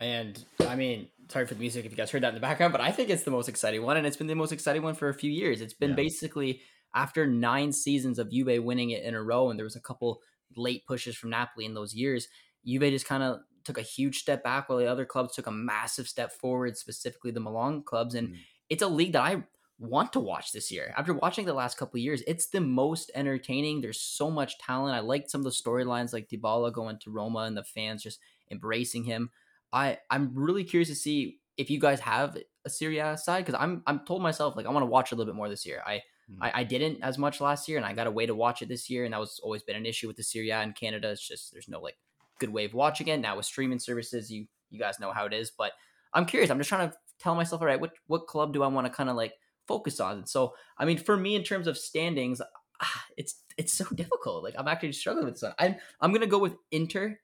And 0.00 0.42
I 0.60 0.74
mean, 0.76 1.08
sorry 1.28 1.46
for 1.46 1.54
the 1.54 1.60
music 1.60 1.84
if 1.84 1.90
you 1.90 1.96
guys 1.96 2.10
heard 2.10 2.22
that 2.22 2.28
in 2.30 2.34
the 2.34 2.40
background, 2.40 2.72
but 2.72 2.80
I 2.80 2.90
think 2.90 3.10
it's 3.10 3.22
the 3.22 3.30
most 3.30 3.48
exciting 3.48 3.82
one, 3.82 3.96
and 3.96 4.06
it's 4.06 4.16
been 4.16 4.26
the 4.26 4.34
most 4.34 4.52
exciting 4.52 4.82
one 4.82 4.94
for 4.94 5.08
a 5.08 5.14
few 5.14 5.30
years. 5.30 5.60
It's 5.60 5.74
been 5.74 5.90
Yeah. 5.90 5.96
basically 5.96 6.60
after 6.94 7.26
nine 7.26 7.72
seasons 7.72 8.18
of 8.18 8.30
Juve 8.30 8.62
winning 8.62 8.90
it 8.90 9.02
in 9.04 9.14
a 9.14 9.22
row, 9.22 9.50
and 9.50 9.58
there 9.58 9.64
was 9.64 9.76
a 9.76 9.80
couple 9.80 10.20
late 10.56 10.86
pushes 10.86 11.16
from 11.16 11.30
Napoli 11.30 11.64
in 11.66 11.74
those 11.74 11.94
years. 11.94 12.28
Juve 12.66 12.82
just 12.90 13.06
kind 13.06 13.22
of 13.22 13.40
took 13.64 13.78
a 13.78 13.82
huge 13.82 14.18
step 14.18 14.42
back 14.44 14.68
while 14.68 14.78
the 14.78 14.86
other 14.86 15.04
clubs 15.06 15.34
took 15.34 15.46
a 15.46 15.50
massive 15.50 16.06
step 16.08 16.32
forward, 16.32 16.76
specifically 16.76 17.30
the 17.30 17.40
Milan 17.40 17.82
clubs. 17.82 18.14
And 18.14 18.28
Mm. 18.28 18.36
it's 18.68 18.82
a 18.82 18.88
league 18.88 19.12
that 19.12 19.22
I 19.22 19.44
want 19.78 20.12
to 20.12 20.20
watch 20.20 20.52
this 20.52 20.70
year. 20.70 20.94
After 20.96 21.14
watching 21.14 21.46
the 21.46 21.52
last 21.52 21.76
couple 21.76 21.98
of 21.98 22.02
years, 22.02 22.22
it's 22.26 22.46
the 22.46 22.60
most 22.60 23.10
entertaining. 23.14 23.80
There's 23.80 24.00
so 24.00 24.30
much 24.30 24.58
talent. 24.58 24.94
I 24.94 25.00
liked 25.00 25.30
some 25.30 25.40
of 25.40 25.44
the 25.44 25.50
storylines 25.50 26.12
like 26.12 26.28
Dybala 26.28 26.72
going 26.72 26.98
to 27.00 27.10
Roma 27.10 27.40
and 27.40 27.56
the 27.56 27.64
fans 27.64 28.02
just 28.02 28.20
embracing 28.50 29.04
him. 29.04 29.30
I 29.72 29.98
I'm 30.10 30.32
really 30.34 30.64
curious 30.64 30.88
to 30.88 30.94
see 30.94 31.38
if 31.56 31.70
you 31.70 31.80
guys 31.80 32.00
have 32.00 32.36
a 32.64 32.70
Serie 32.70 32.98
A 32.98 33.16
side 33.16 33.44
because 33.44 33.58
I'm 33.60 33.82
I'm 33.86 34.00
told 34.04 34.22
myself 34.22 34.56
like 34.56 34.66
I 34.66 34.70
want 34.70 34.82
to 34.82 34.90
watch 34.90 35.12
a 35.12 35.16
little 35.16 35.32
bit 35.32 35.36
more 35.36 35.48
this 35.48 35.66
year. 35.66 35.82
I, 35.86 36.02
Mm. 36.30 36.38
I 36.40 36.60
I 36.60 36.64
didn't 36.64 37.02
as 37.02 37.18
much 37.18 37.40
last 37.40 37.68
year 37.68 37.76
and 37.76 37.86
I 37.86 37.92
got 37.92 38.06
a 38.06 38.10
way 38.10 38.24
to 38.24 38.34
watch 38.34 38.62
it 38.62 38.68
this 38.68 38.88
year 38.88 39.04
and 39.04 39.12
that 39.12 39.20
was 39.20 39.40
always 39.42 39.62
been 39.62 39.76
an 39.76 39.84
issue 39.84 40.06
with 40.06 40.16
the 40.16 40.22
Serie 40.22 40.48
A 40.50 40.62
in 40.62 40.72
Canada. 40.72 41.10
It's 41.10 41.26
just 41.26 41.52
there's 41.52 41.68
no 41.68 41.80
like 41.80 41.98
good 42.38 42.50
way 42.50 42.64
of 42.64 42.72
watching 42.72 43.08
it 43.08 43.18
now 43.18 43.36
with 43.36 43.44
streaming 43.44 43.78
services. 43.78 44.30
You 44.30 44.46
you 44.70 44.78
guys 44.78 44.98
know 44.98 45.12
how 45.12 45.26
it 45.26 45.34
is, 45.34 45.50
but 45.50 45.72
I'm 46.14 46.24
curious. 46.24 46.50
I'm 46.50 46.58
just 46.58 46.68
trying 46.68 46.88
to 46.88 46.96
tell 47.18 47.34
myself, 47.34 47.60
all 47.60 47.66
right, 47.66 47.80
what 47.80 47.92
what 48.06 48.26
club 48.26 48.54
do 48.54 48.62
I 48.62 48.68
want 48.68 48.86
to 48.86 48.92
kind 48.92 49.10
of 49.10 49.16
like 49.16 49.34
focus 49.66 50.00
on? 50.00 50.26
So 50.26 50.54
I 50.78 50.84
mean, 50.84 50.98
for 50.98 51.16
me 51.16 51.34
in 51.34 51.42
terms 51.42 51.66
of 51.66 51.78
standings, 51.78 52.40
ah, 52.80 53.04
it's 53.16 53.42
it's 53.56 53.72
so 53.72 53.84
difficult. 53.94 54.44
Like 54.44 54.54
I'm 54.58 54.68
actually 54.68 54.92
struggling 54.92 55.26
with 55.26 55.34
this 55.34 55.42
one. 55.42 55.54
I'm 55.58 55.76
I'm 56.00 56.12
gonna 56.12 56.26
go 56.26 56.38
with 56.38 56.56
Inter. 56.70 57.18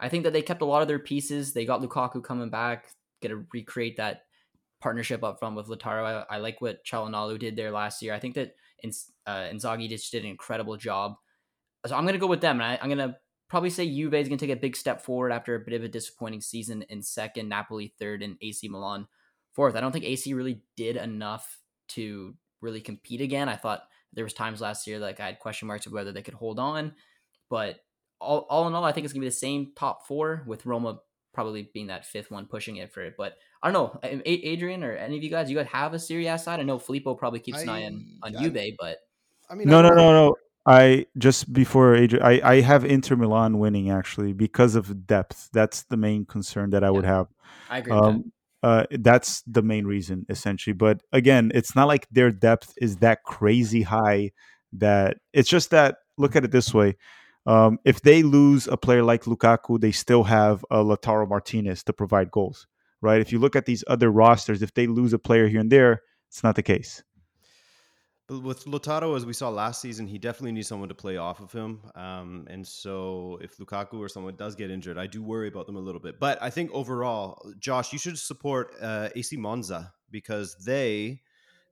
I 0.00 0.08
think 0.08 0.24
that 0.24 0.32
they 0.32 0.42
kept 0.42 0.62
a 0.62 0.66
lot 0.66 0.82
of 0.82 0.88
their 0.88 0.98
pieces. 0.98 1.52
They 1.52 1.64
got 1.64 1.82
Lukaku 1.82 2.22
coming 2.22 2.50
back, 2.50 2.90
gonna 3.22 3.44
recreate 3.52 3.96
that 3.96 4.22
partnership 4.80 5.24
up 5.24 5.38
front 5.38 5.56
with 5.56 5.66
Lautaro. 5.66 6.24
I, 6.30 6.36
I 6.36 6.38
like 6.38 6.60
what 6.60 6.84
Calhanoglu 6.84 7.38
did 7.38 7.56
there 7.56 7.72
last 7.72 8.00
year. 8.02 8.14
I 8.14 8.20
think 8.20 8.34
that 8.36 8.54
In, 8.82 8.92
uh, 9.26 9.48
Inzaghi 9.52 9.88
just 9.88 10.10
did 10.12 10.22
an 10.22 10.30
incredible 10.30 10.76
job. 10.76 11.16
So 11.86 11.96
I'm 11.96 12.06
gonna 12.06 12.18
go 12.18 12.26
with 12.26 12.40
them, 12.40 12.60
and 12.60 12.64
I, 12.64 12.78
I'm 12.80 12.88
gonna 12.88 13.16
probably 13.48 13.70
say 13.70 13.88
Juve 13.88 14.14
is 14.14 14.28
gonna 14.28 14.38
take 14.38 14.50
a 14.50 14.56
big 14.56 14.76
step 14.76 15.02
forward 15.02 15.32
after 15.32 15.54
a 15.54 15.60
bit 15.60 15.74
of 15.74 15.82
a 15.82 15.88
disappointing 15.88 16.40
season 16.40 16.82
in 16.88 17.02
second, 17.02 17.48
Napoli 17.48 17.94
third, 17.98 18.22
and 18.22 18.36
AC 18.40 18.68
Milan 18.68 19.06
fourth. 19.52 19.74
I 19.74 19.80
don't 19.80 19.90
think 19.90 20.04
AC 20.04 20.32
really 20.34 20.62
did 20.76 20.96
enough 20.96 21.58
to 21.88 22.34
really 22.60 22.80
compete 22.80 23.20
again. 23.20 23.48
I 23.48 23.56
thought 23.56 23.82
there 24.12 24.24
was 24.24 24.32
times 24.32 24.60
last 24.60 24.86
year 24.86 24.98
like 24.98 25.20
I 25.20 25.26
had 25.26 25.38
question 25.38 25.68
marks 25.68 25.86
of 25.86 25.92
whether 25.92 26.12
they 26.12 26.22
could 26.22 26.34
hold 26.34 26.58
on, 26.58 26.94
but 27.50 27.80
all, 28.20 28.46
all 28.50 28.66
in 28.66 28.74
all, 28.74 28.84
I 28.84 28.92
think 28.92 29.04
it's 29.04 29.12
gonna 29.12 29.22
be 29.22 29.28
the 29.28 29.32
same 29.32 29.72
top 29.76 30.06
four 30.06 30.42
with 30.46 30.66
Roma 30.66 31.00
probably 31.32 31.70
being 31.72 31.86
that 31.86 32.04
fifth 32.04 32.30
one 32.30 32.46
pushing 32.46 32.76
it 32.76 32.92
for 32.92 33.02
it. 33.02 33.14
But 33.16 33.36
I 33.62 33.70
don't 33.70 33.74
know, 33.74 34.00
A- 34.02 34.28
A- 34.28 34.46
Adrian 34.48 34.82
or 34.82 34.92
any 34.92 35.16
of 35.16 35.22
you 35.22 35.30
guys, 35.30 35.50
you 35.50 35.56
guys 35.56 35.66
have 35.68 35.94
a 35.94 35.98
Serie 35.98 36.26
A 36.26 36.38
side? 36.38 36.58
I 36.58 36.64
know 36.64 36.78
Filippo 36.78 37.14
probably 37.14 37.40
keeps 37.40 37.62
an 37.62 37.68
eye 37.68 37.84
on 37.84 38.04
on 38.22 38.36
I- 38.36 38.42
Juve, 38.42 38.74
but 38.78 38.98
I 39.48 39.54
mean, 39.54 39.68
No, 39.68 39.78
I 39.78 39.82
no, 39.82 39.94
no, 39.94 40.12
no. 40.12 40.36
I 40.66 41.06
just 41.16 41.50
before 41.52 41.94
Adrian, 41.94 42.24
I, 42.24 42.40
I 42.42 42.60
have 42.60 42.84
Inter 42.84 43.16
Milan 43.16 43.58
winning 43.58 43.90
actually 43.90 44.34
because 44.34 44.74
of 44.74 45.06
depth. 45.06 45.48
That's 45.52 45.84
the 45.84 45.96
main 45.96 46.26
concern 46.26 46.70
that 46.70 46.84
I 46.84 46.90
would 46.90 47.06
have. 47.06 47.28
I 47.70 47.78
agree 47.78 47.92
with 47.92 48.02
that. 48.02 48.08
Um, 48.08 48.32
uh, 48.62 48.84
that's 48.90 49.42
the 49.42 49.62
main 49.62 49.86
reason 49.86 50.26
essentially. 50.28 50.74
But 50.74 51.00
again, 51.12 51.52
it's 51.54 51.74
not 51.74 51.88
like 51.88 52.08
their 52.10 52.30
depth 52.30 52.74
is 52.78 52.96
that 52.96 53.22
crazy 53.24 53.82
high. 53.82 54.32
That 54.72 55.16
it's 55.32 55.48
just 55.48 55.70
that 55.70 55.96
look 56.18 56.36
at 56.36 56.44
it 56.44 56.50
this 56.50 56.74
way: 56.74 56.96
um, 57.46 57.78
if 57.84 58.02
they 58.02 58.22
lose 58.22 58.68
a 58.68 58.76
player 58.76 59.02
like 59.02 59.24
Lukaku, 59.24 59.80
they 59.80 59.92
still 59.92 60.24
have 60.24 60.64
a 60.70 60.84
Lautaro 60.84 61.26
Martinez 61.26 61.82
to 61.84 61.94
provide 61.94 62.30
goals, 62.30 62.66
right? 63.00 63.20
If 63.22 63.32
you 63.32 63.38
look 63.38 63.56
at 63.56 63.64
these 63.64 63.82
other 63.86 64.10
rosters, 64.10 64.60
if 64.60 64.74
they 64.74 64.86
lose 64.86 65.14
a 65.14 65.18
player 65.18 65.48
here 65.48 65.60
and 65.60 65.72
there, 65.72 66.02
it's 66.28 66.42
not 66.42 66.56
the 66.56 66.62
case. 66.62 67.02
But 68.28 68.42
with 68.42 68.66
Lautaro, 68.66 69.16
as 69.16 69.24
we 69.24 69.32
saw 69.32 69.48
last 69.48 69.80
season, 69.80 70.06
he 70.06 70.18
definitely 70.18 70.52
needs 70.52 70.68
someone 70.68 70.90
to 70.90 70.94
play 70.94 71.16
off 71.16 71.40
of 71.40 71.50
him. 71.50 71.80
Um, 71.94 72.46
and 72.50 72.66
so 72.66 73.38
if 73.40 73.56
Lukaku 73.56 73.94
or 73.94 74.08
someone 74.08 74.36
does 74.36 74.54
get 74.54 74.70
injured, 74.70 74.98
I 74.98 75.06
do 75.06 75.22
worry 75.22 75.48
about 75.48 75.66
them 75.66 75.76
a 75.76 75.80
little 75.80 76.00
bit. 76.00 76.20
But 76.20 76.40
I 76.42 76.50
think 76.50 76.70
overall, 76.72 77.50
Josh, 77.58 77.90
you 77.92 77.98
should 77.98 78.18
support 78.18 78.74
uh, 78.82 79.08
AC 79.16 79.38
Monza 79.38 79.94
because 80.10 80.56
they, 80.62 81.22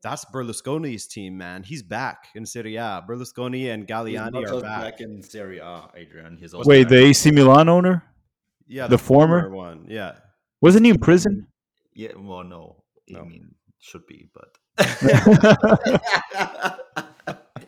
that's 0.02 0.24
Berlusconi's 0.24 1.06
team, 1.06 1.36
man. 1.36 1.62
He's 1.62 1.82
back 1.82 2.28
in 2.34 2.46
Serie 2.46 2.76
A. 2.76 3.04
Berlusconi 3.06 3.70
and 3.70 3.82
He's 3.82 3.90
Galliani 3.90 4.50
are 4.50 4.60
back. 4.62 4.80
back 4.82 5.00
in 5.02 5.22
Serie 5.22 5.58
A, 5.58 5.90
Adrian. 5.94 6.38
He's 6.38 6.54
also 6.54 6.66
Wait, 6.68 6.84
back- 6.84 6.90
the 6.90 6.96
AC 7.04 7.32
Milan 7.32 7.68
owner 7.68 8.02
Yeah, 8.66 8.86
the 8.86 8.96
former? 8.96 9.50
one. 9.50 9.84
Yeah. 9.90 10.14
wasn't 10.62 10.86
he 10.86 10.90
in 10.90 10.98
prison? 11.00 11.48
Yeah, 11.94 12.12
well, 12.16 12.44
no. 12.44 12.82
I 13.14 13.20
mean, 13.24 13.54
should 13.78 14.06
be, 14.06 14.30
but. 14.32 14.48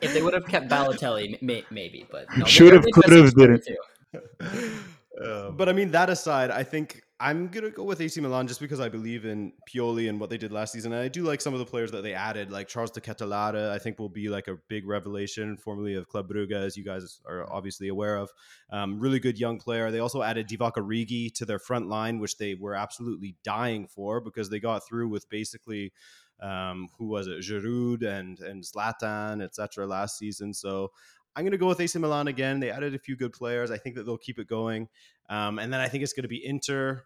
If 0.00 0.14
they 0.14 0.22
would 0.22 0.34
have 0.34 0.46
kept 0.46 0.68
Balotelli, 0.68 1.40
may, 1.42 1.64
maybe, 1.70 2.06
but 2.10 2.26
no, 2.36 2.44
Should've, 2.44 2.84
could've, 2.92 3.34
messed 3.34 3.36
up 3.36 3.40
didn't. 3.40 3.64
too. 3.66 4.84
Um, 5.20 5.56
But 5.56 5.68
I 5.68 5.72
mean, 5.72 5.90
that 5.90 6.08
aside, 6.10 6.52
I 6.52 6.62
think 6.62 7.02
I'm 7.18 7.48
gonna 7.48 7.70
go 7.70 7.82
with 7.82 8.00
AC 8.00 8.20
Milan 8.20 8.46
just 8.46 8.60
because 8.60 8.78
I 8.78 8.88
believe 8.88 9.24
in 9.24 9.52
Pioli 9.68 10.08
and 10.08 10.20
what 10.20 10.30
they 10.30 10.38
did 10.38 10.52
last 10.52 10.72
season. 10.72 10.92
And 10.92 11.02
I 11.02 11.08
do 11.08 11.24
like 11.24 11.40
some 11.40 11.52
of 11.52 11.58
the 11.58 11.66
players 11.66 11.90
that 11.90 12.02
they 12.02 12.14
added, 12.14 12.52
like 12.52 12.68
Charles 12.68 12.92
De 12.92 13.00
Ketelaere. 13.00 13.70
I 13.70 13.78
think 13.78 13.98
will 13.98 14.08
be 14.08 14.28
like 14.28 14.46
a 14.46 14.56
big 14.68 14.86
revelation, 14.86 15.56
formerly 15.56 15.94
of 15.94 16.06
Club 16.08 16.28
Brugge, 16.28 16.52
as 16.52 16.76
you 16.76 16.84
guys 16.84 17.20
are 17.26 17.52
obviously 17.52 17.88
aware 17.88 18.16
of. 18.16 18.30
Um, 18.70 19.00
really 19.00 19.18
good 19.18 19.40
young 19.40 19.58
player. 19.58 19.90
They 19.90 19.98
also 19.98 20.22
added 20.22 20.48
Divock 20.48 20.74
Origi 20.74 21.34
to 21.34 21.44
their 21.44 21.58
front 21.58 21.88
line, 21.88 22.20
which 22.20 22.36
they 22.36 22.54
were 22.54 22.76
absolutely 22.76 23.34
dying 23.42 23.88
for 23.88 24.20
because 24.20 24.50
they 24.50 24.60
got 24.60 24.86
through 24.86 25.08
with 25.08 25.28
basically 25.28 25.92
um, 26.40 26.88
who 26.98 27.06
was 27.06 27.26
it, 27.26 27.40
Giroud 27.40 28.02
and 28.02 28.40
and 28.40 28.62
Zlatan, 28.62 29.42
etc. 29.42 29.86
last 29.86 30.18
season. 30.18 30.54
So 30.54 30.92
I'm 31.36 31.44
going 31.44 31.52
to 31.52 31.58
go 31.58 31.68
with 31.68 31.80
AC 31.80 31.98
Milan 31.98 32.28
again. 32.28 32.60
They 32.60 32.70
added 32.70 32.94
a 32.94 32.98
few 32.98 33.16
good 33.16 33.32
players. 33.32 33.70
I 33.70 33.78
think 33.78 33.96
that 33.96 34.04
they'll 34.04 34.18
keep 34.18 34.38
it 34.38 34.48
going. 34.48 34.88
Um, 35.28 35.58
and 35.58 35.72
then 35.72 35.80
I 35.80 35.88
think 35.88 36.02
it's 36.02 36.12
going 36.12 36.22
to 36.22 36.28
be 36.28 36.44
Inter. 36.44 37.04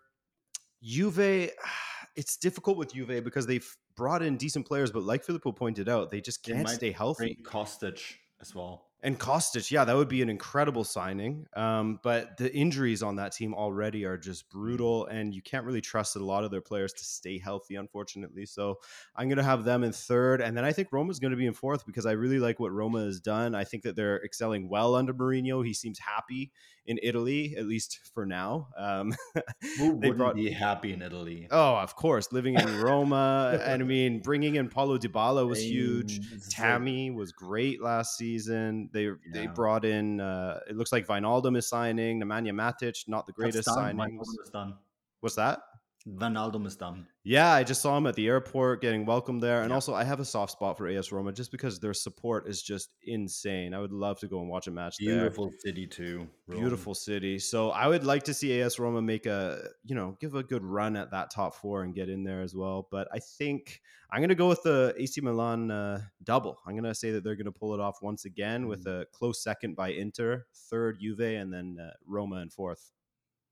Juve, 0.83 1.19
it's 2.17 2.37
difficult 2.37 2.77
with 2.77 2.95
Juve 2.95 3.23
because 3.25 3.47
they've 3.47 3.77
brought 3.95 4.23
in 4.23 4.37
decent 4.37 4.67
players, 4.67 4.91
but 4.91 5.03
like 5.03 5.25
Filippo 5.25 5.53
pointed 5.53 5.89
out, 5.89 6.11
they 6.11 6.21
just 6.21 6.43
can't 6.43 6.65
might 6.65 6.75
stay 6.75 6.93
healthy. 6.93 7.39
Kostic 7.43 8.01
as 8.41 8.55
well. 8.55 8.87
And 9.05 9.19
Kostic, 9.19 9.69
yeah, 9.73 9.85
that 9.85 9.97
would 9.97 10.09
be 10.09 10.23
an 10.23 10.29
incredible 10.31 10.85
signing. 10.85 11.47
Um, 11.57 11.99
but 12.05 12.37
the 12.37 12.55
injuries 12.55 13.03
on 13.03 13.17
that 13.17 13.33
team 13.33 13.53
already 13.53 14.05
are 14.05 14.17
just 14.17 14.49
brutal, 14.49 15.07
and 15.07 15.35
you 15.35 15.43
can't 15.43 15.65
really 15.67 15.81
trust 15.81 16.15
a 16.15 16.25
lot 16.25 16.45
of 16.45 16.53
their 16.53 16.61
players 16.61 16.93
to 16.93 17.05
stay 17.05 17.39
healthy, 17.39 17.75
unfortunately. 17.75 18.47
So 18.47 18.79
I'm 19.17 19.29
going 19.29 19.39
to 19.39 19.43
have 19.45 19.65
them 19.65 19.83
in 19.83 19.91
third, 19.93 20.41
and 20.41 20.57
then 20.57 20.65
I 20.65 20.73
think 20.73 20.93
Roma's 20.93 21.19
going 21.19 21.33
to 21.33 21.37
be 21.37 21.47
in 21.47 21.55
fourth 21.55 21.85
because 21.85 22.07
I 22.07 22.13
really 22.13 22.39
like 22.39 22.61
what 22.61 22.71
Roma 22.71 23.05
has 23.05 23.19
done. 23.19 23.57
I 23.57 23.65
think 23.65 23.83
that 23.83 23.97
they're 23.97 24.23
excelling 24.25 24.69
well 24.69 24.95
under 24.95 25.13
Mourinho. 25.13 25.67
He 25.67 25.75
seems 25.75 25.99
happy 25.99 26.53
in 26.85 26.99
Italy, 27.03 27.55
at 27.57 27.65
least 27.67 28.01
for 28.13 28.27
now. 28.27 28.69
Um, 28.77 29.15
Who 29.79 29.99
they 29.99 30.09
wouldn't 30.09 30.17
brought 30.19 30.35
be 30.35 30.51
happy 30.51 30.93
in 30.93 31.03
Italy? 31.03 31.47
Oh, 31.51 31.77
of 31.77 31.95
course, 31.97 32.33
living 32.33 32.55
in 32.55 32.81
Roma, 32.83 33.59
and 33.65 33.83
I 33.83 33.85
mean, 33.87 34.21
bringing 34.21 34.57
in 34.57 34.69
Paulo 34.69 34.99
Dybala 34.99 35.47
was 35.49 35.61
huge. 35.63 36.17
Spain, 36.17 36.29
it's 36.35 36.47
like- 36.47 36.57
Tammy 36.57 37.11
was 37.11 37.33
great 37.33 37.83
last 37.83 38.17
season. 38.17 38.91
They 38.93 39.09
they 39.33 39.47
brought 39.47 39.85
in. 39.85 40.21
Uh, 40.21 40.61
it 40.69 40.77
looks 40.77 40.93
like 40.93 41.07
Wijnaldum 41.07 41.57
is 41.57 41.67
signing. 41.67 42.21
Nemanja 42.21 42.51
Matic, 42.53 43.09
not 43.09 43.27
the 43.27 43.33
greatest 43.33 43.67
done. 43.67 43.97
signings. 43.97 44.19
Wijnaldum 44.19 44.43
is 44.45 44.51
done. 44.51 44.75
What's 45.21 45.37
that? 45.37 45.61
Wijnaldum 46.07 46.67
is 46.67 46.75
done. 46.77 47.07
Yeah, 47.25 47.53
I 47.53 47.63
just 47.63 47.81
saw 47.81 47.97
him 47.97 48.07
at 48.09 48.17
the 48.17 48.27
airport 48.27 48.81
getting 48.81 49.07
welcomed 49.07 49.41
there, 49.43 49.63
and 49.63 49.71
Yeah. 49.71 49.75
also 49.77 49.95
I 49.95 50.03
have 50.03 50.19
a 50.19 50.25
soft 50.25 50.53
spot 50.53 50.77
for 50.77 50.89
AS 50.89 51.13
Roma 51.13 51.33
just 51.33 51.53
because 51.53 51.79
their 51.79 51.95
support 51.95 52.49
is 52.49 52.61
just 52.63 52.91
insane. 53.05 53.73
I 53.75 53.79
would 53.79 53.93
love 53.93 54.19
to 54.21 54.27
go 54.27 54.41
and 54.41 54.49
watch 54.49 54.67
a 54.67 54.71
match 54.73 54.97
there. 54.99 55.15
Beautiful 55.21 55.53
city 55.61 55.87
too. 55.87 56.29
Rome. 56.49 56.59
Beautiful 56.61 56.95
city. 56.95 57.39
So 57.39 57.71
I 57.71 57.87
would 57.87 58.03
like 58.05 58.25
to 58.25 58.35
see 58.35 58.61
AS 58.61 58.79
Roma 58.81 59.01
make 59.01 59.27
a, 59.27 59.69
you 59.85 59.95
know, 59.95 60.17
give 60.21 60.35
a 60.35 60.43
good 60.43 60.65
run 60.65 60.97
at 60.97 61.11
that 61.13 61.31
top 61.31 61.55
four 61.55 61.85
and 61.85 61.95
get 61.95 62.09
in 62.09 62.25
there 62.25 62.43
as 62.43 62.55
well. 62.57 62.89
But 62.91 63.07
I 63.13 63.21
think 63.21 63.81
I'm 64.11 64.19
going 64.21 64.29
to 64.31 64.35
go 64.35 64.49
with 64.49 64.63
the 64.65 64.95
AC 64.99 65.21
Milan 65.21 65.71
uh, 65.71 66.01
double. 66.25 66.59
I'm 66.67 66.73
going 66.73 66.83
to 66.85 66.95
say 66.95 67.13
that 67.13 67.23
they're 67.23 67.37
going 67.37 67.45
to 67.47 67.53
pull 67.53 67.75
it 67.75 67.81
off 67.81 68.03
once 68.03 68.25
again 68.25 68.67
with 68.67 68.85
Mm. 68.87 69.03
a 69.03 69.07
close 69.07 69.41
second 69.43 69.77
by 69.77 69.91
Inter, 69.91 70.47
third 70.53 70.99
Juve, 71.01 71.21
and 71.21 71.53
then 71.53 71.79
uh, 71.81 71.93
Roma 72.05 72.37
in 72.39 72.51
fourth. 72.51 72.91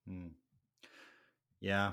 Hmm. 0.08 0.28
Yeah, 1.60 1.92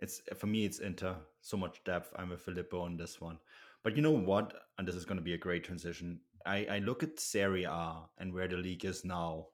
it's 0.00 0.20
for 0.36 0.46
me. 0.46 0.64
It's 0.64 0.80
Inter. 0.80 1.16
So 1.40 1.56
much 1.56 1.82
depth. 1.84 2.12
I'm 2.16 2.30
with 2.30 2.42
Filippo 2.42 2.80
on 2.80 2.96
this 2.96 3.20
one. 3.20 3.38
But 3.82 3.96
you 3.96 4.02
know 4.02 4.10
what? 4.10 4.52
And 4.78 4.86
this 4.86 4.94
is 4.94 5.04
going 5.04 5.18
to 5.18 5.24
be 5.24 5.34
a 5.34 5.38
great 5.38 5.64
transition. 5.64 6.20
I, 6.44 6.66
I 6.70 6.78
look 6.78 7.02
at 7.02 7.18
Serie 7.18 7.64
A 7.64 8.02
and 8.18 8.32
where 8.32 8.48
the 8.48 8.56
league 8.56 8.84
is 8.84 9.04
now, 9.04 9.46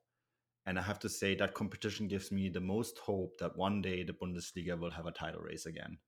and 0.67 0.79
I 0.79 0.83
have 0.83 0.99
to 1.01 1.09
say 1.09 1.35
that 1.37 1.55
competition 1.55 2.09
gives 2.09 2.31
me 2.33 2.49
the 2.49 2.61
most 2.61 2.99
hope 2.99 3.39
that 3.39 3.57
one 3.57 3.81
day 3.81 4.03
the 4.03 4.13
Bundesliga 4.13 4.79
will 4.79 4.91
have 4.91 5.07
a 5.07 5.13
title 5.13 5.41
race 5.41 5.67
again. 5.67 5.99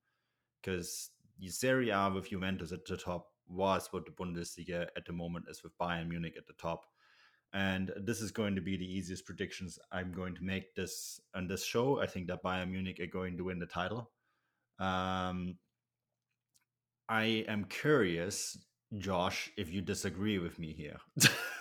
Because 0.61 1.11
Serie 1.47 1.91
A 1.91 2.11
with 2.11 2.31
Juventus 2.31 2.73
at 2.73 2.85
the 2.87 2.97
top 2.97 3.29
was 3.47 3.89
what 3.91 4.05
the 4.05 4.13
Bundesliga 4.13 4.89
at 4.97 5.07
the 5.07 5.13
moment 5.13 5.47
is 5.49 5.63
with 5.63 5.77
Bayern 5.79 6.09
Munich 6.09 6.35
at 6.37 6.47
the 6.47 6.55
top 6.55 6.85
and 7.55 7.93
this 7.97 8.21
is 8.21 8.33
going 8.33 8.57
to 8.57 8.61
be 8.61 8.77
the 8.77 8.85
easiest 8.85 9.25
predictions 9.25 9.79
I'm 9.93 10.13
going 10.13 10.35
to 10.35 10.43
make 10.43 10.75
this 10.75 11.21
on 11.37 11.47
this 11.47 11.65
show. 11.65 12.01
I 12.01 12.07
think 12.07 12.27
that 12.27 12.43
Bayern 12.43 12.73
Munich 12.73 12.99
are 13.01 13.07
going 13.07 13.37
to 13.37 13.45
win 13.45 13.61
the 13.61 13.67
title. 13.67 14.11
Um, 14.79 15.57
I 17.09 17.45
am 17.49 17.65
curious, 17.65 18.59
Josh, 18.99 19.51
if 19.57 19.71
you 19.71 19.81
disagree 19.83 20.39
with 20.39 20.59
me 20.59 20.73
here. 20.73 20.97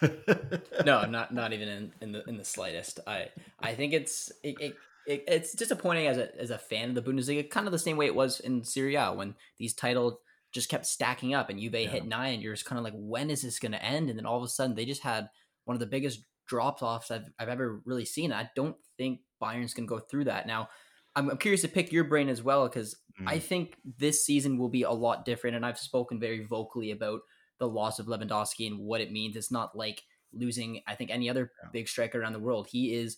no, 0.85 1.05
not 1.05 1.33
not 1.33 1.53
even 1.53 1.67
in, 1.67 1.91
in 2.01 2.11
the 2.11 2.23
in 2.25 2.37
the 2.37 2.45
slightest. 2.45 2.99
I 3.05 3.29
I 3.59 3.75
think 3.75 3.93
it's 3.93 4.31
it, 4.43 4.55
it, 4.59 4.75
it 5.05 5.23
it's 5.27 5.53
disappointing 5.53 6.07
as 6.07 6.17
a 6.17 6.39
as 6.39 6.49
a 6.49 6.57
fan 6.57 6.89
of 6.89 6.95
the 6.95 7.01
Bundesliga, 7.01 7.49
kind 7.49 7.67
of 7.67 7.71
the 7.71 7.79
same 7.79 7.97
way 7.97 8.05
it 8.05 8.15
was 8.15 8.39
in 8.39 8.63
Serie 8.63 8.95
A 8.95 9.11
when 9.13 9.35
these 9.57 9.73
titles 9.73 10.15
just 10.53 10.69
kept 10.69 10.85
stacking 10.85 11.33
up 11.33 11.49
and 11.49 11.59
Juve 11.59 11.73
Yeah. 11.73 11.89
hit 11.89 12.05
nine. 12.05 12.39
You're 12.39 12.53
just 12.53 12.65
kind 12.65 12.77
of 12.77 12.83
like, 12.83 12.93
when 12.95 13.29
is 13.31 13.41
this 13.41 13.59
going 13.59 13.71
to 13.71 13.83
end? 13.83 14.09
And 14.09 14.17
then 14.19 14.25
all 14.27 14.37
of 14.37 14.43
a 14.43 14.47
sudden, 14.47 14.75
they 14.75 14.85
just 14.85 15.01
had 15.01 15.27
one 15.65 15.75
of 15.75 15.79
the 15.79 15.87
biggest 15.87 16.23
drop 16.47 16.83
offs 16.83 17.09
I've, 17.09 17.25
I've 17.39 17.49
ever 17.49 17.81
really 17.85 18.05
seen. 18.05 18.31
I 18.31 18.49
don't 18.55 18.75
think 18.95 19.21
Bayern's 19.41 19.73
going 19.73 19.87
to 19.87 19.95
go 19.95 19.99
through 19.99 20.25
that. 20.25 20.45
Now, 20.45 20.69
I'm, 21.15 21.29
I'm 21.29 21.37
curious 21.37 21.61
to 21.61 21.67
pick 21.67 21.91
your 21.91 22.03
brain 22.05 22.29
as 22.29 22.41
well 22.41 22.67
because 22.67 22.95
I 23.27 23.37
Mm. 23.37 23.41
think 23.43 23.77
this 23.99 24.25
season 24.25 24.57
will 24.57 24.69
be 24.69 24.81
a 24.83 24.91
lot 24.91 25.23
different. 25.25 25.55
And 25.55 25.65
I've 25.65 25.77
spoken 25.77 26.19
very 26.19 26.43
vocally 26.45 26.89
about 26.91 27.21
the 27.59 27.67
loss 27.67 27.99
of 27.99 28.07
Lewandowski 28.07 28.65
and 28.65 28.79
what 28.79 29.01
it 29.01 29.11
means. 29.11 29.35
It's 29.35 29.51
not 29.51 29.75
like 29.77 30.01
losing, 30.33 30.81
I 30.87 30.95
think, 30.95 31.11
any 31.11 31.29
other 31.29 31.51
Yeah. 31.61 31.69
big 31.71 31.87
striker 31.87 32.19
around 32.19 32.33
the 32.33 32.39
world. 32.39 32.67
He 32.71 32.93
is 32.95 33.17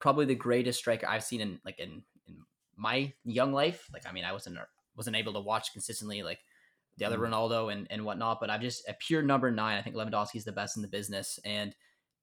probably 0.00 0.24
the 0.26 0.34
greatest 0.34 0.80
striker 0.80 1.06
I've 1.06 1.22
seen 1.22 1.40
in 1.40 1.60
like 1.64 1.78
in, 1.78 2.02
in 2.26 2.44
my 2.74 3.12
young 3.24 3.52
life. 3.52 3.88
Like, 3.92 4.04
I 4.06 4.12
mean, 4.12 4.24
I 4.24 4.32
wasn't 4.32 4.58
wasn't 4.96 5.16
able 5.16 5.34
to 5.34 5.40
watch 5.40 5.72
consistently 5.72 6.22
like 6.24 6.40
the 6.96 7.04
other 7.04 7.18
Mm. 7.18 7.28
Ronaldo 7.28 7.72
and, 7.72 7.86
and 7.90 8.04
whatnot, 8.04 8.40
but 8.40 8.50
I'm 8.50 8.62
just 8.62 8.88
a 8.88 8.94
pure 8.94 9.22
number 9.22 9.50
nine. 9.52 9.78
I 9.78 9.82
think 9.82 9.94
Lewandowski 9.94 10.36
is 10.36 10.44
the 10.44 10.52
best 10.52 10.76
in 10.76 10.82
the 10.82 10.88
business. 10.88 11.38
And 11.44 11.76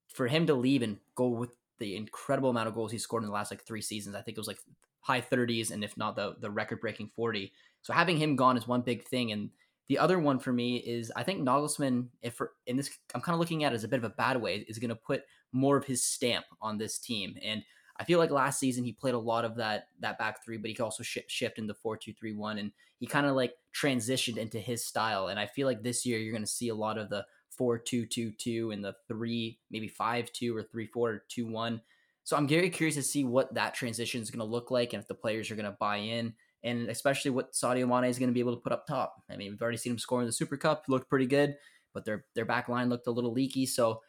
for 0.10 0.28
him 0.28 0.46
to 0.48 0.54
leave 0.56 0.82
and 0.82 1.00
go 1.16 1.30
with 1.30 1.56
the 1.80 1.96
incredible 1.96 2.50
amount 2.50 2.68
of 2.68 2.76
goals 2.76 2.92
he 2.92 2.98
scored 2.98 3.24
in 3.24 3.28
the 3.28 3.34
last 3.34 3.52
like 3.52 3.64
three 3.64 3.82
seasons, 3.82 4.16
I 4.16 4.22
think 4.22 4.38
it 4.38 4.42
was 4.42 4.48
like 4.48 4.60
high 5.04 5.22
30s 5.22 5.72
and 5.72 5.84
if 5.84 5.96
not 5.98 6.16
the 6.16 6.36
the 6.40 6.50
record 6.50 6.82
breaking 6.82 7.12
40. 7.16 7.54
So 7.82 7.94
having 7.94 8.18
him 8.18 8.36
gone 8.36 8.58
is 8.58 8.68
one 8.68 8.82
big 8.82 9.04
thing. 9.04 9.32
And 9.32 9.50
the 9.90 10.00
other 10.00 10.18
one 10.18 10.40
for 10.40 10.54
me 10.54 10.78
is 10.78 11.12
I 11.16 11.24
think 11.24 11.42
Nagelsmann, 11.42 12.08
if 12.22 12.42
in 12.66 12.78
this, 12.78 12.90
I'm 13.14 13.22
kind 13.22 13.36
of 13.36 13.40
looking 13.40 13.64
at 13.64 13.74
it 13.74 13.76
as 13.76 13.84
a 13.84 13.90
bit 13.90 13.98
of 14.00 14.06
a 14.06 14.10
bad 14.10 14.42
way, 14.42 14.66
is 14.68 14.80
going 14.80 14.90
to 14.90 14.96
put 14.96 15.24
more 15.52 15.78
of 15.78 15.86
his 15.86 16.04
stamp 16.04 16.46
on 16.62 16.78
this 16.78 16.98
team. 16.98 17.36
And 17.44 17.62
I 17.98 18.06
feel 18.06 18.18
like 18.18 18.32
last 18.32 18.60
season 18.60 18.86
he 18.86 18.94
played 18.94 19.14
a 19.14 19.20
lot 19.20 19.46
of 19.46 19.56
that 19.58 19.90
that 20.00 20.18
back 20.18 20.44
three, 20.44 20.58
but 20.58 20.70
he 20.70 20.74
could 20.74 20.86
also 20.86 21.04
shift 21.04 21.30
shift 21.30 21.60
into 21.60 21.74
four 21.74 21.98
two 21.98 22.14
three 22.14 22.34
one, 22.34 22.58
and 22.58 22.72
he 23.00 23.06
kind 23.06 23.28
of 23.28 23.36
like 23.36 23.54
transitioned 23.76 24.38
into 24.38 24.60
his 24.60 24.86
style. 24.86 25.28
And 25.28 25.40
I 25.40 25.46
feel 25.46 25.68
like 25.68 25.84
this 25.84 26.06
year 26.06 26.18
you're 26.18 26.34
going 26.34 26.44
to 26.44 26.48
see 26.48 26.70
a 26.70 26.76
lot 26.76 26.98
of 26.98 27.10
the 27.10 27.26
four 27.50 27.78
two 27.78 28.06
two 28.06 28.32
two 28.32 28.72
and 28.72 28.84
the 28.84 28.96
three 29.08 29.60
maybe 29.70 29.88
five 29.88 30.32
two 30.32 30.56
or 30.56 30.64
three 30.64 30.88
four 30.88 31.24
two 31.28 31.46
one. 31.46 31.82
So 32.24 32.38
I'm 32.38 32.48
very 32.48 32.70
curious 32.70 32.96
to 32.96 33.04
see 33.04 33.24
what 33.24 33.54
that 33.56 33.74
transition 33.74 34.22
is 34.22 34.32
going 34.32 34.46
to 34.46 34.52
look 34.52 34.72
like, 34.72 34.94
and 34.94 35.02
if 35.02 35.08
the 35.08 35.16
players 35.16 35.52
are 35.52 35.56
going 35.56 35.66
to 35.66 35.78
buy 35.80 35.98
in, 35.98 36.34
and 36.64 36.90
especially 36.90 37.32
what 37.32 37.54
Sadio 37.54 37.88
Mane 37.88 38.10
is 38.10 38.18
going 38.20 38.30
to 38.30 38.34
be 38.34 38.40
able 38.40 38.56
to 38.56 38.62
put 38.62 38.72
up 38.72 38.88
top. 38.88 39.16
I 39.30 39.36
mean, 39.36 39.52
we've 39.52 39.62
already 39.62 39.78
seen 39.78 39.92
him 39.92 40.00
score 40.00 40.22
in 40.22 40.26
the 40.26 40.32
Super 40.32 40.56
Cup; 40.56 40.86
looked 40.88 41.10
pretty 41.10 41.26
good, 41.26 41.56
but 41.94 42.06
their 42.06 42.26
their 42.36 42.46
back 42.46 42.70
line 42.70 42.90
looked 42.90 43.08
a 43.08 43.12
little 43.12 43.34
leaky. 43.34 43.66
So 43.66 44.02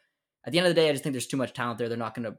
at 0.45 0.51
the 0.51 0.59
end 0.59 0.67
of 0.67 0.73
the 0.73 0.79
day, 0.79 0.89
I 0.89 0.91
just 0.91 1.03
think 1.03 1.13
there's 1.13 1.27
too 1.27 1.37
much 1.37 1.53
talent 1.53 1.77
there. 1.77 1.89
They're 1.89 1.97
not 1.97 2.15
going 2.15 2.31
to 2.31 2.37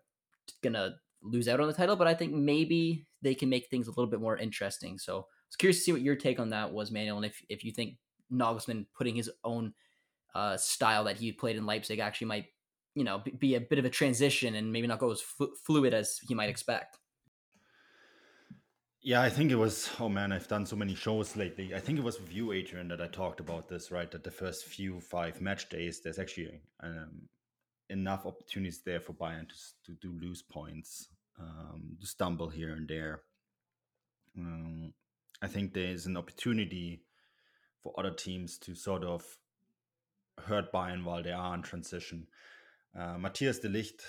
gonna 0.62 0.94
lose 1.22 1.48
out 1.48 1.60
on 1.60 1.66
the 1.66 1.74
title, 1.74 1.96
but 1.96 2.06
I 2.06 2.14
think 2.14 2.32
maybe 2.32 3.06
they 3.22 3.34
can 3.34 3.48
make 3.48 3.68
things 3.68 3.86
a 3.86 3.90
little 3.90 4.06
bit 4.06 4.20
more 4.20 4.36
interesting. 4.36 4.98
So 4.98 5.18
I 5.18 5.48
was 5.48 5.56
curious 5.58 5.78
to 5.78 5.82
see 5.82 5.92
what 5.92 6.02
your 6.02 6.16
take 6.16 6.38
on 6.40 6.50
that 6.50 6.72
was, 6.72 6.90
Manuel, 6.90 7.16
and 7.16 7.26
if 7.26 7.42
if 7.48 7.64
you 7.64 7.72
think 7.72 7.96
Nagelsmann 8.32 8.86
putting 8.96 9.14
his 9.14 9.30
own 9.44 9.74
uh, 10.34 10.56
style 10.56 11.04
that 11.04 11.16
he 11.16 11.32
played 11.32 11.56
in 11.56 11.66
Leipzig 11.66 11.98
actually 11.98 12.26
might, 12.26 12.46
you 12.96 13.04
know, 13.04 13.22
be, 13.38 13.54
a 13.54 13.60
bit 13.60 13.78
of 13.78 13.84
a 13.84 13.90
transition 13.90 14.54
and 14.54 14.72
maybe 14.72 14.86
not 14.86 14.98
go 14.98 15.12
as 15.12 15.20
flu- 15.20 15.54
fluid 15.64 15.92
as 15.92 16.18
he 16.26 16.34
might 16.34 16.48
expect. 16.48 16.96
Yeah, 19.02 19.20
I 19.20 19.28
think 19.28 19.52
it 19.52 19.56
was. 19.56 19.90
Oh 20.00 20.08
man, 20.08 20.32
I've 20.32 20.48
done 20.48 20.66
so 20.66 20.74
many 20.74 20.94
shows 20.94 21.36
lately. 21.36 21.74
I 21.74 21.78
think 21.78 21.98
it 21.98 22.02
was 22.02 22.18
with 22.18 22.32
you, 22.32 22.52
Adrian, 22.52 22.88
that 22.88 23.02
I 23.02 23.06
talked 23.06 23.38
about 23.38 23.68
this. 23.68 23.92
Right, 23.92 24.10
that 24.10 24.24
the 24.24 24.30
first 24.32 24.64
few 24.64 24.98
five 24.98 25.40
match 25.40 25.68
days, 25.68 26.00
there's 26.02 26.18
actually 26.18 26.60
um, 26.82 27.28
enough 27.90 28.26
opportunities 28.26 28.80
there 28.84 28.98
for 28.98 29.12
Bayern 29.12 29.48
to 29.48 29.54
to 29.84 29.92
do 30.00 30.18
lose 30.20 30.42
points, 30.42 31.08
um, 31.38 31.96
to 32.00 32.06
stumble 32.06 32.48
here 32.48 32.72
and 32.72 32.88
there. 32.88 33.20
Um, 34.36 34.92
I 35.40 35.46
think 35.46 35.72
there's 35.72 36.06
an 36.06 36.16
opportunity 36.16 37.02
for 37.82 37.92
other 37.98 38.10
teams 38.10 38.58
to 38.58 38.74
sort 38.74 39.04
of 39.04 39.22
hurt 40.44 40.72
Bayern 40.72 41.04
while 41.04 41.22
they 41.22 41.30
are 41.32 41.54
in 41.54 41.62
transition. 41.62 42.26
Uh, 42.96 43.16
Matthijs 43.18 43.60
de 43.60 43.68
Ligt, 43.68 44.02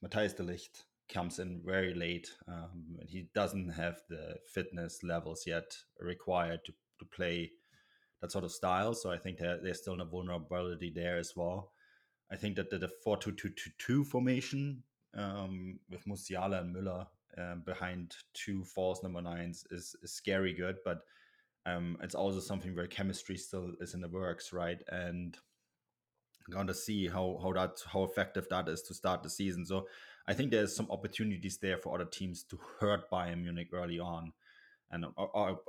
Matthijs 0.00 0.36
de 0.36 0.42
Ligt 0.42 0.86
comes 1.08 1.38
in 1.38 1.60
very 1.64 1.94
late. 1.94 2.28
Um, 2.46 2.98
he 3.08 3.28
doesn't 3.34 3.70
have 3.70 4.00
the 4.08 4.36
fitness 4.54 5.02
levels 5.02 5.44
yet 5.46 5.76
required 6.00 6.60
to, 6.64 6.72
to 7.00 7.04
play 7.06 7.50
that 8.20 8.30
sort 8.30 8.44
of 8.44 8.52
style. 8.52 8.94
So 8.94 9.10
I 9.10 9.18
think 9.18 9.38
there, 9.38 9.58
there's 9.62 9.80
still 9.80 10.00
a 10.00 10.04
vulnerability 10.04 10.92
there 10.94 11.18
as 11.18 11.32
well. 11.34 11.72
I 12.30 12.36
think 12.36 12.56
that 12.56 12.70
the, 12.70 12.78
the 12.78 12.90
4 13.02 13.16
2 13.16 13.32
2 13.32 13.50
2 13.78 14.04
formation 14.04 14.82
um, 15.16 15.80
with 15.90 16.04
Musiala 16.06 16.60
and 16.60 16.76
Müller 16.76 17.06
um, 17.38 17.62
behind 17.64 18.14
two 18.34 18.64
false 18.64 19.02
number 19.02 19.22
nines 19.22 19.64
is, 19.70 19.96
is 20.02 20.12
scary 20.12 20.54
good, 20.54 20.76
but 20.84 20.98
um, 21.66 21.96
it's 22.02 22.14
also 22.14 22.40
something 22.40 22.74
where 22.74 22.86
chemistry 22.86 23.36
still 23.36 23.72
is 23.80 23.94
in 23.94 24.00
the 24.00 24.08
works, 24.08 24.52
right? 24.52 24.78
And 24.90 25.36
to 26.50 26.74
see 26.74 27.08
how 27.08 27.38
how 27.42 27.52
that 27.52 27.78
how 27.92 28.04
effective 28.04 28.46
that 28.50 28.68
is 28.68 28.82
to 28.82 28.94
start 28.94 29.22
the 29.22 29.30
season. 29.30 29.66
So 29.66 29.86
I 30.26 30.34
think 30.34 30.50
there's 30.50 30.74
some 30.74 30.90
opportunities 30.90 31.58
there 31.58 31.78
for 31.78 31.94
other 31.94 32.04
teams 32.04 32.44
to 32.44 32.58
hurt 32.80 33.10
Bayern 33.10 33.42
Munich 33.42 33.68
early 33.72 33.98
on. 33.98 34.32
And 34.90 35.04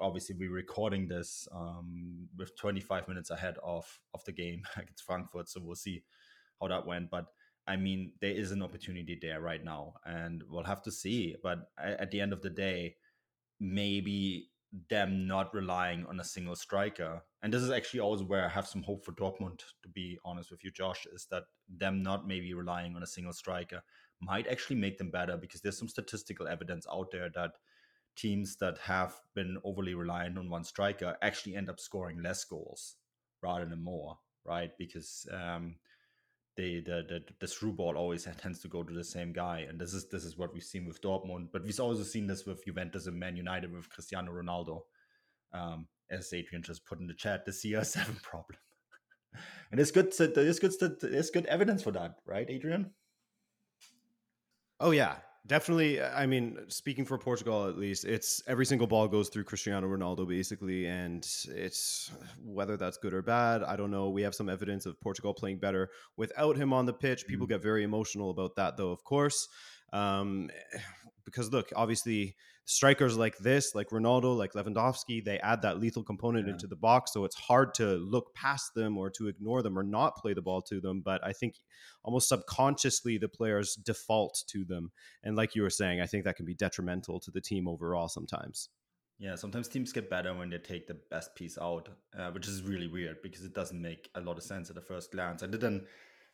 obviously, 0.02 0.36
we're 0.38 0.52
recording 0.52 1.08
this 1.08 1.48
um, 1.54 2.30
with 2.38 2.56
25 2.58 3.08
minutes 3.08 3.30
ahead 3.30 3.56
of 3.64 4.00
of 4.14 4.24
the 4.26 4.32
game 4.32 4.64
against 4.78 5.04
Frankfurt, 5.04 5.50
so 5.50 5.62
we'll 5.64 5.76
see 5.76 6.04
how 6.62 6.70
that 6.70 6.86
went. 6.86 7.10
But 7.10 7.26
I 7.68 7.76
mean, 7.76 8.14
there 8.22 8.32
is 8.32 8.52
an 8.52 8.64
opportunity 8.64 9.18
there 9.22 9.42
right 9.42 9.64
now, 9.64 9.96
and 10.06 10.44
we'll 10.50 10.64
have 10.64 10.82
to 10.84 10.92
see. 10.92 11.36
But 11.44 11.70
at 11.78 12.12
the 12.12 12.22
end 12.22 12.32
of 12.32 12.42
the 12.42 12.50
day, 12.50 12.96
maybe 13.60 14.50
them 14.89 15.28
not 15.28 15.53
relying 15.53 16.05
on 16.05 16.20
a 16.20 16.24
single 16.24 16.55
striker, 16.55 17.24
and 17.41 17.53
this 17.53 17.61
is 17.63 17.72
actually 17.72 18.01
always 18.01 18.24
where 18.24 18.45
I 18.45 18.49
have 18.49 18.67
some 18.67 18.84
hope 18.84 19.03
for 19.03 19.13
Dortmund. 19.13 19.61
To 19.84 19.89
be 19.89 20.17
honest 20.24 20.51
with 20.51 20.63
you, 20.63 20.72
Josh, 20.72 21.07
is 21.11 21.28
that 21.32 21.43
them 21.67 22.03
not 22.03 22.28
maybe 22.28 22.53
relying 22.53 22.95
on 22.95 23.03
a 23.03 23.07
single 23.07 23.34
striker 23.34 23.82
might 24.22 24.47
actually 24.47 24.76
make 24.76 24.97
them 24.97 25.11
better 25.11 25.38
because 25.38 25.61
there's 25.61 25.78
some 25.78 25.88
statistical 25.88 26.47
evidence 26.47 26.86
out 26.91 27.09
there 27.11 27.30
that 27.34 27.51
teams 28.15 28.57
that 28.57 28.78
have 28.80 29.15
been 29.34 29.57
overly 29.63 29.93
reliant 29.93 30.38
on 30.38 30.49
one 30.49 30.63
striker 30.63 31.15
actually 31.22 31.55
end 31.55 31.70
up 31.70 31.80
scoring 31.80 32.22
less 32.22 32.43
goals 32.43 32.97
rather 33.41 33.65
than 33.65 33.82
more, 33.82 34.17
right? 34.45 34.72
Because 34.78 35.26
um, 35.32 35.76
the, 36.60 36.82
the 36.82 37.05
the 37.07 37.24
the 37.39 37.47
through 37.47 37.72
ball 37.72 37.95
always 37.95 38.28
tends 38.41 38.60
to 38.60 38.68
go 38.68 38.84
to 38.84 38.93
the 38.93 39.03
same 39.03 39.32
guy, 39.32 39.66
and 39.70 39.80
this 39.80 39.93
is 39.93 40.10
this 40.10 40.26
is 40.26 40.38
what 40.38 40.53
we've 40.53 40.64
seen 40.64 40.86
with 40.86 41.01
Dortmund, 41.01 41.47
but 41.53 41.64
we've 41.64 41.80
also 41.80 42.03
seen 42.03 42.28
this 42.28 42.45
with 42.45 42.66
Juventus 42.66 43.07
and 43.07 43.18
Man 43.18 43.38
United 43.38 43.72
with 43.72 43.89
Cristiano 43.89 44.32
Ronaldo. 44.32 44.82
Um, 45.53 45.88
as 46.12 46.34
Adrian 46.34 46.64
just 46.64 46.86
put 46.86 46.99
in 46.99 47.07
the 47.07 47.14
chat, 47.14 47.45
the 47.45 47.51
CR7 47.51 48.22
problem, 48.24 48.60
and 49.72 49.80
it's 49.80 49.91
good. 49.91 50.12
To, 50.14 50.26
it's 50.26 50.60
good. 50.60 50.78
To, 50.80 51.18
it's 51.18 51.30
good 51.30 51.45
evidence 51.45 51.82
for 51.82 51.91
that, 51.91 52.16
right, 52.26 52.49
Adrian? 52.49 52.91
Oh 54.82 54.91
yeah, 54.91 55.16
definitely. 55.48 56.02
I 56.02 56.26
mean, 56.26 56.58
speaking 56.68 57.06
for 57.06 57.18
Portugal 57.18 57.68
at 57.68 57.78
least, 57.78 58.06
it's 58.06 58.42
every 58.48 58.66
single 58.66 58.88
ball 58.88 59.08
goes 59.08 59.30
through 59.30 59.46
Cristiano 59.46 59.88
Ronaldo 59.88 60.28
basically, 60.28 60.86
and 60.86 61.28
it's 61.48 62.12
whether 62.44 62.78
that's 62.78 62.98
good 62.98 63.14
or 63.14 63.22
bad. 63.22 63.64
I 63.64 63.76
don't 63.76 63.92
know. 63.92 64.10
We 64.10 64.22
have 64.24 64.36
some 64.36 64.50
evidence 64.50 64.86
of 64.86 65.00
Portugal 65.02 65.34
playing 65.34 65.60
better 65.60 65.90
without 66.18 66.58
him 66.58 66.74
on 66.74 66.86
the 66.86 66.94
pitch. 66.94 67.28
People 67.28 67.46
mm-hmm. 67.46 67.54
get 67.54 67.64
very 67.64 67.84
emotional 67.84 68.30
about 68.30 68.56
that, 68.56 68.78
though. 68.78 68.92
Of 68.92 69.04
course, 69.04 69.48
um, 69.94 70.50
because 71.32 71.52
look, 71.52 71.70
obviously 71.76 72.36
strikers 72.66 73.18
like 73.18 73.38
this, 73.38 73.74
like 73.74 73.90
Ronaldo, 73.90 74.38
like 74.38 74.54
Lewandowski, 74.54 75.24
they 75.24 75.40
add 75.40 75.62
that 75.64 75.80
lethal 75.80 76.04
component 76.04 76.48
yeah. 76.48 76.54
into 76.54 76.68
the 76.68 76.76
box. 76.76 77.14
So 77.14 77.26
it's 77.26 77.36
hard 77.36 77.74
to 77.76 77.96
look 77.96 78.34
past 78.36 78.74
them 78.76 78.98
or 78.98 79.10
to 79.12 79.28
ignore 79.28 79.64
them 79.64 79.78
or 79.78 79.84
not 79.84 80.16
play 80.18 80.34
the 80.34 80.42
ball 80.42 80.62
to 80.64 80.80
them. 80.80 81.02
But 81.02 81.26
I 81.26 81.34
think 81.34 81.56
almost 82.04 82.30
subconsciously 82.30 83.18
the 83.18 83.28
players 83.28 83.76
default 83.76 84.44
to 84.50 84.66
them. 84.66 84.92
And 85.24 85.36
like 85.36 85.56
you 85.56 85.64
were 85.64 85.70
saying, 85.70 86.02
I 86.02 86.06
think 86.06 86.26
that 86.26 86.36
can 86.36 86.46
be 86.46 86.54
detrimental 86.54 87.20
to 87.22 87.32
the 87.32 87.42
team 87.42 87.68
overall 87.68 88.08
sometimes. 88.08 88.70
Yeah, 89.18 89.36
sometimes 89.36 89.68
teams 89.68 89.92
get 89.92 90.10
better 90.10 90.34
when 90.34 90.50
they 90.50 90.60
take 90.60 90.88
the 90.88 90.98
best 91.10 91.36
piece 91.36 91.58
out, 91.58 91.90
uh, 92.18 92.32
which 92.32 92.48
is 92.48 92.62
really 92.62 92.88
weird 92.88 93.22
because 93.22 93.44
it 93.44 93.54
doesn't 93.54 93.82
make 93.82 94.10
a 94.16 94.22
lot 94.22 94.38
of 94.38 94.44
sense 94.44 94.70
at 94.70 94.76
the 94.76 94.82
first 94.82 95.12
glance. 95.12 95.44
I 95.44 95.48
did 95.48 95.64
an 95.64 95.86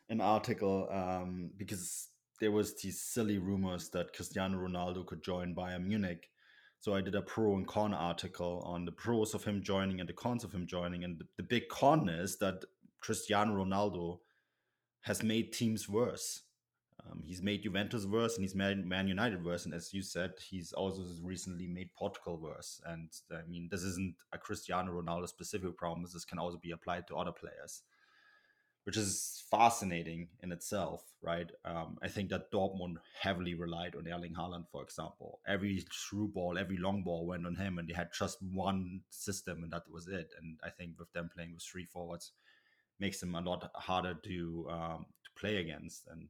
an 0.08 0.20
article 0.20 0.88
um, 0.90 1.50
because 1.56 2.08
there 2.40 2.52
was 2.52 2.74
these 2.80 3.00
silly 3.00 3.38
rumors 3.38 3.88
that 3.90 4.12
Cristiano 4.12 4.58
Ronaldo 4.58 5.06
could 5.06 5.22
join 5.22 5.54
Bayern 5.54 5.86
Munich. 5.86 6.28
So 6.80 6.94
I 6.94 7.00
did 7.00 7.14
a 7.14 7.22
pro 7.22 7.56
and 7.56 7.66
con 7.66 7.94
article 7.94 8.62
on 8.64 8.84
the 8.84 8.92
pros 8.92 9.34
of 9.34 9.44
him 9.44 9.62
joining 9.62 10.00
and 10.00 10.08
the 10.08 10.12
cons 10.12 10.44
of 10.44 10.52
him 10.52 10.66
joining. 10.66 11.04
And 11.04 11.18
the, 11.18 11.26
the 11.36 11.42
big 11.42 11.68
con 11.68 12.08
is 12.08 12.36
that 12.38 12.64
Cristiano 13.00 13.64
Ronaldo 13.64 14.18
has 15.00 15.22
made 15.22 15.52
teams 15.52 15.88
worse. 15.88 16.42
Um, 17.04 17.22
he's 17.24 17.42
made 17.42 17.62
Juventus 17.62 18.04
worse 18.06 18.34
and 18.34 18.44
he's 18.44 18.54
made 18.54 18.84
Man 18.84 19.08
United 19.08 19.44
worse. 19.44 19.64
And 19.64 19.74
as 19.74 19.94
you 19.94 20.02
said, 20.02 20.32
he's 20.50 20.72
also 20.72 21.04
recently 21.22 21.66
made 21.66 21.94
Portugal 21.94 22.36
worse. 22.36 22.80
And 22.84 23.10
I 23.32 23.48
mean, 23.48 23.68
this 23.70 23.82
isn't 23.82 24.16
a 24.32 24.38
Cristiano 24.38 24.92
Ronaldo 24.92 25.28
specific 25.28 25.76
problem. 25.76 26.04
This 26.12 26.24
can 26.24 26.38
also 26.38 26.58
be 26.58 26.72
applied 26.72 27.06
to 27.08 27.16
other 27.16 27.32
players 27.32 27.82
which 28.86 28.96
is 28.96 29.42
fascinating 29.50 30.28
in 30.44 30.52
itself, 30.52 31.02
right? 31.20 31.50
Um, 31.64 31.98
I 32.02 32.06
think 32.06 32.30
that 32.30 32.52
Dortmund 32.52 32.98
heavily 33.20 33.54
relied 33.54 33.96
on 33.96 34.06
Erling 34.06 34.34
Haaland, 34.34 34.68
for 34.70 34.80
example. 34.84 35.40
Every 35.44 35.84
through 35.92 36.28
ball, 36.28 36.56
every 36.56 36.76
long 36.76 37.02
ball 37.02 37.26
went 37.26 37.46
on 37.46 37.56
him, 37.56 37.78
and 37.78 37.88
they 37.88 37.94
had 37.94 38.10
just 38.16 38.38
one 38.40 39.00
system, 39.10 39.64
and 39.64 39.72
that 39.72 39.90
was 39.90 40.06
it. 40.06 40.28
And 40.40 40.56
I 40.62 40.70
think 40.70 41.00
with 41.00 41.12
them 41.12 41.28
playing 41.34 41.54
with 41.54 41.64
three 41.64 41.84
forwards, 41.84 42.30
makes 43.00 43.18
them 43.18 43.34
a 43.34 43.40
lot 43.40 43.68
harder 43.74 44.14
to 44.22 44.68
um, 44.70 45.06
to 45.24 45.40
play 45.40 45.56
against. 45.56 46.06
And 46.06 46.28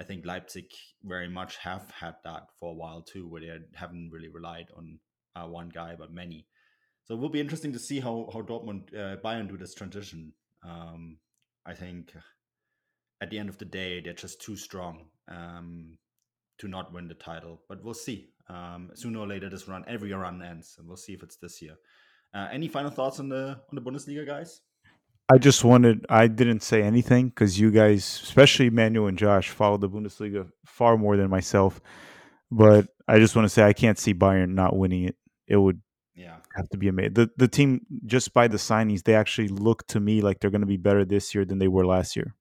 I 0.00 0.04
think 0.04 0.24
Leipzig 0.24 0.70
very 1.02 1.28
much 1.28 1.58
have 1.58 1.90
had 1.90 2.14
that 2.24 2.48
for 2.58 2.70
a 2.70 2.74
while 2.74 3.02
too, 3.02 3.28
where 3.28 3.42
they 3.42 3.58
haven't 3.74 4.08
really 4.10 4.28
relied 4.28 4.68
on 4.74 5.00
uh, 5.36 5.46
one 5.46 5.68
guy 5.68 5.96
but 5.98 6.14
many. 6.14 6.46
So 7.04 7.12
it 7.12 7.20
will 7.20 7.28
be 7.28 7.40
interesting 7.40 7.74
to 7.74 7.78
see 7.78 8.00
how 8.00 8.30
how 8.32 8.40
Dortmund 8.40 8.88
uh, 8.94 9.16
Bayern 9.20 9.50
do 9.50 9.58
this 9.58 9.74
transition. 9.74 10.32
Um, 10.62 11.18
I 11.66 11.74
think 11.74 12.12
at 13.20 13.30
the 13.30 13.38
end 13.38 13.48
of 13.48 13.58
the 13.58 13.64
day, 13.64 14.00
they're 14.00 14.12
just 14.12 14.40
too 14.40 14.56
strong 14.56 15.06
um, 15.28 15.96
to 16.58 16.68
not 16.68 16.92
win 16.92 17.08
the 17.08 17.14
title. 17.14 17.62
But 17.68 17.82
we'll 17.82 17.94
see. 17.94 18.30
Um, 18.48 18.90
sooner 18.94 19.20
or 19.20 19.26
later, 19.26 19.48
this 19.48 19.66
run, 19.68 19.84
every 19.88 20.12
run 20.12 20.42
ends, 20.42 20.76
and 20.78 20.86
we'll 20.86 20.96
see 20.96 21.14
if 21.14 21.22
it's 21.22 21.36
this 21.36 21.62
year. 21.62 21.76
Uh, 22.34 22.48
any 22.52 22.68
final 22.68 22.90
thoughts 22.90 23.20
on 23.20 23.28
the 23.28 23.58
on 23.70 23.74
the 23.74 23.80
Bundesliga, 23.80 24.26
guys? 24.26 24.60
I 25.32 25.38
just 25.38 25.64
wanted. 25.64 26.04
I 26.10 26.26
didn't 26.26 26.62
say 26.62 26.82
anything 26.82 27.28
because 27.28 27.58
you 27.58 27.70
guys, 27.70 28.20
especially 28.22 28.68
Manuel 28.68 29.06
and 29.06 29.16
Josh, 29.16 29.48
follow 29.48 29.78
the 29.78 29.88
Bundesliga 29.88 30.50
far 30.66 30.98
more 30.98 31.16
than 31.16 31.30
myself. 31.30 31.80
But 32.50 32.88
I 33.08 33.18
just 33.18 33.34
want 33.34 33.46
to 33.46 33.48
say 33.48 33.62
I 33.62 33.72
can't 33.72 33.98
see 33.98 34.12
Bayern 34.12 34.50
not 34.50 34.76
winning 34.76 35.04
it. 35.04 35.16
It 35.46 35.56
would 35.56 35.80
have 36.54 36.68
to 36.70 36.78
be 36.78 36.88
amazing. 36.88 37.14
The 37.14 37.30
the 37.36 37.48
team 37.48 37.86
just 38.06 38.32
by 38.34 38.48
the 38.48 38.56
signings, 38.56 39.02
they 39.02 39.14
actually 39.14 39.48
look 39.48 39.86
to 39.88 40.00
me 40.00 40.20
like 40.20 40.40
they're 40.40 40.50
going 40.50 40.60
to 40.60 40.66
be 40.66 40.76
better 40.76 41.04
this 41.04 41.34
year 41.34 41.44
than 41.44 41.58
they 41.58 41.68
were 41.68 41.86
last 41.86 42.16
year. 42.16 42.34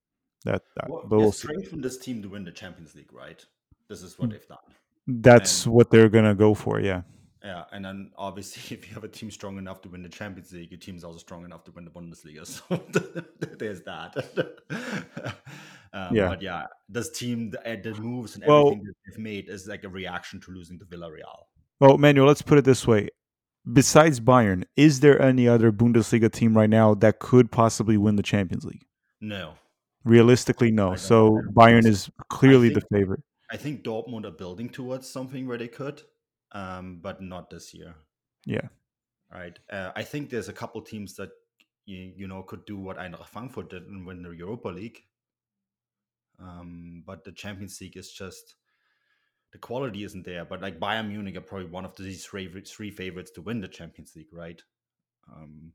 That, 0.45 0.61
that 0.76 0.89
well, 0.89 1.03
but 1.07 1.20
we'll 1.20 1.32
from 1.32 1.82
this 1.82 1.97
team 1.97 2.22
to 2.22 2.30
win 2.30 2.43
the 2.43 2.51
Champions 2.51 2.95
League, 2.95 3.14
right? 3.14 3.43
This 3.88 4.01
is 4.01 4.20
what 4.20 4.30
mm. 4.30 4.34
they've 4.34 4.47
done. 4.47 4.57
That's 5.07 5.66
and, 5.66 5.74
what 5.74 5.89
they're 5.89 6.09
going 6.09 6.26
to 6.26 6.36
go 6.36 6.53
for, 6.53 6.80
yeah. 6.80 7.01
Yeah, 7.43 7.66
and 7.74 7.84
then 7.84 8.11
obviously, 8.18 8.76
if 8.78 8.88
you 8.88 8.93
have 8.93 9.03
a 9.03 9.09
team 9.09 9.30
strong 9.30 9.57
enough 9.57 9.82
to 9.82 9.89
win 9.89 10.01
the 10.01 10.09
Champions 10.09 10.51
League, 10.53 10.72
your 10.72 10.80
team's 10.80 11.03
also 11.03 11.20
strong 11.20 11.43
enough 11.43 11.64
to 11.66 11.72
win 11.72 11.86
the 11.86 11.91
Bundesliga. 11.91 12.43
So 12.45 12.82
there's 13.57 13.82
that. 13.84 14.16
um, 15.93 16.16
yeah. 16.16 16.30
But 16.30 16.41
yeah, 16.41 16.66
this 16.88 17.09
team, 17.11 17.51
the, 17.51 17.59
uh, 17.70 17.76
the 17.82 17.93
moves 17.95 18.36
and 18.36 18.43
everything 18.43 18.64
well, 18.64 18.70
that 18.70 18.93
they've 19.05 19.20
made 19.20 19.49
is 19.49 19.68
like 19.68 19.84
a 19.84 19.89
reaction 19.89 20.39
to 20.41 20.51
losing 20.51 20.80
to 20.80 20.86
Villarreal. 20.86 21.45
Well, 21.80 21.97
Manuel, 21.97 22.28
let's 22.28 22.41
put 22.41 22.57
it 22.57 22.66
this 22.66 22.88
way: 22.88 23.09
besides 23.72 24.20
Bayern, 24.20 24.66
is 24.76 24.99
there 24.99 25.22
any 25.22 25.47
other 25.47 25.72
Bundesliga 25.72 26.32
team 26.32 26.55
right 26.55 26.70
now 26.70 26.93
that 26.95 27.20
could 27.20 27.51
possibly 27.51 27.97
win 27.97 28.16
the 28.16 28.24
Champions 28.24 28.66
League? 28.66 28.86
No. 29.22 29.53
Realistically, 30.03 30.72
no. 30.72 30.95
So 30.95 31.41
Bayern 31.53 31.86
is 31.86 32.09
clearly 32.30 32.70
think, 32.70 32.82
the 32.82 32.97
favorite. 32.97 33.22
I 33.49 33.57
think 33.57 33.84
Dortmund 33.84 34.26
are 34.26 34.32
building 34.32 34.70
towards 34.70 35.09
something 35.09 35.47
where 35.47 35.57
they 35.57 35.70
could, 35.70 36.01
um, 36.51 36.99
but 37.01 37.22
not 37.22 37.49
this 37.49 37.74
year. 37.74 37.95
Yeah. 38.45 38.68
Right. 39.32 39.57
Uh, 39.72 39.91
I 39.95 40.03
think 40.03 40.30
there's 40.30 40.49
a 40.49 40.53
couple 40.53 40.82
teams 40.82 41.16
that 41.16 41.30
you, 41.86 42.11
you 42.16 42.28
know 42.28 42.43
could 42.43 42.66
do 42.66 42.78
what 42.78 42.97
Eintracht 42.97 43.28
Frankfurt 43.28 43.70
did 43.70 43.84
and 43.84 44.05
win 44.05 44.22
the 44.22 44.32
Europa 44.32 44.68
League. 44.68 45.03
Um, 46.39 47.03
but 47.05 47.24
the 47.24 47.32
Champions 47.32 47.80
League 47.80 47.95
is 47.95 48.11
just 48.11 48.55
the 49.54 49.60
quality 49.60 50.04
isn't 50.04 50.26
there. 50.26 50.43
But 50.43 50.62
like 50.62 50.80
Bayern 50.80 51.08
Munich 51.10 51.38
are 51.38 51.41
probably 51.41 51.68
one 51.68 51.86
of 51.86 51.95
these 51.95 52.26
three 52.26 52.91
favorites 52.91 53.32
to 53.32 53.41
win 53.41 53.62
the 53.62 53.68
Champions 53.68 54.14
League, 54.16 54.34
right? 54.34 54.62
Um, 55.34 55.72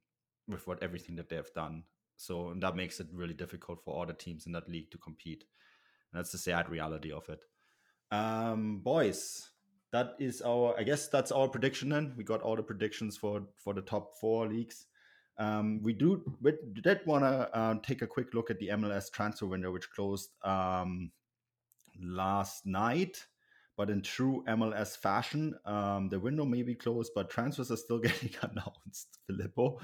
with 0.46 0.66
what 0.66 0.82
everything 0.82 1.16
that 1.16 1.28
they 1.28 1.36
have 1.36 1.54
done. 1.54 1.84
So 2.16 2.48
and 2.48 2.62
that 2.62 2.76
makes 2.76 2.98
it 3.00 3.06
really 3.12 3.34
difficult 3.34 3.82
for 3.82 3.94
all 3.94 4.04
the 4.04 4.12
teams 4.12 4.46
in 4.46 4.52
that 4.52 4.68
league 4.68 4.90
to 4.90 4.98
compete. 4.98 5.44
And 6.12 6.18
that's 6.18 6.32
the 6.32 6.38
sad 6.38 6.68
reality 6.68 7.12
of 7.12 7.28
it. 7.28 7.40
Um, 8.10 8.80
boys, 8.80 9.48
that 9.92 10.16
is 10.18 10.42
our. 10.42 10.74
I 10.76 10.82
guess 10.82 11.08
that's 11.08 11.30
our 11.30 11.48
prediction. 11.48 11.90
Then 11.90 12.14
we 12.16 12.24
got 12.24 12.42
all 12.42 12.56
the 12.56 12.62
predictions 12.62 13.16
for 13.16 13.42
for 13.56 13.74
the 13.74 13.82
top 13.82 14.14
four 14.20 14.48
leagues. 14.48 14.86
Um, 15.38 15.80
we 15.82 15.92
do 15.92 16.24
we 16.42 16.54
did 16.82 17.00
want 17.06 17.22
to 17.22 17.56
uh, 17.56 17.74
take 17.82 18.02
a 18.02 18.06
quick 18.06 18.34
look 18.34 18.50
at 18.50 18.58
the 18.58 18.68
MLS 18.68 19.12
transfer 19.12 19.46
window, 19.46 19.70
which 19.70 19.90
closed 19.90 20.30
um, 20.42 21.12
last 22.02 22.66
night. 22.66 23.24
But 23.78 23.90
in 23.90 24.02
true 24.02 24.42
MLS 24.48 24.98
fashion, 24.98 25.54
um, 25.64 26.08
the 26.08 26.18
window 26.18 26.44
may 26.44 26.62
be 26.62 26.74
closed, 26.74 27.12
but 27.14 27.30
transfers 27.30 27.70
are 27.70 27.76
still 27.76 27.98
getting 28.06 28.30
announced. 28.42 29.20
Filippo, 29.28 29.78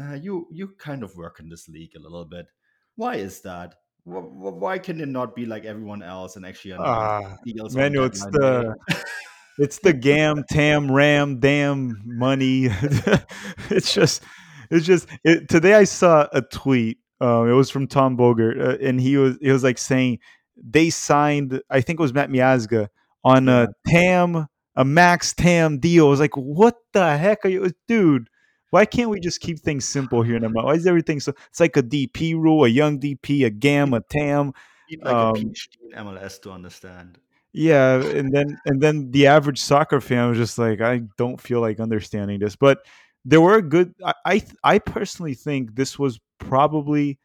uh, 0.00 0.14
you 0.14 0.46
you 0.52 0.68
kind 0.78 1.02
of 1.02 1.16
work 1.16 1.40
in 1.40 1.48
this 1.48 1.68
league 1.68 1.90
a 1.96 1.98
little 1.98 2.24
bit. 2.24 2.46
Why 2.94 3.16
is 3.16 3.40
that? 3.40 3.74
Why 4.04 4.78
can 4.78 5.00
it 5.00 5.08
not 5.08 5.34
be 5.34 5.44
like 5.44 5.64
everyone 5.64 6.02
else 6.04 6.36
and 6.36 6.46
actually 6.46 6.74
uh, 6.74 7.34
deals? 7.44 7.74
Manuel, 7.74 8.04
it's 8.04 8.24
the 8.26 8.76
it's 9.58 9.78
the 9.80 9.92
gam 9.92 10.44
tam 10.48 10.90
ram 10.90 11.40
damn 11.40 12.00
money. 12.04 12.68
it's 13.70 13.92
just 13.92 14.22
it's 14.70 14.86
just 14.86 15.08
it, 15.24 15.48
today 15.48 15.74
I 15.74 15.84
saw 15.84 16.28
a 16.32 16.42
tweet. 16.42 16.98
Um, 17.20 17.48
it 17.48 17.54
was 17.54 17.70
from 17.70 17.88
Tom 17.88 18.16
Bogert, 18.16 18.60
uh, 18.60 18.78
and 18.80 19.00
he 19.00 19.16
was 19.16 19.36
he 19.40 19.50
was 19.50 19.64
like 19.64 19.78
saying 19.78 20.20
they 20.56 20.90
signed. 20.90 21.60
I 21.68 21.80
think 21.80 21.98
it 21.98 22.02
was 22.02 22.14
Matt 22.14 22.30
Miazga 22.30 22.88
on 23.24 23.48
a 23.48 23.68
TAM, 23.86 24.46
a 24.76 24.84
max 24.84 25.32
TAM 25.34 25.78
deal. 25.78 26.06
I 26.06 26.10
was 26.10 26.20
like, 26.20 26.36
what 26.36 26.76
the 26.92 27.16
heck 27.16 27.44
are 27.44 27.48
you, 27.48 27.70
dude? 27.88 28.28
Why 28.70 28.84
can't 28.86 29.10
we 29.10 29.20
just 29.20 29.40
keep 29.40 29.58
things 29.60 29.84
simple 29.84 30.22
here 30.22 30.36
in 30.36 30.44
America? 30.44 30.66
Why 30.66 30.74
is 30.74 30.86
everything 30.86 31.20
so? 31.20 31.34
It's 31.48 31.60
like 31.60 31.76
a 31.76 31.82
DP 31.82 32.34
rule, 32.34 32.64
a 32.64 32.68
young 32.68 32.98
DP, 32.98 33.44
a 33.44 33.50
GAM, 33.50 33.92
a 33.94 34.00
TAM. 34.00 34.52
need 34.90 35.02
like 35.04 35.14
Um, 35.14 35.28
a 35.28 35.32
PhD 35.32 35.76
in 35.82 35.92
MLS 36.06 36.40
to 36.42 36.50
understand. 36.52 37.18
Yeah, 37.52 38.02
and 38.02 38.32
then 38.32 38.58
and 38.64 38.80
then 38.80 39.10
the 39.10 39.26
average 39.26 39.60
soccer 39.60 40.00
fan 40.00 40.30
was 40.30 40.38
just 40.38 40.58
like, 40.58 40.80
I 40.80 41.02
don't 41.18 41.40
feel 41.40 41.60
like 41.60 41.80
understanding 41.80 42.38
this. 42.40 42.56
But 42.56 42.78
there 43.24 43.40
were 43.42 43.60
good. 43.60 43.94
I 44.04 44.14
I, 44.24 44.42
I 44.64 44.78
personally 44.78 45.34
think 45.34 45.74
this 45.74 45.98
was 45.98 46.18
probably, 46.38 47.18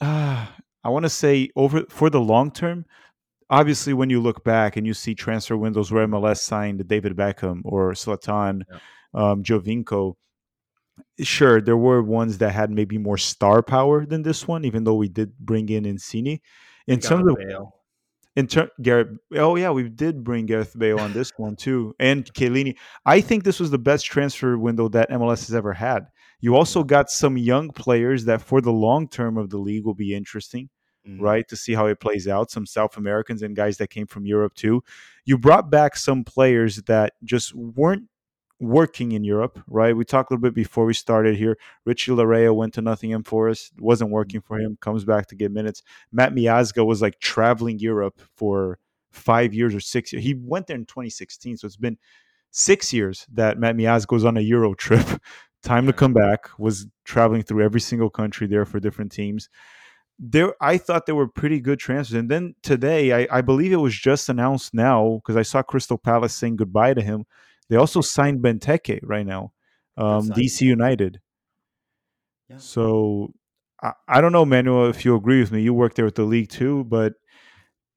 uh, 0.00 0.46
I 0.84 0.88
want 0.90 1.04
to 1.04 1.10
say 1.10 1.50
over 1.56 1.84
for 1.88 2.10
the 2.10 2.20
long 2.20 2.50
term. 2.50 2.86
Obviously, 3.50 3.92
when 3.92 4.10
you 4.10 4.20
look 4.20 4.42
back 4.44 4.76
and 4.76 4.86
you 4.86 4.94
see 4.94 5.14
transfer 5.14 5.56
windows 5.56 5.92
where 5.92 6.06
MLS 6.06 6.38
signed 6.38 6.86
David 6.88 7.14
Beckham 7.16 7.60
or 7.64 7.92
Zlatan, 7.92 8.62
Yeah. 8.70 8.78
um, 9.12 9.42
Giovinco, 9.42 10.14
sure 11.20 11.60
there 11.60 11.76
were 11.76 12.02
ones 12.02 12.38
that 12.38 12.52
had 12.52 12.70
maybe 12.70 12.98
more 12.98 13.18
star 13.18 13.62
power 13.62 14.06
than 14.06 14.22
this 14.22 14.46
one. 14.48 14.64
Even 14.64 14.84
though 14.84 14.94
we 14.94 15.08
did 15.08 15.36
bring 15.38 15.68
in 15.68 15.84
Insigne, 15.84 16.40
in 16.86 17.00
terms 17.00 17.28
of 17.30 17.36
Bale. 17.36 17.74
in 18.36 18.46
turn, 18.46 18.68
Gareth. 18.82 19.08
Oh 19.34 19.56
yeah, 19.56 19.70
we 19.70 19.88
did 19.88 20.24
bring 20.24 20.46
Gareth 20.46 20.76
Bale 20.78 20.98
on 20.98 21.12
this 21.12 21.30
one 21.36 21.56
too, 21.56 21.94
and 21.98 22.24
Chiellini. 22.34 22.76
I 23.06 23.20
think 23.20 23.44
this 23.44 23.60
was 23.60 23.70
the 23.70 23.78
best 23.78 24.06
transfer 24.06 24.56
window 24.58 24.88
that 24.88 25.10
MLS 25.10 25.46
has 25.46 25.54
ever 25.54 25.72
had. 25.72 26.06
You 26.40 26.56
also 26.56 26.82
got 26.84 27.10
some 27.10 27.36
young 27.38 27.70
players 27.70 28.24
that, 28.26 28.42
for 28.42 28.60
the 28.60 28.72
long 28.72 29.08
term 29.08 29.38
of 29.38 29.50
the 29.50 29.58
league, 29.58 29.84
will 29.84 29.94
be 29.94 30.14
interesting, 30.14 30.68
Mhm. 31.08 31.20
right? 31.20 31.46
To 31.48 31.56
see 31.56 31.74
how 31.74 31.86
it 31.86 32.00
plays 32.00 32.26
out. 32.28 32.50
Some 32.50 32.66
South 32.66 32.96
Americans 32.96 33.42
and 33.42 33.54
guys 33.56 33.76
that 33.78 33.90
came 33.90 34.06
from 34.06 34.26
Europe 34.26 34.54
too. 34.54 34.82
You 35.24 35.38
brought 35.38 35.70
back 35.70 35.96
some 35.96 36.24
players 36.24 36.76
that 36.82 37.14
just 37.24 37.54
weren't 37.54 38.04
working 38.60 39.12
in 39.12 39.24
Europe, 39.24 39.58
right? 39.66 39.96
We 39.96 40.04
talked 40.04 40.30
a 40.30 40.34
little 40.34 40.42
bit 40.42 40.54
before 40.54 40.86
we 40.86 40.94
started 40.94 41.36
here. 41.36 41.58
Richie 41.84 42.12
Laryea 42.12 42.54
went 42.54 42.72
to 42.74 42.82
Nottingham 42.82 43.24
Forest, 43.24 43.72
wasn't 43.78 44.10
working 44.10 44.40
for 44.40 44.58
him, 44.58 44.78
comes 44.80 45.04
back 45.04 45.26
to 45.26 45.34
get 45.34 45.52
minutes. 45.52 45.82
Matt 46.12 46.32
Miazga 46.34 46.86
was 46.86 47.02
like 47.02 47.18
traveling 47.18 47.78
Europe 47.78 48.20
for 48.36 48.78
five 49.10 49.52
years 49.52 49.74
or 49.74 49.80
six 49.80 50.12
years. 50.12 50.24
He 50.24 50.34
went 50.34 50.68
there 50.68 50.76
in 50.76 50.86
2016, 50.86 51.56
so 51.58 51.66
it's 51.66 51.76
been 51.76 51.98
six 52.50 52.92
years 52.92 53.26
that 53.32 53.58
Matt 53.58 53.76
Miazga 53.76 54.12
was 54.12 54.24
on 54.24 54.36
a 54.36 54.40
Euro 54.40 54.74
trip. 54.74 55.06
Time 55.62 55.86
to 55.86 55.92
come 55.92 56.12
back. 56.12 56.48
Was 56.58 56.86
traveling 57.04 57.42
through 57.42 57.64
every 57.64 57.80
single 57.80 58.10
country 58.10 58.46
there 58.46 58.64
for 58.66 58.78
different 58.80 59.10
teams. 59.12 59.48
There, 60.18 60.54
I 60.60 60.78
thought 60.78 61.06
there 61.06 61.14
were 61.14 61.26
pretty 61.28 61.60
good 61.60 61.78
transfers, 61.80 62.14
and 62.14 62.30
then 62.30 62.54
today, 62.62 63.12
I, 63.12 63.38
I 63.38 63.40
believe 63.40 63.72
it 63.72 63.76
was 63.76 63.94
just 63.94 64.28
announced 64.28 64.72
now 64.72 65.20
because 65.22 65.36
I 65.36 65.42
saw 65.42 65.62
Crystal 65.62 65.98
Palace 65.98 66.34
saying 66.34 66.56
goodbye 66.56 66.94
to 66.94 67.02
him. 67.02 67.24
They 67.68 67.76
also 67.76 68.00
signed 68.00 68.42
Benteke 68.42 69.00
right 69.02 69.26
now, 69.26 69.52
um. 69.96 70.28
DC 70.30 70.60
United. 70.60 71.20
Yeah. 72.48 72.58
So 72.58 73.32
I, 73.82 73.92
I 74.08 74.20
don't 74.20 74.32
know, 74.32 74.44
Manuel, 74.44 74.86
if 74.88 75.04
you 75.04 75.16
agree 75.16 75.40
with 75.40 75.52
me. 75.52 75.62
You 75.62 75.74
work 75.74 75.94
there 75.94 76.04
with 76.04 76.14
the 76.14 76.24
league 76.24 76.48
too, 76.48 76.84
but 76.84 77.14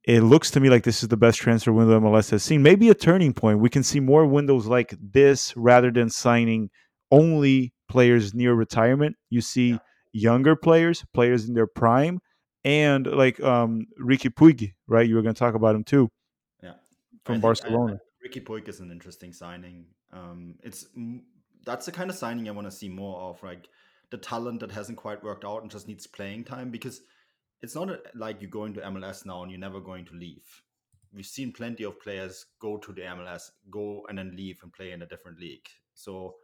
it 0.06 0.22
looks 0.22 0.50
to 0.52 0.60
me 0.60 0.70
like 0.70 0.84
this 0.84 1.04
is 1.04 1.10
the 1.10 1.18
best 1.18 1.38
transfer 1.40 1.74
window 1.74 2.00
MLS 2.00 2.32
has 2.32 2.44
seen. 2.44 2.64
Maybe 2.64 2.90
a 2.90 2.96
turning 2.96 3.34
point. 3.34 3.60
We 3.60 3.70
can 3.70 3.84
see 3.84 4.00
more 4.00 4.26
windows 4.26 4.66
like 4.66 4.96
this 5.00 5.56
rather 5.58 5.92
than 5.92 6.10
signing 6.10 6.70
only 7.12 7.74
players 7.90 8.34
near 8.34 8.54
retirement. 8.54 9.16
You 9.30 9.42
see 9.42 9.72
Yeah. 9.72 9.78
Younger 10.14 10.56
players, 10.56 11.06
players 11.14 11.48
in 11.48 11.54
their 11.54 11.68
prime, 11.68 12.20
and 12.64 13.06
like 13.08 13.40
um, 13.42 13.86
Riqui 14.00 14.34
Puig, 14.34 14.74
right? 14.88 15.08
You 15.08 15.16
were 15.16 15.22
going 15.22 15.36
to 15.36 15.40
talk 15.40 15.56
about 15.56 15.76
him 15.76 15.84
too 15.84 16.10
Yeah. 16.64 16.74
from 17.26 17.40
Barcelona. 17.42 17.94
I- 17.94 17.96
I- 17.96 18.28
Riqui 18.28 18.44
Puig 18.44 18.68
is 18.68 18.80
an 18.80 18.92
interesting 18.92 19.32
signing. 19.32 19.86
Um, 20.12 20.56
it's 20.64 20.88
that's 21.66 21.86
the 21.86 21.92
kind 21.92 22.10
of 22.10 22.16
signing 22.16 22.48
I 22.48 22.52
want 22.52 22.68
to 22.68 22.72
see 22.72 22.90
more 22.90 23.22
of, 23.30 23.42
like 23.44 23.68
the 24.10 24.18
talent 24.18 24.62
that 24.62 24.72
hasn't 24.72 24.98
quite 24.98 25.24
worked 25.24 25.44
out 25.46 25.62
and 25.62 25.72
just 25.72 25.88
needs 25.88 26.08
playing 26.08 26.46
time. 26.46 26.72
Because 26.72 27.02
it's 27.62 27.76
not 27.76 27.90
a, 27.90 28.02
like 28.16 28.42
you're 28.42 28.50
going 28.50 28.74
to 28.74 28.82
MLS 28.82 29.26
now 29.26 29.44
and 29.44 29.52
you're 29.52 29.60
never 29.60 29.80
going 29.80 30.06
to 30.06 30.14
leave. 30.16 30.64
We've 31.14 31.26
seen 31.26 31.52
plenty 31.54 31.84
of 31.84 32.00
players 32.00 32.46
go 32.60 32.78
to 32.78 32.92
the 32.94 33.02
MLS, 33.02 33.52
go 33.70 34.06
and 34.10 34.18
then 34.18 34.36
leave 34.36 34.60
and 34.64 34.72
play 34.74 34.92
in 34.92 35.02
a 35.02 35.06
different 35.08 35.40
league. 35.40 35.68
So, 35.94 36.36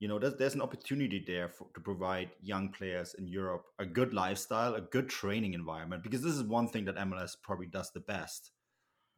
you 0.00 0.08
know, 0.08 0.18
there's, 0.18 0.34
there's 0.36 0.54
an 0.54 0.62
opportunity 0.62 1.22
there 1.24 1.50
for, 1.50 1.68
to 1.74 1.80
provide 1.80 2.30
young 2.42 2.70
players 2.70 3.14
in 3.14 3.28
Europe 3.28 3.66
a 3.78 3.86
good 3.86 4.12
lifestyle, 4.12 4.74
a 4.74 4.80
good 4.80 5.08
training 5.08 5.54
environment. 5.54 6.02
Because 6.02 6.22
this 6.22 6.34
is 6.34 6.42
one 6.42 6.68
thing 6.68 6.86
that 6.86 6.96
MLS 6.96 7.36
probably 7.40 7.66
does 7.66 7.92
the 7.92 8.00
best 8.00 8.50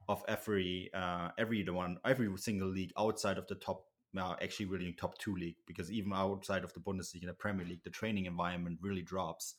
of 0.09 0.23
every 0.29 0.91
uh, 0.95 1.29
every 1.39 1.65
one 1.69 1.99
every 2.05 2.29
single 2.37 2.69
league 2.69 2.93
outside 2.99 3.39
of 3.39 3.47
the 3.47 3.55
top 3.55 3.85
uh, 4.19 4.35
actually 4.43 4.67
really 4.67 4.93
top 4.93 5.17
two 5.19 5.35
league 5.35 5.57
because 5.67 5.91
even 5.91 6.13
outside 6.13 6.65
of 6.65 6.73
the 6.75 6.81
Bundesliga 6.81 7.23
and 7.23 7.31
the 7.31 7.35
Premier 7.35 7.67
League 7.67 7.85
the 7.85 7.91
training 7.91 8.27
environment 8.27 8.79
really 8.83 9.03
drops 9.03 9.55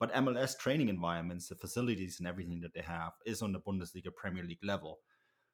but 0.00 0.12
MLS 0.14 0.56
training 0.56 0.88
environments 0.88 1.48
the 1.48 1.54
facilities 1.54 2.18
and 2.18 2.28
everything 2.28 2.60
that 2.60 2.72
they 2.74 2.80
have 2.80 3.12
is 3.26 3.42
on 3.42 3.52
the 3.52 3.60
Bundesliga 3.60 4.14
Premier 4.14 4.44
League 4.44 4.64
level 4.64 5.00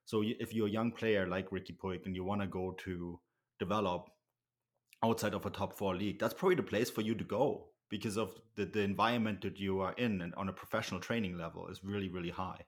so 0.04 0.22
if 0.22 0.52
you're 0.52 0.68
a 0.68 0.70
young 0.70 0.92
player 0.92 1.26
like 1.26 1.50
Riqui 1.50 1.76
Puig 1.82 2.06
and 2.06 2.14
you 2.14 2.24
want 2.24 2.42
to 2.42 2.46
go 2.46 2.72
to 2.84 3.18
develop 3.58 4.08
outside 5.04 5.34
of 5.38 5.44
a 5.46 5.50
top 5.60 5.70
four 5.78 5.92
league 6.02 6.18
that's 6.20 6.34
probably 6.38 6.56
the 6.62 6.68
place 6.72 6.90
for 6.96 7.02
you 7.08 7.14
to 7.22 7.24
go 7.38 7.46
because 7.94 8.16
of 8.24 8.28
the, 8.56 8.64
the 8.76 8.80
environment 8.92 9.38
that 9.46 9.56
you 9.64 9.72
are 9.84 9.94
in 10.04 10.12
and 10.22 10.34
on 10.40 10.46
a 10.48 10.52
professional 10.62 11.00
training 11.08 11.34
level 11.44 11.62
is 11.72 11.78
really 11.92 12.08
really 12.16 12.30
high 12.44 12.62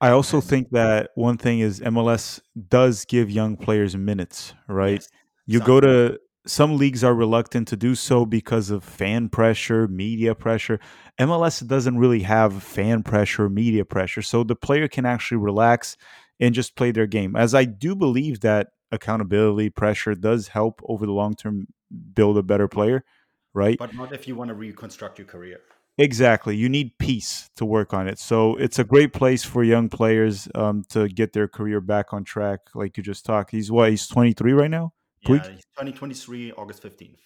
I 0.00 0.10
also 0.10 0.38
And- 0.38 0.48
think 0.50 0.64
that 0.80 1.10
one 1.14 1.38
thing 1.44 1.60
is 1.60 1.80
MLS 1.80 2.40
does 2.78 3.04
give 3.06 3.26
young 3.30 3.56
players 3.56 3.96
minutes, 3.96 4.52
right? 4.68 5.00
Yes, 5.00 5.08
You 5.52 5.60
go 5.72 5.76
to 5.80 6.18
some 6.46 6.76
leagues 6.82 7.02
are 7.02 7.14
reluctant 7.14 7.68
to 7.68 7.76
do 7.76 7.94
so 7.94 8.26
because 8.26 8.66
of 8.70 8.84
fan 8.84 9.28
pressure, 9.30 9.82
media 9.88 10.34
pressure. 10.34 10.78
MLS 11.18 11.66
doesn't 11.66 11.96
really 11.96 12.22
have 12.22 12.62
fan 12.62 13.02
pressure, 13.02 13.48
media 13.48 13.84
pressure. 13.84 14.20
So 14.20 14.44
the 14.44 14.56
player 14.66 14.88
can 14.88 15.06
actually 15.06 15.38
relax 15.38 15.96
and 16.40 16.54
just 16.54 16.76
play 16.76 16.90
their 16.90 17.06
game. 17.06 17.32
As 17.36 17.54
I 17.54 17.64
do 17.64 17.94
believe 17.94 18.40
that 18.40 18.64
accountability 18.94 19.70
pressure 19.70 20.14
does 20.14 20.48
help 20.48 20.80
over 20.84 21.04
the 21.06 21.12
long 21.12 21.34
term 21.34 21.66
build 22.14 22.38
a 22.38 22.42
better 22.42 22.68
player, 22.68 23.04
right? 23.52 23.78
but 23.78 23.94
not 23.94 24.12
if 24.12 24.26
you 24.26 24.34
want 24.34 24.48
to 24.48 24.54
reconstruct 24.54 25.18
your 25.18 25.26
career 25.26 25.60
Exactly. 25.96 26.56
You 26.56 26.68
need 26.68 26.98
peace 26.98 27.50
to 27.56 27.64
work 27.64 27.94
on 27.94 28.08
it. 28.08 28.18
So 28.18 28.56
it's 28.56 28.78
a 28.78 28.84
great 28.84 29.12
place 29.12 29.44
for 29.44 29.62
young 29.62 29.88
players 29.88 30.48
um, 30.54 30.82
to 30.88 31.08
get 31.08 31.32
their 31.32 31.46
career 31.46 31.80
back 31.80 32.12
on 32.12 32.24
track, 32.24 32.60
like 32.74 32.96
you 32.96 33.02
just 33.02 33.24
talked. 33.24 33.52
He's 33.52 33.70
what? 33.70 33.90
He's 33.90 34.06
23 34.08 34.52
right 34.52 34.70
now? 34.70 34.92
Yeah, 35.20 35.36
Puig? 35.36 35.42
2023, 35.44 36.52
August 36.52 36.82
15th. 36.82 37.18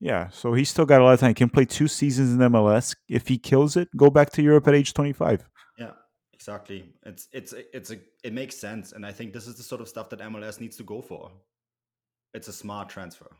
Yeah. 0.00 0.28
So 0.28 0.52
he's 0.52 0.68
still 0.68 0.84
got 0.84 1.00
a 1.00 1.04
lot 1.04 1.14
of 1.14 1.20
time. 1.20 1.30
He 1.30 1.34
can 1.34 1.48
play 1.48 1.64
two 1.64 1.88
seasons 1.88 2.32
in 2.32 2.38
MLS. 2.52 2.94
If 3.08 3.28
he 3.28 3.38
kills 3.38 3.76
it, 3.76 3.88
go 3.96 4.10
back 4.10 4.30
to 4.32 4.42
Europe 4.42 4.68
at 4.68 4.74
age 4.74 4.92
25. 4.92 5.46
Exactly. 6.40 6.86
It's 7.04 7.28
it's 7.32 7.52
it's 7.74 7.90
a 7.90 7.98
it 8.24 8.32
makes 8.32 8.56
sense, 8.56 8.92
and 8.92 9.04
I 9.04 9.12
think 9.12 9.34
this 9.34 9.46
is 9.46 9.56
the 9.56 9.62
sort 9.62 9.82
of 9.82 9.88
stuff 9.88 10.08
that 10.08 10.20
MLS 10.20 10.58
needs 10.58 10.74
to 10.78 10.82
go 10.82 11.02
for. 11.02 11.30
It's 12.32 12.48
a 12.48 12.52
smart 12.52 12.88
transfer. 12.88 13.30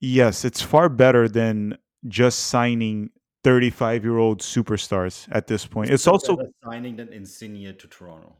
Yes, 0.00 0.44
it's 0.44 0.60
far 0.60 0.90
better 0.90 1.28
than 1.28 1.78
just 2.08 2.40
signing 2.40 3.08
35 3.42 4.04
year 4.04 4.18
old 4.18 4.42
superstars 4.42 5.26
at 5.32 5.46
this 5.46 5.64
point. 5.64 5.90
It's 5.90 6.04
much 6.04 6.12
also 6.12 6.36
signing 6.62 6.96
than 6.96 7.08
Insigne 7.08 7.74
to 7.78 7.88
Toronto. 7.88 8.36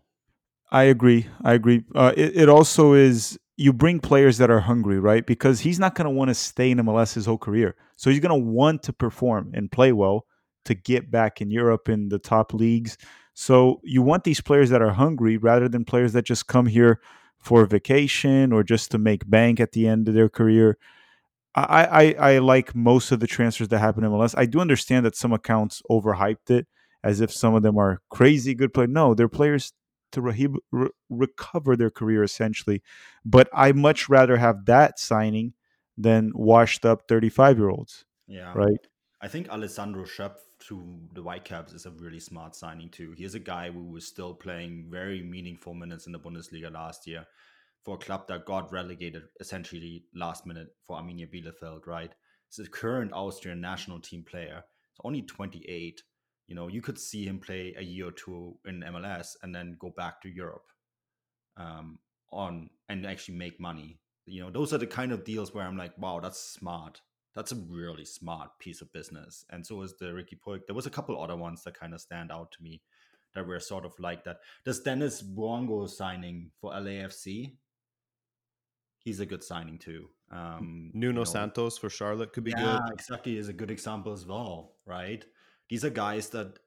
I 0.70 0.84
agree. 0.84 1.26
I 1.42 1.54
agree. 1.54 1.84
Uh, 1.94 2.12
it, 2.14 2.36
it 2.36 2.48
also 2.50 2.92
is 2.92 3.38
you 3.56 3.72
bring 3.72 3.98
players 3.98 4.36
that 4.38 4.50
are 4.50 4.60
hungry, 4.60 4.98
right? 4.98 5.24
Because 5.24 5.60
he's 5.60 5.78
not 5.78 5.94
going 5.94 6.04
to 6.04 6.10
want 6.10 6.28
to 6.28 6.34
stay 6.34 6.70
in 6.70 6.78
MLS 6.78 7.14
his 7.14 7.24
whole 7.24 7.38
career. 7.38 7.76
So 7.96 8.10
he's 8.10 8.20
going 8.20 8.38
to 8.38 8.50
want 8.50 8.82
to 8.82 8.92
perform 8.92 9.52
and 9.54 9.72
play 9.72 9.92
well 9.92 10.26
to 10.66 10.74
get 10.74 11.10
back 11.10 11.40
in 11.40 11.50
Europe 11.50 11.88
in 11.88 12.08
the 12.08 12.18
top 12.18 12.52
leagues. 12.52 12.98
So 13.34 13.80
you 13.82 14.02
want 14.02 14.24
these 14.24 14.40
players 14.40 14.70
that 14.70 14.82
are 14.82 14.92
hungry 14.92 15.36
rather 15.36 15.68
than 15.68 15.84
players 15.84 16.12
that 16.12 16.24
just 16.24 16.46
come 16.46 16.66
here 16.66 17.00
for 17.38 17.64
vacation 17.66 18.52
or 18.52 18.62
just 18.62 18.90
to 18.90 18.98
make 18.98 19.28
bank 19.28 19.58
at 19.58 19.72
the 19.72 19.86
end 19.86 20.08
of 20.08 20.14
their 20.14 20.28
career. 20.28 20.78
I, 21.54 22.14
I, 22.18 22.34
I 22.34 22.38
like 22.38 22.74
most 22.74 23.12
of 23.12 23.20
the 23.20 23.26
transfers 23.26 23.68
that 23.68 23.78
happen 23.78 24.04
in 24.04 24.10
MLS. 24.10 24.34
I 24.36 24.46
do 24.46 24.60
understand 24.60 25.04
that 25.04 25.16
some 25.16 25.32
accounts 25.32 25.82
overhyped 25.90 26.50
it 26.50 26.66
as 27.04 27.20
if 27.20 27.32
some 27.32 27.54
of 27.54 27.62
them 27.62 27.76
are 27.78 28.00
crazy 28.10 28.54
good 28.54 28.72
players. 28.72 28.90
No, 28.90 29.14
they're 29.14 29.28
players 29.28 29.72
to 30.12 30.20
re- 30.20 30.48
re- 30.70 30.90
recover 31.10 31.76
their 31.76 31.90
career 31.90 32.22
essentially. 32.22 32.82
But 33.24 33.48
I 33.52 33.72
much 33.72 34.08
rather 34.08 34.36
have 34.36 34.66
that 34.66 34.98
signing 34.98 35.54
than 35.98 36.32
washed 36.34 36.86
up 36.86 37.02
35 37.08 37.58
year 37.58 37.70
olds, 37.70 38.04
Yeah, 38.26 38.52
right? 38.54 38.80
I 39.20 39.28
think 39.28 39.48
Alessandro 39.48 40.04
Schöpf 40.04 40.36
to 40.68 41.00
the 41.14 41.22
Whitecaps 41.22 41.72
is 41.72 41.86
a 41.86 41.90
really 41.90 42.20
smart 42.20 42.54
signing 42.54 42.88
too. 42.88 43.14
He's 43.16 43.34
a 43.34 43.40
guy 43.40 43.70
who 43.70 43.84
was 43.84 44.06
still 44.06 44.34
playing 44.34 44.86
very 44.90 45.22
meaningful 45.22 45.74
minutes 45.74 46.06
in 46.06 46.12
the 46.12 46.18
Bundesliga 46.18 46.72
last 46.72 47.06
year 47.06 47.26
for 47.84 47.96
a 47.96 47.98
club 47.98 48.28
that 48.28 48.46
got 48.46 48.72
relegated 48.72 49.24
essentially 49.40 50.04
last 50.14 50.46
minute 50.46 50.68
for 50.86 50.96
Arminia 50.96 51.26
Bielefeld, 51.26 51.86
right? 51.86 52.14
He's 52.48 52.66
a 52.66 52.70
current 52.70 53.12
Austrian 53.12 53.60
national 53.60 54.00
team 54.00 54.22
player. 54.22 54.64
He's 54.92 55.00
only 55.04 55.22
28. 55.22 56.02
You 56.46 56.54
know, 56.54 56.68
you 56.68 56.82
could 56.82 56.98
see 56.98 57.24
him 57.24 57.40
play 57.40 57.74
a 57.76 57.82
year 57.82 58.08
or 58.08 58.12
two 58.12 58.56
in 58.66 58.80
MLS 58.80 59.36
and 59.42 59.54
then 59.54 59.76
go 59.80 59.92
back 59.96 60.20
to 60.22 60.28
Europe 60.28 60.66
um, 61.56 61.98
on 62.30 62.70
and 62.88 63.06
actually 63.06 63.36
make 63.36 63.58
money. 63.58 63.98
You 64.26 64.42
know, 64.42 64.50
those 64.50 64.72
are 64.72 64.78
the 64.78 64.86
kind 64.86 65.12
of 65.12 65.24
deals 65.24 65.52
where 65.52 65.66
I'm 65.66 65.76
like, 65.76 65.96
wow, 65.98 66.20
that's 66.20 66.38
smart. 66.38 67.00
That's 67.34 67.52
a 67.52 67.56
really 67.56 68.04
smart 68.04 68.58
piece 68.58 68.80
of 68.82 68.92
business. 68.92 69.44
And 69.50 69.66
so 69.66 69.82
is 69.82 69.94
the 69.94 70.06
Riqui 70.06 70.38
Puig. 70.44 70.66
There 70.66 70.74
was 70.74 70.86
a 70.86 70.90
couple 70.90 71.20
other 71.20 71.36
ones 71.36 71.64
that 71.64 71.78
kind 71.78 71.94
of 71.94 72.00
stand 72.00 72.30
out 72.30 72.52
to 72.52 72.62
me 72.62 72.82
that 73.34 73.46
were 73.46 73.60
sort 73.60 73.84
of 73.84 73.98
like 73.98 74.24
that. 74.24 74.40
Does 74.64 74.80
Denis 74.80 75.22
Bouanga 75.22 75.88
signing 75.88 76.50
for 76.60 76.72
LAFC? 76.72 77.52
He's 78.98 79.20
a 79.20 79.26
good 79.26 79.42
signing 79.42 79.78
too. 79.78 80.08
Um, 80.30 80.90
Nuno 80.94 81.06
you 81.06 81.12
know, 81.12 81.24
Santos 81.24 81.78
for 81.78 81.90
Charlotte 81.90 82.32
could 82.32 82.44
be 82.44 82.52
yeah, 82.52 82.78
good. 82.84 82.92
exactly 82.94 83.36
is 83.36 83.48
a 83.48 83.52
good 83.52 83.70
example 83.70 84.12
as 84.12 84.26
well, 84.26 84.72
right? 84.86 85.24
These 85.68 85.84
are 85.84 85.90
guys 85.90 86.28
that 86.30 86.58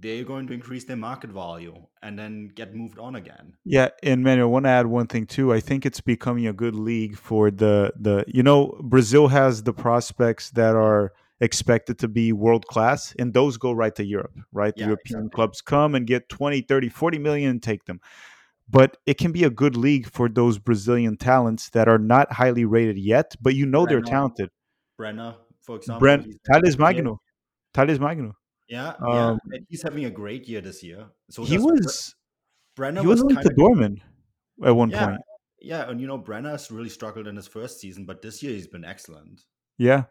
they're 0.00 0.24
going 0.24 0.46
to 0.48 0.52
increase 0.52 0.84
their 0.84 0.96
market 0.96 1.30
value 1.30 1.74
and 2.02 2.18
then 2.18 2.48
get 2.54 2.74
moved 2.74 2.98
on 2.98 3.14
again. 3.14 3.54
Yeah, 3.64 3.88
and 4.02 4.22
Manuel, 4.24 4.48
I 4.48 4.50
want 4.50 4.64
to 4.66 4.70
add 4.70 4.86
one 4.86 5.06
thing 5.06 5.26
too. 5.26 5.52
I 5.52 5.60
think 5.60 5.86
it's 5.86 6.00
becoming 6.00 6.46
a 6.46 6.52
good 6.52 6.74
league 6.74 7.16
for 7.16 7.50
the 7.50 7.92
the 7.98 8.24
you 8.26 8.42
know 8.42 8.76
Brazil 8.82 9.28
has 9.28 9.62
the 9.62 9.72
prospects 9.72 10.50
that 10.50 10.74
are 10.74 11.12
expected 11.40 11.98
to 11.98 12.08
be 12.08 12.32
world 12.32 12.66
class 12.66 13.14
and 13.18 13.34
those 13.34 13.56
go 13.56 13.72
right 13.72 13.94
to 13.94 14.04
Europe, 14.04 14.34
right? 14.52 14.74
The 14.74 14.80
Yeah, 14.82 14.86
European 14.86 15.18
exactly. 15.20 15.34
clubs 15.36 15.60
come 15.60 15.94
and 15.94 16.06
get 16.06 16.28
20, 16.28 16.62
30, 16.62 16.88
40 16.88 17.18
million 17.18 17.50
and 17.50 17.62
take 17.62 17.84
them. 17.84 18.00
But 18.68 18.96
it 19.04 19.18
can 19.18 19.30
be 19.32 19.44
a 19.44 19.50
good 19.50 19.76
league 19.76 20.08
for 20.10 20.28
those 20.28 20.58
Brazilian 20.58 21.16
talents 21.18 21.70
that 21.70 21.86
are 21.88 21.98
not 21.98 22.32
highly 22.32 22.64
rated 22.64 22.96
yet, 22.98 23.34
but 23.42 23.54
you 23.54 23.66
know 23.66 23.84
they're 23.84 24.00
talented. 24.00 24.48
Brenner, 24.96 25.34
for 25.60 25.76
example. 25.76 26.00
Brent 26.00 26.24
he's- 26.24 26.36
Thales 26.50 26.78
Magno. 26.78 27.20
Thales 27.74 27.98
Magno. 28.00 28.32
Yeah, 28.74 28.94
yeah, 29.00 29.26
Um, 29.26 29.40
and 29.52 29.66
he's 29.68 29.82
having 29.82 30.04
a 30.04 30.10
great 30.10 30.48
year 30.48 30.60
this 30.60 30.82
year. 30.82 31.06
So 31.30 31.44
He 31.44 31.58
was 31.58 32.14
Brenner 32.76 33.02
he 33.02 33.06
was 33.06 33.22
was 33.22 33.34
to 33.34 33.50
of 33.50 33.56
Dortmund 33.56 33.98
at 34.64 34.74
one 34.74 34.90
yeah, 34.90 35.06
point. 35.06 35.20
yeah, 35.60 35.88
and 35.88 36.00
you 36.00 36.08
know 36.08 36.18
Brenner's 36.18 36.70
really 36.70 36.88
struggled 36.88 37.26
in 37.28 37.36
his 37.36 37.46
first 37.46 37.80
season, 37.80 38.04
but 38.04 38.20
this 38.20 38.42
year 38.42 38.52
he's 38.52 38.66
been 38.66 38.84
excellent. 38.84 39.42
Yeah. 39.78 40.04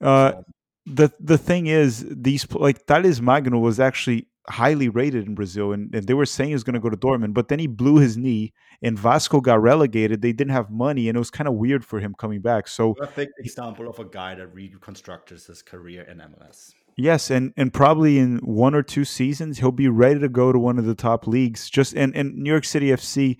Uh, 0.00 0.32
So, 0.32 0.44
the 0.86 1.12
the 1.20 1.38
thing 1.38 1.66
is, 1.66 2.06
these 2.08 2.50
like 2.66 2.78
Thales 2.86 3.20
Magno 3.20 3.58
was 3.58 3.78
actually 3.78 4.28
highly 4.48 4.88
rated 4.88 5.26
in 5.26 5.34
Brazil, 5.34 5.72
and, 5.72 5.94
and 5.94 6.06
they 6.06 6.14
were 6.14 6.26
saying 6.26 6.48
he 6.48 6.54
was 6.54 6.64
going 6.64 6.80
to 6.80 6.80
go 6.80 6.90
to 6.90 6.96
Dortmund, 6.96 7.34
but 7.34 7.48
then 7.48 7.58
he 7.58 7.68
blew 7.68 7.98
his 7.98 8.16
knee, 8.16 8.52
and 8.82 8.98
Vasco 8.98 9.40
got 9.40 9.62
relegated. 9.62 10.22
They 10.22 10.32
didn't 10.32 10.52
have 10.52 10.70
money, 10.70 11.08
and 11.08 11.16
it 11.16 11.18
was 11.18 11.30
kind 11.30 11.46
of 11.46 11.54
weird 11.54 11.84
for 11.84 12.00
him 12.00 12.14
coming 12.18 12.40
back. 12.40 12.68
So 12.68 12.94
perfect 12.94 13.34
example 13.38 13.86
of 13.88 13.98
a 13.98 14.04
guy 14.04 14.34
that 14.34 14.48
reconstructed 14.54 15.40
his 15.42 15.62
career 15.62 16.02
in 16.02 16.18
MLS. 16.18 16.72
Yes, 16.96 17.30
and 17.30 17.52
and 17.56 17.72
probably 17.72 18.18
in 18.18 18.38
one 18.38 18.74
or 18.74 18.82
two 18.82 19.04
seasons 19.04 19.58
he'll 19.58 19.72
be 19.72 19.88
ready 19.88 20.20
to 20.20 20.28
go 20.28 20.52
to 20.52 20.58
one 20.58 20.78
of 20.78 20.84
the 20.84 20.94
top 20.94 21.26
leagues. 21.26 21.70
Just 21.70 21.94
and 21.94 22.14
and 22.14 22.34
New 22.34 22.50
York 22.50 22.64
City 22.64 22.88
FC 22.88 23.38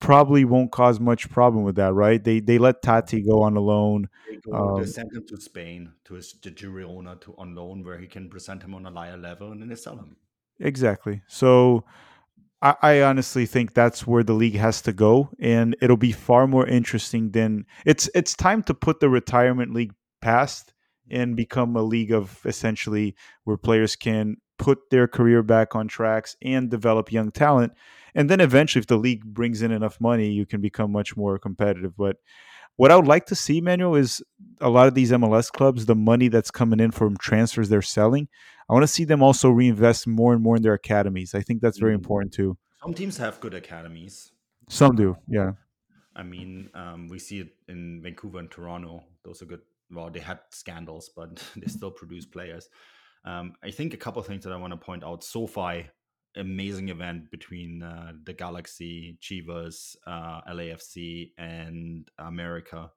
probably 0.00 0.44
won't 0.44 0.72
cause 0.72 0.98
much 1.00 1.30
problem 1.30 1.64
with 1.64 1.76
that, 1.76 1.92
right? 1.94 2.22
They 2.22 2.40
they 2.40 2.58
let 2.58 2.82
Taty 2.82 3.26
go 3.26 3.42
on 3.42 3.56
a 3.56 3.60
loan. 3.60 4.08
They 4.28 4.36
go, 4.36 4.52
Um, 4.52 4.80
they 4.82 4.86
send 4.86 5.12
him 5.12 5.24
to 5.28 5.40
Spain 5.40 5.92
to 6.04 6.14
his 6.14 6.32
to 6.32 6.50
Girona 6.50 7.20
to 7.22 7.34
on 7.38 7.54
loan, 7.54 7.84
where 7.84 7.98
he 7.98 8.06
can 8.06 8.28
present 8.28 8.62
him 8.62 8.74
on 8.74 8.86
a 8.86 8.90
higher 8.90 9.16
level, 9.16 9.52
and 9.52 9.60
then 9.60 9.68
they 9.68 9.76
sell 9.76 9.96
him. 9.96 10.16
Exactly. 10.60 11.22
So 11.28 11.84
I, 12.60 12.74
I 12.82 13.02
honestly 13.02 13.46
think 13.46 13.74
that's 13.74 14.06
where 14.06 14.22
the 14.22 14.34
league 14.34 14.56
has 14.56 14.82
to 14.82 14.92
go, 14.92 15.30
and 15.40 15.76
it'll 15.80 15.96
be 15.96 16.12
far 16.12 16.46
more 16.46 16.66
interesting 16.66 17.30
than 17.30 17.66
it's. 17.86 18.10
It's 18.14 18.34
time 18.34 18.62
to 18.64 18.74
put 18.74 19.00
the 19.00 19.08
retirement 19.08 19.72
league 19.72 19.94
past 20.20 20.71
and 21.12 21.36
become 21.36 21.76
a 21.76 21.82
league 21.82 22.10
of 22.12 22.40
essentially 22.44 23.14
where 23.44 23.56
players 23.56 23.94
can 23.94 24.36
put 24.58 24.90
their 24.90 25.06
career 25.06 25.42
back 25.42 25.74
on 25.74 25.88
tracks 25.88 26.36
and 26.42 26.70
develop 26.70 27.12
young 27.12 27.30
talent. 27.30 27.72
And 28.14 28.28
then 28.28 28.40
eventually, 28.40 28.80
if 28.80 28.86
the 28.86 28.96
league 28.96 29.24
brings 29.24 29.62
in 29.62 29.70
enough 29.70 30.00
money, 30.00 30.30
you 30.30 30.46
can 30.46 30.60
become 30.60 30.92
much 30.92 31.16
more 31.16 31.38
competitive. 31.38 31.96
But 31.96 32.16
what 32.76 32.90
I 32.90 32.96
would 32.96 33.06
like 33.06 33.26
to 33.26 33.34
see, 33.34 33.60
Manuel, 33.60 33.94
is 33.94 34.22
a 34.60 34.70
lot 34.70 34.88
of 34.88 34.94
these 34.94 35.12
MLS 35.12 35.50
clubs, 35.50 35.86
the 35.86 35.94
money 35.94 36.28
that's 36.28 36.50
coming 36.50 36.80
in 36.80 36.90
from 36.90 37.16
transfers 37.16 37.68
they're 37.68 37.82
selling. 37.82 38.28
I 38.68 38.72
want 38.72 38.84
to 38.84 38.88
see 38.88 39.04
them 39.04 39.22
also 39.22 39.50
reinvest 39.50 40.06
more 40.06 40.32
and 40.32 40.42
more 40.42 40.56
in 40.56 40.62
their 40.62 40.74
academies. 40.74 41.34
I 41.34 41.42
think 41.42 41.60
that's 41.60 41.78
very 41.78 41.92
Mhm. 41.92 41.96
important 41.96 42.32
too. 42.32 42.56
Some 42.82 42.94
teams 42.94 43.18
have 43.18 43.40
good 43.40 43.54
academies. 43.54 44.32
Some 44.68 44.96
do, 44.96 45.16
yeah. 45.28 45.52
I 46.14 46.22
mean, 46.22 46.70
um, 46.74 47.08
we 47.08 47.18
see 47.18 47.40
it 47.40 47.54
in 47.68 48.00
Vancouver 48.02 48.38
and 48.38 48.50
Toronto. 48.50 49.04
Those 49.24 49.42
are 49.42 49.46
good. 49.46 49.60
Well, 49.92 50.10
they 50.10 50.20
had 50.20 50.40
scandals, 50.50 51.10
but 51.14 51.42
they 51.56 51.68
still 51.68 51.90
produce 51.90 52.26
players. 52.26 52.68
Um, 53.24 53.54
I 53.62 53.70
think 53.70 53.94
a 53.94 53.98
couple 53.98 54.20
of 54.20 54.26
things 54.26 54.44
that 54.44 54.52
I 54.52 54.56
want 54.56 54.72
to 54.72 54.76
point 54.76 55.04
out. 55.04 55.22
SoFi, 55.22 55.88
amazing 56.36 56.88
event 56.88 57.30
between 57.30 57.82
uh, 57.82 58.12
the 58.24 58.32
Galaxy, 58.32 59.18
Chivas, 59.20 59.96
uh, 60.06 60.40
LAFC, 60.50 61.30
and 61.38 62.08
America. 62.18 62.90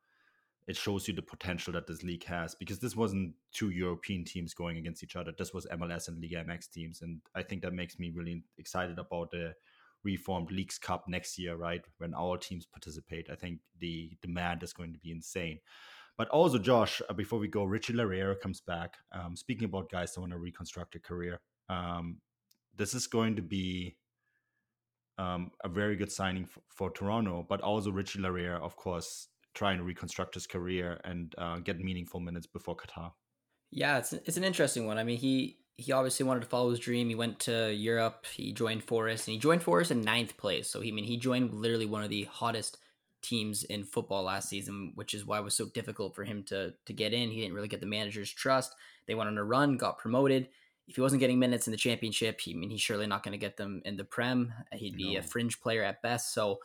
It 0.68 0.76
shows 0.76 1.08
you 1.08 1.14
the 1.14 1.22
potential 1.22 1.74
that 1.74 1.86
this 1.86 2.02
league 2.02 2.24
has 2.24 2.56
because 2.56 2.80
this 2.80 2.96
wasn't 2.96 3.36
two 3.52 3.70
European 3.70 4.24
teams 4.24 4.56
going 4.56 4.78
against 4.78 5.04
each 5.04 5.16
other. 5.16 5.32
This 5.38 5.54
was 5.54 5.68
MLS 5.68 6.08
and 6.08 6.20
Liga 6.20 6.44
MX 6.44 6.72
teams, 6.72 7.02
and 7.04 7.22
I 7.36 7.44
think 7.44 7.62
that 7.62 7.74
makes 7.74 8.00
me 8.00 8.10
really 8.10 8.44
excited 8.58 8.98
about 8.98 9.30
the 9.30 9.54
reformed 10.04 10.52
Leagues 10.52 10.80
Cup 10.80 11.06
next 11.08 11.38
year, 11.38 11.56
right? 11.56 11.84
When 11.98 12.14
our 12.16 12.38
teams 12.38 12.66
participate, 12.66 13.30
I 13.30 13.36
think 13.36 13.60
the 13.80 14.12
demand 14.22 14.64
is 14.64 14.74
going 14.74 14.94
to 14.94 15.00
be 15.00 15.12
insane. 15.12 15.60
But 16.18 16.30
also, 16.30 16.58
Josh, 16.58 17.02
uh, 17.10 17.14
before 17.14 17.40
we 17.40 17.48
go, 17.48 17.66
Richie 17.66 17.94
Laryea 17.94 18.40
comes 18.40 18.62
back. 18.62 18.96
Um, 19.12 19.36
speaking 19.36 19.66
about 19.66 19.92
guys 19.92 20.14
that 20.14 20.22
want 20.22 20.32
to 20.32 20.40
reconstruct 20.40 20.96
a 20.96 21.00
career, 21.00 21.40
um, 21.70 22.18
this 22.76 22.94
is 22.94 23.08
going 23.08 23.36
to 23.36 23.42
be 23.42 23.98
um, 25.18 25.52
a 25.64 25.70
very 25.70 25.96
good 25.96 26.12
signing 26.12 26.48
for 26.70 26.90
Toronto. 26.90 27.46
But 27.48 27.62
also, 27.62 27.92
Richie 27.92 28.20
Laryea, 28.20 28.62
of 28.62 28.76
course, 28.78 29.28
trying 29.54 29.78
to 29.78 29.84
reconstruct 29.84 30.36
his 30.36 30.48
career 30.48 31.00
and 31.04 31.34
uh, 31.38 31.58
get 31.60 31.80
meaningful 31.80 32.20
minutes 32.20 32.48
before 32.48 32.76
Qatar. 32.76 33.12
Yeah, 33.72 33.98
it's 33.98 34.14
it's 34.14 34.38
an 34.38 34.44
interesting 34.44 34.86
one. 34.86 34.98
I 34.98 35.04
mean, 35.04 35.18
he 35.18 35.58
he 35.78 35.92
obviously 35.92 36.26
wanted 36.26 36.42
to 36.42 36.48
follow 36.48 36.70
his 36.70 36.80
dream. 36.80 37.10
He 37.10 37.16
went 37.16 37.40
to 37.42 37.74
Europe. 37.74 38.26
He 38.34 38.54
joined 38.54 38.84
Forest, 38.84 39.28
and 39.28 39.34
he 39.34 39.40
joined 39.40 39.64
Forest 39.64 39.92
in 39.92 40.02
ninth 40.02 40.38
place. 40.38 40.70
So 40.70 40.82
he 40.82 40.90
I 40.90 40.94
mean 40.94 41.06
he 41.06 41.18
joined 41.18 41.54
literally 41.54 41.86
one 41.86 42.04
of 42.04 42.10
the 42.10 42.24
hottest 42.26 42.78
teams 43.26 43.64
in 43.64 43.84
football 43.84 44.24
last 44.24 44.50
season, 44.50 44.92
which 44.96 45.14
is 45.14 45.26
why 45.26 45.40
it 45.40 45.44
was 45.44 45.56
so 45.56 45.68
difficult 45.74 46.16
for 46.16 46.24
him 46.24 46.44
to 46.44 46.74
to 46.86 46.94
get 46.94 47.14
in. 47.14 47.30
He 47.30 47.42
didn't 47.42 47.56
really 47.56 47.68
get 47.68 47.80
the 47.80 47.86
manager's 47.86 48.32
trust. 48.32 48.76
They 49.08 49.16
went 49.16 49.30
on 49.30 49.38
a 49.38 49.44
run, 49.44 49.78
got 49.78 49.98
promoted. 49.98 50.50
If 50.88 50.96
he 50.96 51.02
wasn't 51.02 51.20
getting 51.20 51.40
minutes 51.40 51.68
in 51.68 51.72
the 51.72 51.78
championship, 51.78 52.40
he 52.42 52.54
I 52.54 52.56
mean 52.56 52.70
he's 52.70 52.82
surely 52.82 53.08
not 53.08 53.24
going 53.24 53.32
to 53.34 53.38
get 53.38 53.58
them 53.58 53.82
in 53.86 53.98
the 53.98 54.04
Prem. 54.04 54.54
Uh, 54.72 54.78
he'd 54.78 54.98
be 54.98 55.16
a 55.16 55.24
fringe 55.24 55.60
player 55.62 55.84
at 55.84 56.02
best. 56.02 56.34
So 56.34 56.60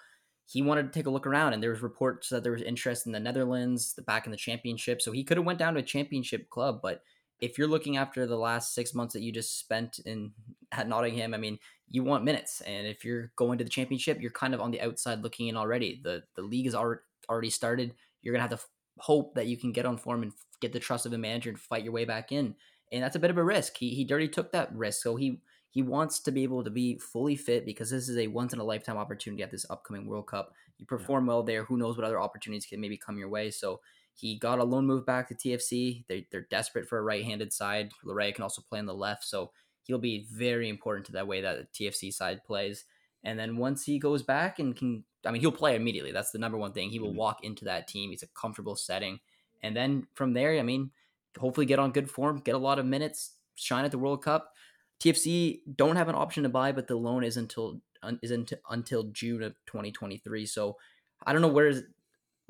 he 0.47 0.63
wanted 0.63 0.85
to 0.85 0.91
take 0.91 1.07
a 1.07 1.11
look 1.11 1.27
around 1.27 1.53
and 1.53 1.63
there 1.63 1.71
was 1.71 1.81
reports 1.81 2.29
that 2.29 2.43
there 2.43 2.53
was 2.53 2.63
interest 2.63 3.07
in 3.07 3.13
the 3.13 3.21
Netherlands, 3.21 3.95
the 3.95 4.03
back 4.03 4.27
in 4.27 4.33
the 4.33 4.37
championship. 4.37 5.01
So 5.01 5.13
he 5.13 5.23
could 5.23 5.37
have 5.37 5.47
went 5.47 5.61
down 5.61 5.75
to 5.75 5.81
a 5.81 5.85
championship 5.85 6.51
club, 6.51 6.81
but 6.83 7.03
if 7.41 7.57
you're 7.57 7.69
looking 7.69 7.97
after 7.97 8.27
the 8.27 8.37
last 8.37 8.75
six 8.75 8.95
months 8.95 9.15
that 9.15 9.23
you 9.23 9.33
just 9.33 9.59
spent 9.59 9.99
in 10.01 10.33
at 10.73 10.89
Nottingham, 10.89 11.35
I 11.35 11.39
mean, 11.39 11.59
you 11.89 12.05
want 12.05 12.25
minutes, 12.25 12.61
and 12.61 12.87
if 12.87 13.05
you're 13.05 13.33
going 13.37 13.59
to 13.59 13.65
the 13.65 13.71
championship, 13.71 14.21
you're 14.21 14.31
kind 14.31 14.55
of 14.55 14.61
on 14.61 14.71
the 14.71 14.81
outside 14.81 15.23
looking 15.23 15.49
in 15.49 15.57
already. 15.57 16.01
the 16.03 16.23
The 16.37 16.43
league 16.43 16.67
is 16.67 16.75
already 16.75 17.51
started. 17.51 17.95
You're 18.23 18.35
gonna 18.35 18.43
have 18.43 18.51
to 18.51 18.57
f- 18.57 18.69
hope 18.99 19.35
that 19.35 19.47
you 19.47 19.57
can 19.57 19.73
get 19.73 19.87
on 19.87 19.97
form 19.97 20.23
and 20.23 20.33
f- 20.33 20.45
get 20.61 20.73
the 20.73 20.79
trust 20.79 21.07
of 21.07 21.13
a 21.13 21.19
manager 21.19 21.51
and 21.51 21.59
fight 21.59 21.85
your 21.85 21.93
way 21.93 22.05
back 22.05 22.31
in, 22.33 22.55
and 22.93 23.03
that's 23.03 23.17
a 23.17 23.21
bit 23.21 23.31
of 23.31 23.39
a 23.39 23.45
risk. 23.45 23.77
He 23.77 23.91
he 23.91 24.07
already 24.11 24.29
took 24.29 24.53
that 24.53 24.75
risk, 24.75 25.03
so 25.03 25.17
he 25.17 25.41
he 25.71 25.83
wants 25.83 26.21
to 26.21 26.33
be 26.33 26.43
able 26.43 26.65
to 26.65 26.71
be 26.71 26.99
fully 26.99 27.37
fit 27.37 27.65
because 27.65 27.91
this 27.91 28.09
is 28.09 28.19
a 28.19 28.27
once 28.27 28.53
in 28.53 28.59
a 28.59 28.65
lifetime 28.65 28.97
opportunity 28.97 29.43
at 29.43 29.51
this 29.51 29.67
upcoming 29.71 30.07
World 30.07 30.27
Cup. 30.27 30.53
You 30.79 30.87
perform 30.87 31.27
well 31.27 31.43
there, 31.43 31.65
who 31.65 31.77
knows 31.77 31.97
what 31.97 32.05
other 32.05 32.21
opportunities 32.21 32.67
can 32.67 32.81
maybe 32.81 32.97
come 32.97 33.19
your 33.19 33.29
way. 33.29 33.51
So 33.51 33.81
he 34.15 34.39
got 34.39 34.59
a 34.59 34.65
loan 34.65 34.87
move 34.87 35.07
back 35.07 35.29
to 35.29 35.35
TFC. 35.35 36.05
They, 36.09 36.27
they're 36.31 36.47
desperate 36.51 36.89
for 36.89 36.99
a 36.99 37.03
right-handed 37.03 37.53
side. 37.53 37.91
Laryea 38.05 38.35
can 38.35 38.43
also 38.43 38.63
play 38.63 38.79
on 38.79 38.87
the 38.87 38.95
left, 38.95 39.25
so 39.25 39.53
he'll 39.85 39.99
be 39.99 40.27
very 40.31 40.69
important 40.69 41.07
to 41.07 41.13
that 41.13 41.27
way 41.27 41.41
that 41.41 41.73
the 41.73 41.87
TFC 41.87 42.13
side 42.13 42.45
plays. 42.45 42.85
And 43.25 43.39
then 43.39 43.57
once 43.57 43.85
he 43.85 43.99
goes 43.99 44.23
back 44.23 44.59
and 44.59 44.77
can, 44.77 45.05
I 45.25 45.31
mean, 45.31 45.41
he'll 45.41 45.53
play 45.53 45.77
immediately. 45.77 46.13
That's 46.13 46.31
the 46.31 46.39
number 46.39 46.59
one 46.59 46.73
thing. 46.73 46.91
He 46.91 46.99
will 46.99 47.13
Mhm. 47.13 47.17
walk 47.17 47.45
into 47.45 47.65
that 47.67 47.89
team. 47.89 48.11
He's 48.11 48.23
a 48.23 48.29
comfortable 48.29 48.77
setting, 48.77 49.21
and 49.63 49.77
then 49.77 50.07
from 50.15 50.33
there, 50.33 50.59
I 50.59 50.63
mean, 50.63 50.91
hopefully 51.39 51.67
get 51.67 51.79
on 51.79 51.93
good 51.93 52.11
form, 52.11 52.41
get 52.41 52.55
a 52.55 52.59
lot 52.59 52.79
of 52.79 52.87
minutes, 52.87 53.37
shine 53.55 53.85
at 53.85 53.91
the 53.91 53.99
World 53.99 54.23
Cup. 54.23 54.55
TFC 54.99 55.63
don't 55.77 55.97
have 55.97 56.09
an 56.09 56.15
option 56.15 56.43
to 56.43 56.49
buy, 56.49 56.73
but 56.73 56.87
the 56.87 56.97
loan 56.97 57.25
is 57.25 57.37
until 57.37 57.81
is 58.23 58.31
until, 58.31 58.59
until 58.71 59.05
June 59.05 59.43
of 59.43 59.55
2023. 59.67 60.47
So 60.47 60.79
I 61.25 61.33
don't 61.33 61.43
know 61.43 61.49
where 61.49 61.73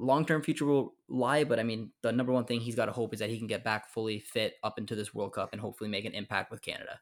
long 0.00 0.24
term 0.24 0.42
future 0.42 0.64
will 0.64 0.94
lie, 1.08 1.44
but 1.44 1.60
I 1.60 1.62
mean, 1.62 1.90
the 2.02 2.10
number 2.10 2.32
one 2.32 2.44
thing 2.44 2.60
he's 2.60 2.74
got 2.74 2.86
to 2.86 2.92
hope 2.92 3.12
is 3.12 3.20
that 3.20 3.30
he 3.30 3.38
can 3.38 3.46
get 3.46 3.62
back 3.62 3.88
fully 3.88 4.18
fit 4.18 4.54
up 4.64 4.78
into 4.78 4.94
this 4.94 5.14
World 5.14 5.34
Cup 5.34 5.50
and 5.52 5.60
hopefully 5.60 5.90
make 5.90 6.04
an 6.04 6.14
impact 6.14 6.50
with 6.50 6.62
Canada. 6.62 6.98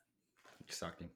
Exactly. 0.67 1.09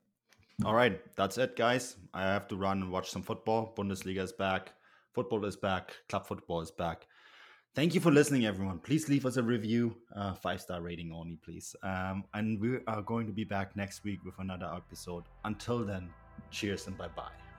All 0.65 0.75
right, 0.75 1.01
that's 1.17 1.39
it, 1.39 1.57
guys. 1.57 1.97
I 2.15 2.23
have 2.23 2.47
to 2.49 2.57
run 2.57 2.83
and 2.83 2.93
watch 2.93 3.11
some 3.11 3.23
football. 3.23 3.75
Bundesliga 3.77 4.23
is 4.23 4.33
back. 4.33 4.73
Football 5.13 5.45
is 5.45 5.57
back. 5.57 5.95
Club 6.09 6.27
football 6.27 6.61
is 6.61 6.71
back. 6.71 7.07
Thank 7.75 7.95
you 7.95 8.01
for 8.01 8.13
listening, 8.13 8.45
everyone. 8.45 8.79
Please 8.79 9.09
leave 9.09 9.25
us 9.25 9.39
a 9.39 9.43
review, 9.43 9.97
uh, 10.15 10.35
five 10.35 10.61
star 10.61 10.83
rating 10.83 11.11
only, 11.11 11.37
please. 11.37 11.75
Um, 11.83 12.25
and 12.35 12.61
we 12.61 12.79
are 12.87 13.03
going 13.03 13.27
to 13.27 13.33
be 13.33 13.45
back 13.45 13.75
next 13.77 14.05
week 14.05 14.25
with 14.25 14.35
another 14.39 14.71
episode. 14.77 15.25
Until 15.45 15.85
then, 15.85 16.11
cheers 16.51 16.87
and 16.87 16.97
bye 16.99 17.09
bye. 17.09 17.52